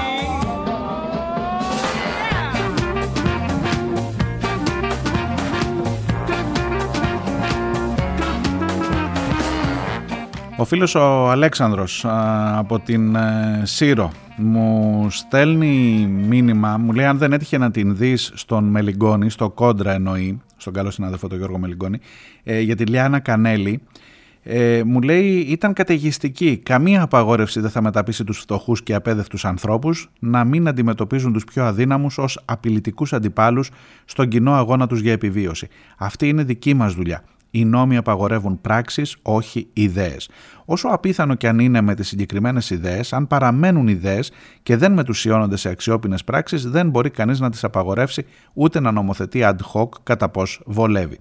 Ο 10.57 10.65
φίλος 10.65 10.95
ο 10.95 11.31
Αλέξανδρος 11.31 12.05
α, 12.05 12.59
από 12.59 12.81
την 12.81 13.15
ε, 13.15 13.63
Σύρο 13.63 14.13
μου 14.37 15.07
στέλνει 15.11 16.07
μήνυμα, 16.07 16.77
μου 16.77 16.93
λέει 16.93 17.05
αν 17.05 17.19
δεν 17.19 17.33
έτυχε 17.33 17.59
να 17.59 17.71
την 17.71 17.97
δεις 17.97 18.33
στον 18.35 18.65
Μελιγκόνη, 18.65 19.31
στο 19.31 19.51
κόντρα 19.51 19.93
εννοεί, 19.93 20.41
στον 20.57 20.73
καλό 20.73 20.91
συνάδελφο 20.91 21.29
τον 21.29 21.39
Γιώργο 21.39 21.59
Μελιγκόνη, 21.59 21.99
ε, 22.43 22.61
για 22.61 22.77
τη 22.77 22.85
Λιάνα 22.85 23.19
Κανέλη, 23.19 23.83
ε, 24.43 24.83
μου 24.85 25.01
λέει 25.01 25.29
ήταν 25.29 25.73
καταιγιστική. 25.73 26.57
Καμία 26.57 27.03
απαγόρευση 27.03 27.61
δεν 27.61 27.71
θα 27.71 27.83
μεταπίσει 27.83 28.25
τους 28.25 28.39
φτωχούς 28.39 28.83
και 28.83 28.95
απέδευτους 28.95 29.45
ανθρώπους 29.45 30.11
να 30.19 30.45
μην 30.45 30.69
αντιμετωπίζουν 30.69 31.33
τους 31.33 31.45
πιο 31.45 31.65
αδύναμους 31.65 32.19
ως 32.19 32.41
απειλητικούς 32.45 33.13
αντιπάλους 33.13 33.71
στον 34.05 34.29
κοινό 34.29 34.53
αγώνα 34.53 34.87
τους 34.87 35.01
για 35.01 35.13
επιβίωση. 35.13 35.69
Αυτή 35.97 36.29
είναι 36.29 36.43
δική 36.43 36.75
μας 36.75 36.95
δουλειά. 36.95 37.25
Οι 37.51 37.65
νόμοι 37.65 37.97
απαγορεύουν 37.97 38.61
πράξεις, 38.61 39.17
όχι 39.23 39.69
ιδέες. 39.73 40.29
Όσο 40.65 40.89
απίθανο 40.89 41.35
και 41.35 41.49
αν 41.49 41.59
είναι 41.59 41.81
με 41.81 41.95
τις 41.95 42.09
συγκεκριμένες 42.09 42.71
ιδέες, 42.71 43.13
αν 43.13 43.27
παραμένουν 43.27 43.89
ιδέες 43.89 44.33
και 44.63 44.77
δεν 44.77 44.93
μετουσιώνονται 44.93 45.57
σε 45.57 45.69
αξιόπινες 45.69 46.25
πράξεις, 46.25 46.71
δεν 46.71 46.89
μπορεί 46.89 47.11
κανείς 47.11 47.41
να 47.41 47.51
τις 47.51 47.65
απαγορεύσει 47.65 48.25
ούτε 48.53 48.81
να 48.81 48.93
νομοθετεί 48.93 49.41
ad 49.45 49.57
hoc 49.73 49.89
κατά 50.03 50.29
πώς 50.29 50.61
βολεύει. 50.67 51.19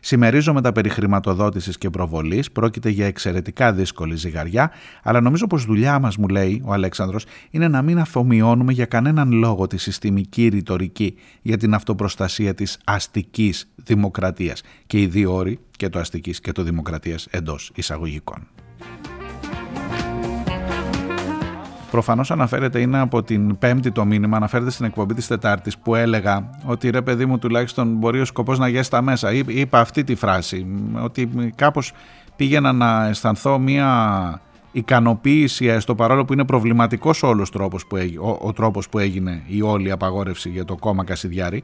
Συμμερίζομαι 0.00 0.60
τα 0.60 0.72
περί 0.72 0.88
χρηματοδότησης 0.88 1.78
και 1.78 1.90
προβολής, 1.90 2.50
πρόκειται 2.52 2.88
για 2.88 3.06
εξαιρετικά 3.06 3.72
δύσκολη 3.72 4.16
ζυγαριά, 4.16 4.70
αλλά 5.02 5.20
νομίζω 5.20 5.46
πως 5.46 5.64
δουλειά 5.64 5.98
μας, 5.98 6.16
μου 6.16 6.28
λέει 6.28 6.62
ο 6.64 6.72
Αλέξανδρος, 6.72 7.24
είναι 7.50 7.68
να 7.68 7.82
μην 7.82 7.98
αφομοιώνουμε 7.98 8.72
για 8.72 8.86
κανέναν 8.86 9.32
λόγο 9.32 9.66
τη 9.66 9.78
συστημική 9.78 10.48
ρητορική 10.48 11.14
για 11.42 11.56
την 11.56 11.74
αυτοπροστασία 11.74 12.54
της 12.54 12.78
αστικής 12.84 13.68
δημοκρατίας 13.76 14.62
και 14.86 15.00
οι 15.00 15.06
δύο 15.06 15.34
όροι 15.34 15.58
και 15.76 15.88
το 15.88 15.98
αστικής 15.98 16.40
και 16.40 16.52
το 16.52 16.62
δημοκρατίας 16.62 17.26
εντός 17.30 17.72
εισαγωγικών. 17.74 18.46
Προφανώς 21.90 22.30
αναφέρεται, 22.30 22.80
είναι 22.80 22.98
από 22.98 23.22
την 23.22 23.58
πέμπτη 23.58 23.90
το 23.90 24.04
μήνυμα, 24.04 24.36
αναφέρεται 24.36 24.70
στην 24.70 24.84
εκπομπή 24.84 25.14
της 25.14 25.26
Τετάρτης 25.26 25.78
που 25.78 25.94
έλεγα 25.94 26.50
ότι 26.64 26.90
ρε 26.90 27.02
παιδί 27.02 27.26
μου 27.26 27.38
τουλάχιστον 27.38 27.94
μπορεί 27.94 28.20
ο 28.20 28.24
σκοπός 28.24 28.58
να 28.58 28.68
γιέσει 28.68 28.90
τα 28.90 29.02
μέσα. 29.02 29.32
Εί- 29.32 29.48
Είπα 29.48 29.80
αυτή 29.80 30.04
τη 30.04 30.14
φράση, 30.14 30.66
ότι 31.02 31.30
κάπως 31.54 31.92
πήγαινα 32.36 32.72
να 32.72 33.06
αισθανθώ 33.08 33.58
μία 33.58 34.40
ικανοποίηση 34.72 35.66
έστω 35.66 35.94
παρόλο 35.94 36.24
που 36.24 36.32
είναι 36.32 36.44
προβληματικός 36.44 37.22
όλος 37.22 37.50
τρόπος 37.50 37.86
που 37.86 37.96
έγι- 37.96 38.20
ο, 38.20 38.38
ο 38.40 38.52
τρόπος 38.52 38.88
που 38.88 38.98
έγινε 38.98 39.42
η 39.46 39.62
όλη 39.62 39.90
απαγόρευση 39.90 40.48
για 40.48 40.64
το 40.64 40.76
κόμμα 40.76 41.04
Κασιδιάρη 41.04 41.62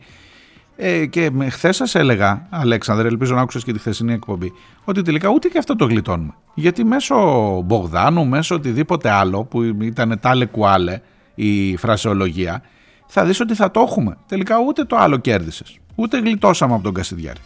ε, 0.76 1.06
και 1.06 1.32
χθες 1.50 1.76
σας 1.76 1.94
έλεγα, 1.94 2.46
Αλέξανδρε, 2.50 3.08
ελπίζω 3.08 3.34
να 3.34 3.40
άκουσες 3.40 3.64
και 3.64 3.72
τη 3.72 3.78
χθεσινή 3.78 4.12
εκπομπή, 4.12 4.52
ότι 4.84 5.02
τελικά 5.02 5.28
ούτε 5.28 5.48
και 5.48 5.58
αυτό 5.58 5.76
το 5.76 5.84
γλιτώνουμε. 5.84 6.34
Γιατί 6.54 6.84
μέσω 6.84 7.16
Μπογδάνου, 7.64 8.26
μέσω 8.26 8.54
οτιδήποτε 8.54 9.10
άλλο 9.10 9.44
που 9.44 9.62
ήταν 9.62 10.18
τάλε 10.20 10.46
κουάλε 10.46 11.00
η 11.34 11.76
φρασεολογία, 11.76 12.62
θα 13.06 13.24
δεις 13.24 13.40
ότι 13.40 13.54
θα 13.54 13.70
το 13.70 13.80
έχουμε. 13.80 14.16
Τελικά 14.26 14.56
ούτε 14.66 14.84
το 14.84 14.96
άλλο 14.96 15.16
κέρδισες. 15.16 15.78
Ούτε 15.94 16.18
γλιτώσαμε 16.18 16.74
από 16.74 16.82
τον 16.82 16.94
Κασιδιάρη. 16.94 17.40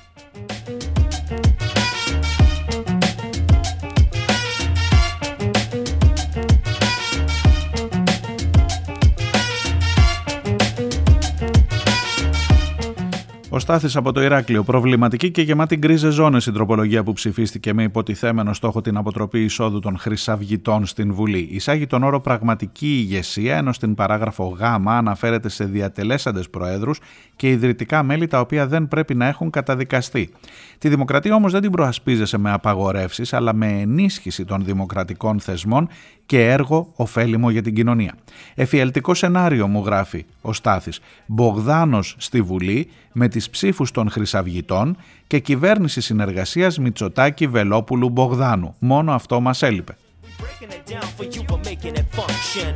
Ο 13.53 13.59
Στάθης 13.59 13.97
από 13.97 14.13
το 14.13 14.23
Ηράκλειο. 14.23 14.63
Προβληματική 14.63 15.31
και 15.31 15.43
γεμάτη 15.43 15.77
γκρίζε 15.77 16.11
ζώνες 16.11 16.47
η 16.47 16.53
τροπολογία 16.53 17.03
που 17.03 17.13
ψηφίστηκε 17.13 17.73
με 17.73 17.83
υποτιθέμενο 17.83 18.53
στόχο 18.53 18.81
την 18.81 18.97
αποτροπή 18.97 19.45
εισόδου 19.45 19.79
των 19.79 19.99
χρυσαυγητών 19.99 20.87
στην 20.87 21.15
Βουλή. 21.15 21.49
Εισάγει 21.51 21.87
τον 21.87 22.03
όρο 22.03 22.21
πραγματική 22.21 22.87
ηγεσία, 22.87 23.57
ενώ 23.57 23.73
στην 23.73 23.95
παράγραφο 23.95 24.57
Γ 24.59 24.63
αναφέρεται 24.87 25.49
σε 25.49 25.65
διατελέσαντες 25.65 26.51
προέδρους 26.51 27.01
και 27.37 27.49
ιδρυτικά 27.49 28.03
μέλη 28.03 28.27
τα 28.27 28.41
οποία 28.41 28.67
δεν 28.67 28.89
πρέπει 28.89 29.15
να 29.15 29.27
έχουν 29.27 29.51
καταδικαστεί. 29.51 30.31
Τη 30.79 30.89
δημοκρατία 30.89 31.35
όμως 31.35 31.53
δεν 31.53 31.61
την 31.61 31.71
προασπίζεσαι 31.71 32.39
με 32.39 32.53
απαγορεύσεις, 32.53 33.33
αλλά 33.33 33.55
με 33.55 33.67
ενίσχυση 33.67 34.45
των 34.45 34.65
δημοκρατικών 34.65 35.41
θεσμών 35.41 35.89
και 36.31 36.47
έργο 36.47 36.93
ωφέλιμο 36.97 37.51
για 37.51 37.63
την 37.63 37.75
κοινωνία. 37.75 38.15
Εφιαλτικό 38.55 39.15
σενάριο 39.15 39.67
μου 39.67 39.85
γράφει 39.85 40.25
ο 40.41 40.53
Στάθης. 40.53 41.01
Μπογδάνος 41.27 42.15
στη 42.19 42.43
Βουλή 42.43 42.91
με 43.13 43.29
τις 43.29 43.51
ψήφους 43.51 43.91
των 43.91 44.11
Χρυσαυγητών 44.11 44.97
και 45.27 45.39
κυβέρνηση 45.39 46.01
συνεργασίας 46.01 46.79
Μητσοτάκη 46.79 47.47
Βελόπουλου 47.47 48.09
Μπογδάνου. 48.09 48.75
Μόνο 48.79 49.13
αυτό 49.13 49.41
μας 49.41 49.63
έλειπε. 49.63 49.97
Breaking 50.39 50.73
it 50.73 50.93
down 50.93 51.09
for 51.19 51.25
you, 51.35 51.43
but 51.51 51.61
making 51.71 51.95
it 52.01 52.09
function. 52.21 52.71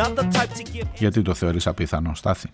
Not 0.00 0.10
the 0.18 0.24
type 0.36 0.52
to 0.58 0.72
give 0.72 0.86
Γιατί 0.94 1.22
το 1.22 1.34
θεωρείς 1.34 1.66
απίθανο, 1.66 2.14
Στάθη; 2.14 2.48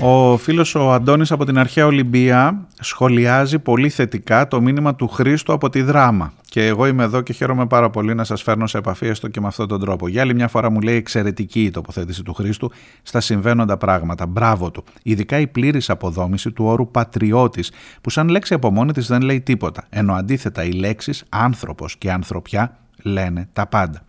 Ο 0.00 0.36
φίλος 0.36 0.74
ο 0.74 0.92
Αντώνης 0.92 1.32
από 1.32 1.44
την 1.44 1.58
αρχαία 1.58 1.86
Ολυμπία 1.86 2.66
σχολιάζει 2.80 3.58
πολύ 3.58 3.88
θετικά 3.88 4.48
το 4.48 4.60
μήνυμα 4.60 4.94
του 4.94 5.08
Χρήστου 5.08 5.52
από 5.52 5.68
τη 5.70 5.82
δράμα. 5.82 6.32
Και 6.48 6.66
εγώ 6.66 6.86
είμαι 6.86 7.02
εδώ 7.02 7.20
και 7.20 7.32
χαίρομαι 7.32 7.66
πάρα 7.66 7.90
πολύ 7.90 8.14
να 8.14 8.24
σας 8.24 8.42
φέρνω 8.42 8.66
σε 8.66 8.78
επαφή 8.78 9.06
έστω 9.06 9.28
και 9.28 9.40
με 9.40 9.46
αυτόν 9.46 9.68
τον 9.68 9.80
τρόπο. 9.80 10.08
Για 10.08 10.22
άλλη 10.22 10.34
μια 10.34 10.48
φορά 10.48 10.70
μου 10.70 10.80
λέει 10.80 10.96
εξαιρετική 10.96 11.64
η 11.64 11.70
τοποθέτηση 11.70 12.22
του 12.22 12.34
Χρήστου 12.34 12.70
στα 13.02 13.20
συμβαίνοντα 13.20 13.76
πράγματα. 13.76 14.26
Μπράβο 14.26 14.70
του. 14.70 14.84
Ειδικά 15.02 15.40
η 15.40 15.46
πλήρης 15.46 15.90
αποδόμηση 15.90 16.50
του 16.52 16.64
όρου 16.64 16.90
πατριώτης 16.90 17.72
που 18.00 18.10
σαν 18.10 18.28
λέξη 18.28 18.54
από 18.54 18.70
μόνη 18.70 18.92
της 18.92 19.06
δεν 19.06 19.20
λέει 19.20 19.40
τίποτα. 19.40 19.84
Ενώ 19.88 20.14
αντίθετα 20.14 20.64
οι 20.64 20.70
λέξεις 20.72 21.24
άνθρωπος 21.28 21.96
και 21.96 22.12
ανθρωπιά 22.12 22.76
λένε 23.02 23.48
τα 23.52 23.66
πάντα. 23.66 24.02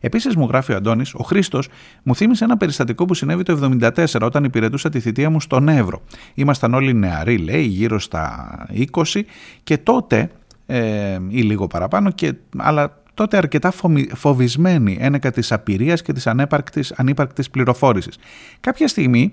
Επίσης, 0.00 0.36
μου 0.36 0.46
γράφει 0.46 0.72
ο 0.72 0.76
Αντώνης, 0.76 1.14
ο 1.14 1.22
Χρήστος 1.22 1.68
μου 2.02 2.14
θύμισε 2.16 2.44
ένα 2.44 2.56
περιστατικό 2.56 3.04
που 3.04 3.14
συνέβη 3.14 3.42
το 3.42 3.78
1974 3.80 4.20
όταν 4.20 4.44
υπηρετούσα 4.44 4.88
τη 4.88 5.00
θητεία 5.00 5.30
μου 5.30 5.40
στον 5.40 5.68
Εύρο. 5.68 6.02
Ήμασταν 6.34 6.74
όλοι 6.74 6.94
νεαροί, 6.94 7.38
λέει, 7.38 7.62
γύρω 7.62 7.98
στα 7.98 8.48
20 8.92 9.22
και 9.62 9.78
τότε, 9.78 10.30
ε, 10.66 11.18
ή 11.28 11.42
λίγο 11.42 11.66
παραπάνω, 11.66 12.10
και, 12.10 12.34
αλλά 12.56 12.96
τότε 13.14 13.36
αρκετά 13.36 13.70
φομι- 13.70 14.16
φοβισμένοι 14.16 14.96
ένεκα 15.00 15.30
της 15.30 15.52
απειρίας 15.52 16.02
και 16.02 16.12
της 16.12 16.26
ανέπαρκτης, 16.26 16.92
ανύπαρκτης 16.92 17.50
πληροφόρησης. 17.50 18.18
Κάποια 18.60 18.88
στιγμή 18.88 19.32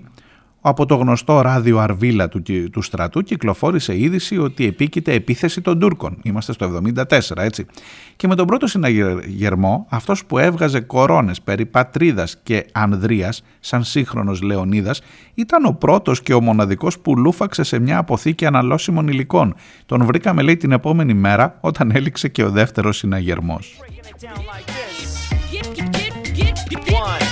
από 0.60 0.86
το 0.86 0.94
γνωστό 0.94 1.40
ράδιο 1.40 1.78
Αρβίλα 1.78 2.28
του, 2.28 2.42
κυ- 2.42 2.70
του 2.72 2.82
στρατού 2.82 3.22
κυκλοφόρησε 3.22 3.98
είδηση 3.98 4.38
ότι 4.38 4.66
επίκειται 4.66 5.12
επίθεση 5.12 5.60
των 5.60 5.78
Τούρκων. 5.78 6.18
Είμαστε 6.22 6.52
στο 6.52 6.66
74, 6.66 7.18
έτσι. 7.36 7.66
Και 8.16 8.26
με 8.26 8.34
τον 8.34 8.46
πρώτο 8.46 8.66
συναγερμό, 8.66 9.86
αυτός 9.90 10.24
που 10.24 10.38
έβγαζε 10.38 10.80
κορώνες 10.80 11.40
περί 11.40 11.66
πατρίδας 11.66 12.36
και 12.42 12.66
ανδρείας, 12.72 13.42
σαν 13.60 13.84
σύγχρονος 13.84 14.42
Λεωνίδας, 14.42 15.00
ήταν 15.34 15.64
ο 15.64 15.72
πρώτος 15.72 16.22
και 16.22 16.34
ο 16.34 16.40
μοναδικός 16.40 16.98
που 16.98 17.16
λούφαξε 17.18 17.62
σε 17.62 17.78
μια 17.78 17.98
αποθήκη 17.98 18.46
αναλώσιμων 18.46 19.08
υλικών. 19.08 19.54
Τον 19.86 20.04
βρήκαμε, 20.04 20.42
λέει, 20.42 20.56
την 20.56 20.72
επόμενη 20.72 21.14
μέρα, 21.14 21.58
όταν 21.60 21.90
έληξε 21.94 22.28
και 22.28 22.44
ο 22.44 22.50
δεύτερος 22.50 22.96
συναγερμός. 22.96 23.76
Breaking 23.80 24.06
it 24.06 24.24
down 24.26 24.38
like 24.38 24.66
this. 24.66 25.20
One, 26.90 27.04
one, 27.04 27.29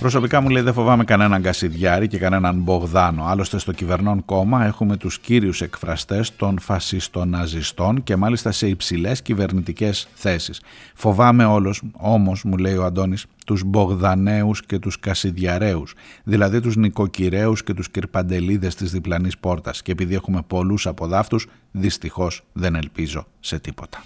Προσωπικά 0.00 0.40
μου 0.40 0.48
λέει 0.48 0.62
δεν 0.62 0.72
φοβάμαι 0.72 1.04
κανέναν 1.04 1.42
Κασιδιάρη 1.42 2.08
και 2.08 2.18
κανέναν 2.18 2.56
Μπογδάνο. 2.56 3.24
Άλλωστε 3.24 3.58
στο 3.58 3.72
κυβερνών 3.72 4.24
κόμμα 4.24 4.64
έχουμε 4.64 4.96
τους 4.96 5.18
κύριους 5.18 5.60
εκφραστές 5.60 6.36
των 6.36 6.58
φασιστών 6.58 7.28
ναζιστών 7.28 8.02
και 8.02 8.16
μάλιστα 8.16 8.52
σε 8.52 8.68
υψηλές 8.68 9.22
κυβερνητικές 9.22 10.08
θέσεις. 10.14 10.60
Φοβάμαι 10.94 11.44
όλος, 11.44 11.82
όμως 11.92 12.44
μου 12.44 12.56
λέει 12.56 12.76
ο 12.76 12.84
Αντώνης, 12.84 13.26
τους 13.46 13.62
Μπογδανέους 13.64 14.66
και 14.66 14.78
τους 14.78 15.00
Κασιδιαρέους, 15.00 15.94
δηλαδή 16.24 16.60
τους 16.60 16.76
νοικοκυρέους 16.76 17.62
και 17.62 17.74
τους 17.74 17.90
κυρπαντελίδες 17.90 18.74
της 18.74 18.90
διπλανής 18.90 19.38
πόρτας 19.38 19.82
και 19.82 19.92
επειδή 19.92 20.14
έχουμε 20.14 20.42
πολλούς 20.46 20.86
από 20.86 21.06
δάφτους, 21.06 21.46
δυστυχώς 21.70 22.42
δεν 22.52 22.74
ελπίζω 22.74 23.26
σε 23.40 23.58
τίποτα. 23.58 24.02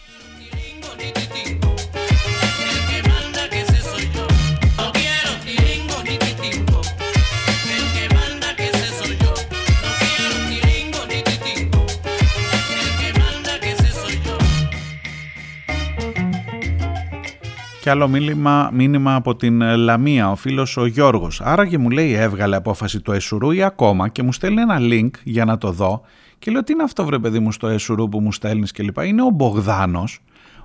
Και 17.91 17.97
άλλο 17.97 18.09
μήνυμα, 18.09 18.70
μήνυμα 18.72 19.14
από 19.14 19.36
την 19.36 19.61
ε, 19.61 19.76
Λαμία, 19.76 20.30
ο 20.30 20.36
φίλος 20.36 20.76
ο 20.76 20.86
Γιώργος. 20.86 21.41
Άραγε 21.41 21.78
μου 21.78 21.91
λέει 21.91 22.12
έβγαλε 22.12 22.57
απόφαση 22.57 23.01
το 23.01 23.12
Εσουρού 23.12 23.51
ή 23.51 23.62
ακόμα 23.62 24.09
και 24.09 24.22
μου 24.22 24.32
στέλνει 24.32 24.61
ένα 24.61 24.78
link 24.80 25.11
για 25.22 25.45
να 25.45 25.59
το 25.59 25.70
δω 25.72 26.03
και 26.38 26.51
λέω 26.51 26.64
τι 26.64 26.72
είναι 26.72 26.82
αυτό 26.82 27.05
βρε 27.05 27.18
παιδί 27.18 27.38
μου 27.38 27.53
στο 27.53 27.66
Εσουρού 27.66 28.09
που 28.09 28.20
μου 28.20 28.32
στέλνεις 28.32 28.72
και 28.72 28.82
λοιπά. 28.82 29.05
Είναι 29.05 29.22
ο 29.22 29.30
Μπογδάνος, 29.30 30.20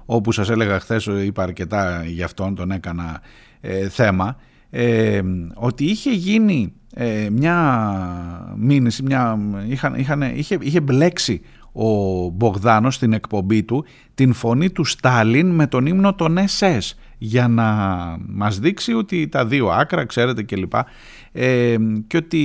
όπου 0.05 0.31
σας 0.31 0.49
έλεγα 0.49 0.79
χθες 0.79 1.05
είπα 1.05 1.43
αρκετά 1.43 2.03
γι' 2.05 2.23
αυτόν, 2.23 2.55
τον 2.55 2.71
έκανα 2.71 3.21
ε, 3.61 3.89
θέμα, 3.89 4.35
ε, 4.69 5.21
ότι 5.53 5.85
είχε 5.85 6.11
γίνει 6.11 6.73
ε, 6.93 7.27
μια 7.31 8.55
μήνυση, 8.57 9.03
μια, 9.03 9.39
είχαν, 9.67 9.95
είχαν, 9.95 10.21
είχε, 10.21 10.57
είχε 10.61 10.79
μπλέξει 10.79 11.41
ο 11.71 11.89
Μπογδάνος 12.29 12.95
στην 12.95 13.13
εκπομπή 13.13 13.63
του 13.63 13.85
την 14.13 14.33
φωνή 14.33 14.69
του 14.69 14.83
Στάλιν 14.83 15.49
με 15.49 15.67
τον 15.67 15.85
ύμνο 15.85 16.13
των 16.13 16.37
SS 16.59 16.93
για 17.17 17.47
να 17.47 17.65
μας 18.27 18.59
δείξει 18.59 18.93
ότι 18.93 19.27
τα 19.27 19.45
δύο 19.45 19.67
άκρα, 19.67 20.05
ξέρετε 20.05 20.43
κλπ. 20.43 20.73
Ε, 21.31 21.75
και 22.07 22.17
ότι 22.17 22.43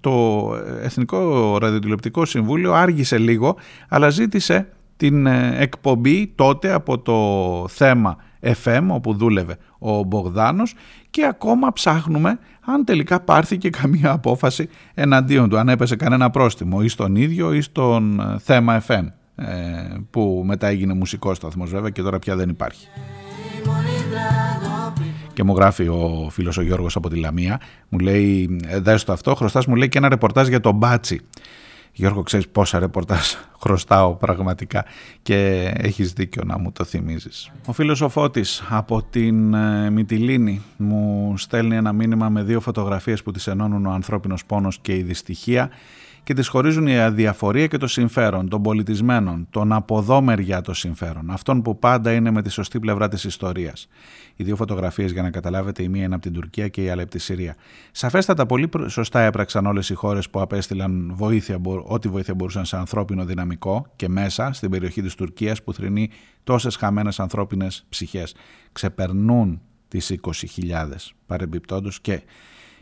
το 0.00 0.46
Εθνικό 0.82 1.58
Ραδιοτηλεοπτικό 1.58 2.24
Συμβούλιο 2.24 2.72
άργησε 2.72 3.18
λίγο 3.18 3.56
αλλά 3.88 4.10
ζήτησε 4.10 4.68
την 4.96 5.26
ε, 5.26 5.54
εκπομπή 5.58 6.32
τότε 6.34 6.72
από 6.72 6.98
το 6.98 7.68
θέμα 7.68 8.16
FM 8.64 8.86
όπου 8.88 9.14
δούλευε 9.14 9.56
ο 9.78 10.02
Μπογδάνος 10.02 10.74
και 11.10 11.26
ακόμα 11.26 11.72
ψάχνουμε 11.72 12.38
αν 12.60 12.84
τελικά 12.84 13.20
πάρθηκε 13.20 13.70
καμία 13.70 14.10
απόφαση 14.12 14.68
εναντίον 14.94 15.48
του, 15.48 15.58
αν 15.58 15.68
έπεσε 15.68 15.96
κανένα 15.96 16.30
πρόστιμο 16.30 16.78
ή 16.82 16.88
στον 16.88 17.16
ίδιο 17.16 17.52
ή 17.52 17.60
στον 17.60 18.20
ε, 18.20 18.38
θέμα 18.38 18.82
FM 18.88 19.06
ε, 19.34 19.46
που 20.10 20.42
μετά 20.46 20.66
έγινε 20.66 20.94
μουσικός 20.94 21.36
σταθμός 21.36 21.70
βέβαια 21.70 21.90
και 21.90 22.02
τώρα 22.02 22.18
πια 22.18 22.36
δεν 22.36 22.48
υπάρχει. 22.48 22.86
Και 25.40 25.46
μου 25.46 25.54
γράφει 25.56 25.88
ο 25.88 26.28
φίλος 26.30 26.58
ο 26.58 26.62
Γιώργος 26.62 26.96
από 26.96 27.08
τη 27.10 27.18
Λαμία, 27.18 27.60
μου 27.88 27.98
λέει, 27.98 28.58
«Ε, 28.66 28.80
δες 28.80 29.04
το 29.04 29.12
αυτό, 29.12 29.34
χρωστάς 29.34 29.66
μου 29.66 29.74
λέει 29.74 29.88
και 29.88 29.98
ένα 29.98 30.08
ρεπορτάζ 30.08 30.48
για 30.48 30.60
τον 30.60 30.74
Μπάτσι. 30.74 31.20
Γιώργο, 31.92 32.22
ξέρεις 32.22 32.48
πόσα 32.48 32.78
ρεπορτάζ 32.78 33.26
χρωστάω 33.62 34.14
πραγματικά 34.14 34.84
και 35.22 35.70
έχεις 35.76 36.12
δίκιο 36.12 36.42
να 36.46 36.58
μου 36.58 36.72
το 36.72 36.84
θυμίζεις. 36.84 37.50
Ο 37.66 37.72
φίλος 37.72 38.00
ο 38.00 38.08
Φώτης 38.08 38.64
από 38.68 39.02
την 39.02 39.54
ε, 39.54 39.90
Μυτιλίνη 39.90 40.62
μου 40.76 41.34
στέλνει 41.36 41.76
ένα 41.76 41.92
μήνυμα 41.92 42.28
με 42.28 42.42
δύο 42.42 42.60
φωτογραφίες 42.60 43.22
που 43.22 43.30
τις 43.30 43.46
ενώνουν 43.46 43.86
ο 43.86 43.90
ανθρώπινος 43.90 44.44
πόνος 44.44 44.78
και 44.78 44.96
η 44.96 45.02
δυστυχία 45.02 45.70
και 46.22 46.34
τις 46.34 46.48
χωρίζουν 46.48 46.86
η 46.86 46.98
αδιαφορία 46.98 47.66
και 47.66 47.76
το 47.76 47.86
συμφέρον 47.86 48.48
των 48.48 48.62
πολιτισμένων, 48.62 49.46
τον 49.50 49.72
αποδόμεριά 49.72 50.60
το 50.60 50.74
συμφέρον, 50.74 51.30
αυτόν 51.30 51.62
που 51.62 51.78
πάντα 51.78 52.12
είναι 52.12 52.30
με 52.30 52.42
τη 52.42 52.50
σωστή 52.50 52.80
πλευρά 52.80 53.08
της 53.08 53.24
ιστορίας. 53.24 53.88
Οι 54.36 54.44
δύο 54.44 54.56
φωτογραφίες, 54.56 55.12
για 55.12 55.22
να 55.22 55.30
καταλάβετε, 55.30 55.82
η 55.82 55.88
μία 55.88 56.04
είναι 56.04 56.14
από 56.14 56.22
την 56.22 56.32
Τουρκία 56.32 56.68
και 56.68 56.82
η 56.82 56.88
άλλη 56.88 57.00
από 57.02 57.10
τη 57.10 57.18
Συρία. 57.18 57.56
Σαφέστατα, 57.90 58.46
πολύ 58.46 58.68
προ- 58.68 58.88
σωστά 58.88 59.20
έπραξαν 59.20 59.66
όλες 59.66 59.90
οι 59.90 59.94
χώρες 59.94 60.30
που 60.30 60.40
απέστειλαν 60.40 61.10
βοήθεια, 61.14 61.58
μπο- 61.58 61.84
ό,τι 61.86 62.08
βοήθεια 62.08 62.34
μπορούσαν 62.34 62.64
σε 62.64 62.76
ανθρώπινο 62.76 63.24
δυναμικό 63.24 63.86
και 63.96 64.08
μέσα 64.08 64.52
στην 64.52 64.70
περιοχή 64.70 65.02
της 65.02 65.14
Τουρκίας 65.14 65.62
που 65.62 65.72
θρυνεί 65.72 66.10
τόσες 66.44 66.76
χαμένες 66.76 67.20
ανθρώπινες 67.20 67.84
ψυχές. 67.88 68.34
Ξεπερνούν 68.72 69.60
τις 69.88 70.10
20.000 70.10 71.14
παρεμπιπτόντως 71.26 72.00
και 72.00 72.22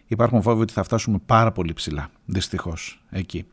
υπάρχουν 0.08 0.42
φόβοι 0.42 0.62
ότι 0.62 0.72
θα 0.72 0.82
φτάσουμε 0.82 1.18
πάρα 1.26 1.52
πολύ 1.52 1.72
ψηλά. 1.72 2.08
Δυστυχώς 2.24 3.00
εκεί 3.10 3.44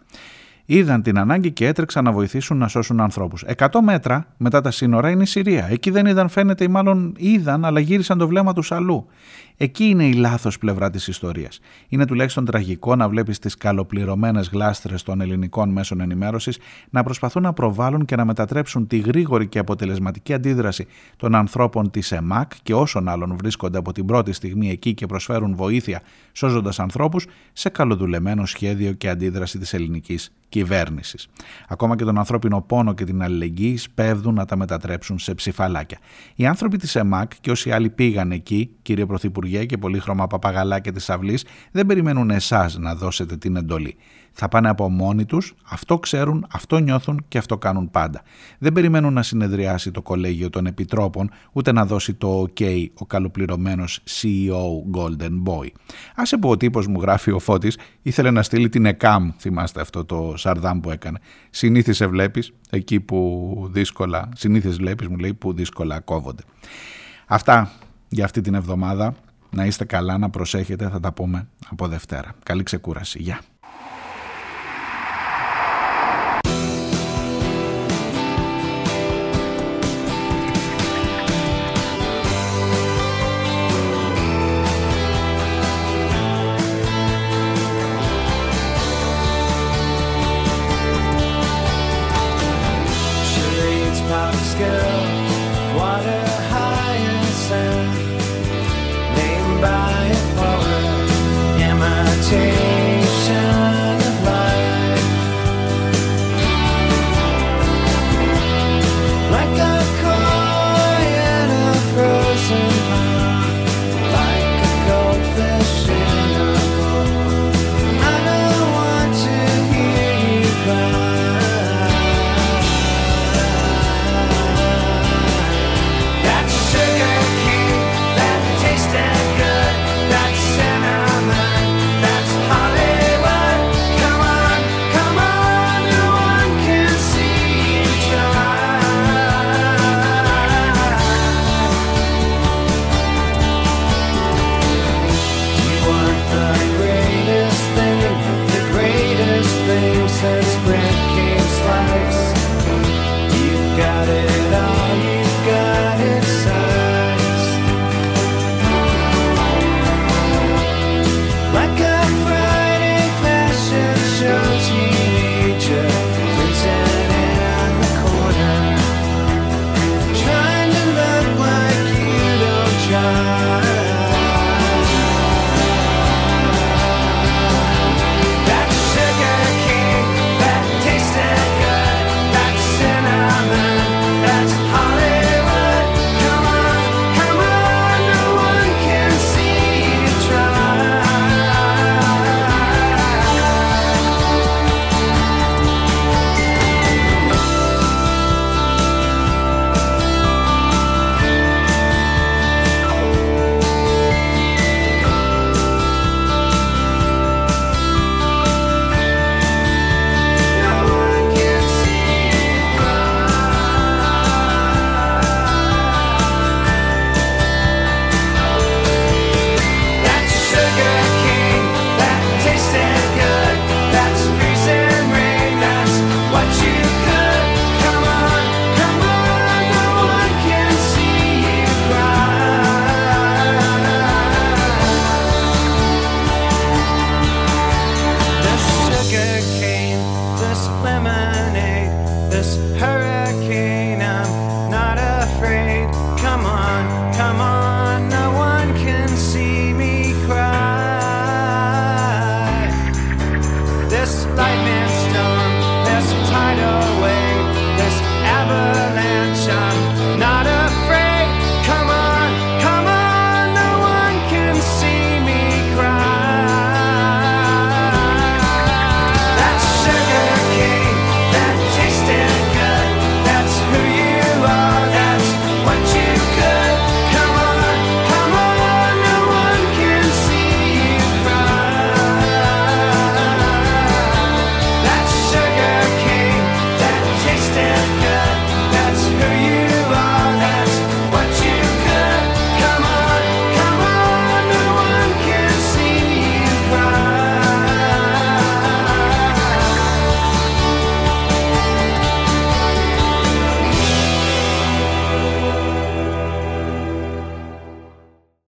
είδαν 0.65 1.01
την 1.01 1.17
ανάγκη 1.17 1.51
και 1.51 1.67
έτρεξαν 1.67 2.03
να 2.03 2.11
βοηθήσουν 2.11 2.57
να 2.57 2.67
σώσουν 2.67 2.99
ανθρώπους. 2.99 3.43
100 3.57 3.67
μέτρα 3.81 4.27
μετά 4.37 4.61
τα 4.61 4.71
σύνορα 4.71 5.09
είναι 5.09 5.23
η 5.23 5.25
Συρία. 5.25 5.67
Εκεί 5.69 5.89
δεν 5.89 6.05
είδαν 6.05 6.29
φαίνεται 6.29 6.63
ή 6.63 6.67
μάλλον 6.67 7.13
είδαν 7.17 7.65
αλλά 7.65 7.79
γύρισαν 7.79 8.17
το 8.17 8.27
βλέμμα 8.27 8.53
τους 8.53 8.71
αλλού. 8.71 9.07
Εκεί 9.57 9.83
είναι 9.85 10.05
η 10.05 10.13
λάθος 10.13 10.57
πλευρά 10.57 10.89
της 10.89 11.07
ιστορίας. 11.07 11.59
Είναι 11.87 12.05
τουλάχιστον 12.05 12.45
τραγικό 12.45 12.95
να 12.95 13.09
βλέπεις 13.09 13.39
τις 13.39 13.55
καλοπληρωμένες 13.55 14.49
γλάστρες 14.49 15.03
των 15.03 15.21
ελληνικών 15.21 15.69
μέσων 15.69 16.01
ενημέρωσης 16.01 16.57
να 16.89 17.03
προσπαθούν 17.03 17.41
να 17.41 17.53
προβάλλουν 17.53 18.05
και 18.05 18.15
να 18.15 18.25
μετατρέψουν 18.25 18.87
τη 18.87 18.97
γρήγορη 18.97 19.47
και 19.47 19.59
αποτελεσματική 19.59 20.33
αντίδραση 20.33 20.87
των 21.17 21.35
ανθρώπων 21.35 21.91
της 21.91 22.11
ΕΜΑΚ 22.11 22.51
και 22.63 22.73
όσων 22.73 23.07
άλλων 23.07 23.35
βρίσκονται 23.37 23.77
από 23.77 23.91
την 23.91 24.05
πρώτη 24.05 24.31
στιγμή 24.31 24.69
εκεί 24.69 24.93
και 24.93 25.05
προσφέρουν 25.05 25.55
βοήθεια 25.55 26.01
σώζοντας 26.31 26.79
ανθρώπους 26.79 27.25
σε 27.53 27.69
καλοδουλεμένο 27.69 28.45
σχέδιο 28.45 28.91
και 28.91 29.09
αντίδραση 29.09 29.57
της 29.57 29.73
ελληνικής 29.73 30.31
κυβέρνησης. 30.49 31.27
Ακόμα 31.67 31.95
και 31.95 32.03
τον 32.03 32.17
ανθρώπινο 32.17 32.61
πόνο 32.61 32.93
και 32.93 33.03
την 33.03 33.23
αλληλεγγύη 33.23 33.77
σπέβδουν 33.77 34.33
να 34.33 34.45
τα 34.45 34.55
μετατρέψουν 34.55 35.19
σε 35.19 35.33
ψηφαλάκια. 35.33 35.97
Οι 36.35 36.45
άνθρωποι 36.45 36.77
της 36.77 36.95
ΕΜΑΚ 36.95 37.31
και 37.41 37.51
όσοι 37.51 37.71
άλλοι 37.71 37.89
πήγαν 37.89 38.31
εκεί, 38.31 38.69
κύριε 38.81 39.05
Πρωθυπουργέ 39.05 39.44
και 39.65 39.77
πολύχρωμα 39.77 40.27
παπαγαλάκια 40.27 40.91
της 40.91 41.09
αυλής, 41.09 41.45
δεν 41.71 41.85
περιμένουν 41.85 42.29
εσάς 42.29 42.77
να 42.77 42.95
δώσετε 42.95 43.37
την 43.37 43.55
εντολή. 43.55 43.95
Θα 44.37 44.47
πάνε 44.47 44.69
από 44.69 44.89
μόνοι 44.89 45.25
τους, 45.25 45.53
αυτό 45.69 45.99
ξέρουν, 45.99 46.45
αυτό 46.51 46.77
νιώθουν 46.77 47.25
και 47.27 47.37
αυτό 47.37 47.57
κάνουν 47.57 47.91
πάντα. 47.91 48.21
Δεν 48.57 48.73
περιμένουν 48.73 49.13
να 49.13 49.23
συνεδριάσει 49.23 49.91
το 49.91 50.01
κολέγιο 50.01 50.49
των 50.49 50.65
επιτρόπων, 50.65 51.29
ούτε 51.51 51.71
να 51.71 51.85
δώσει 51.85 52.13
το 52.13 52.41
OK 52.41 52.85
ο 52.93 53.05
καλοπληρωμένος 53.05 53.99
CEO 54.05 54.97
Golden 54.97 55.43
Boy. 55.45 55.67
Άσε 56.15 56.37
που 56.37 56.49
ο 56.49 56.57
τύπος 56.57 56.87
μου 56.87 57.01
γράφει 57.01 57.31
ο 57.31 57.39
Φώτης 57.39 57.77
ήθελε 58.01 58.31
να 58.31 58.43
στείλει 58.43 58.69
την 58.69 58.85
ΕΚΑΜ, 58.85 59.31
θυμάστε 59.39 59.81
αυτό 59.81 60.05
το 60.05 60.33
σαρδάμ 60.37 60.79
που 60.79 60.91
έκανε. 60.91 61.19
Συνήθισε 61.49 62.07
βλέπεις 62.07 62.51
εκεί 62.69 62.99
που 62.99 63.69
δύσκολα, 63.71 64.29
συνήθισε 64.35 64.75
βλέπεις 64.75 65.07
μου 65.07 65.17
λέει 65.17 65.33
που 65.33 65.53
δύσκολα 65.53 65.99
κόβονται. 65.99 66.43
Αυτά 67.27 67.71
για 68.09 68.25
αυτή 68.25 68.41
την 68.41 68.53
εβδομάδα. 68.53 69.15
Να 69.55 69.65
είστε 69.65 69.85
καλά, 69.85 70.17
να 70.17 70.29
προσέχετε, 70.29 70.89
θα 70.89 70.99
τα 70.99 71.13
πούμε 71.13 71.47
από 71.69 71.87
Δευτέρα. 71.87 72.35
Καλή 72.43 72.63
ξεκούραση. 72.63 73.21
Γεια. 73.21 73.39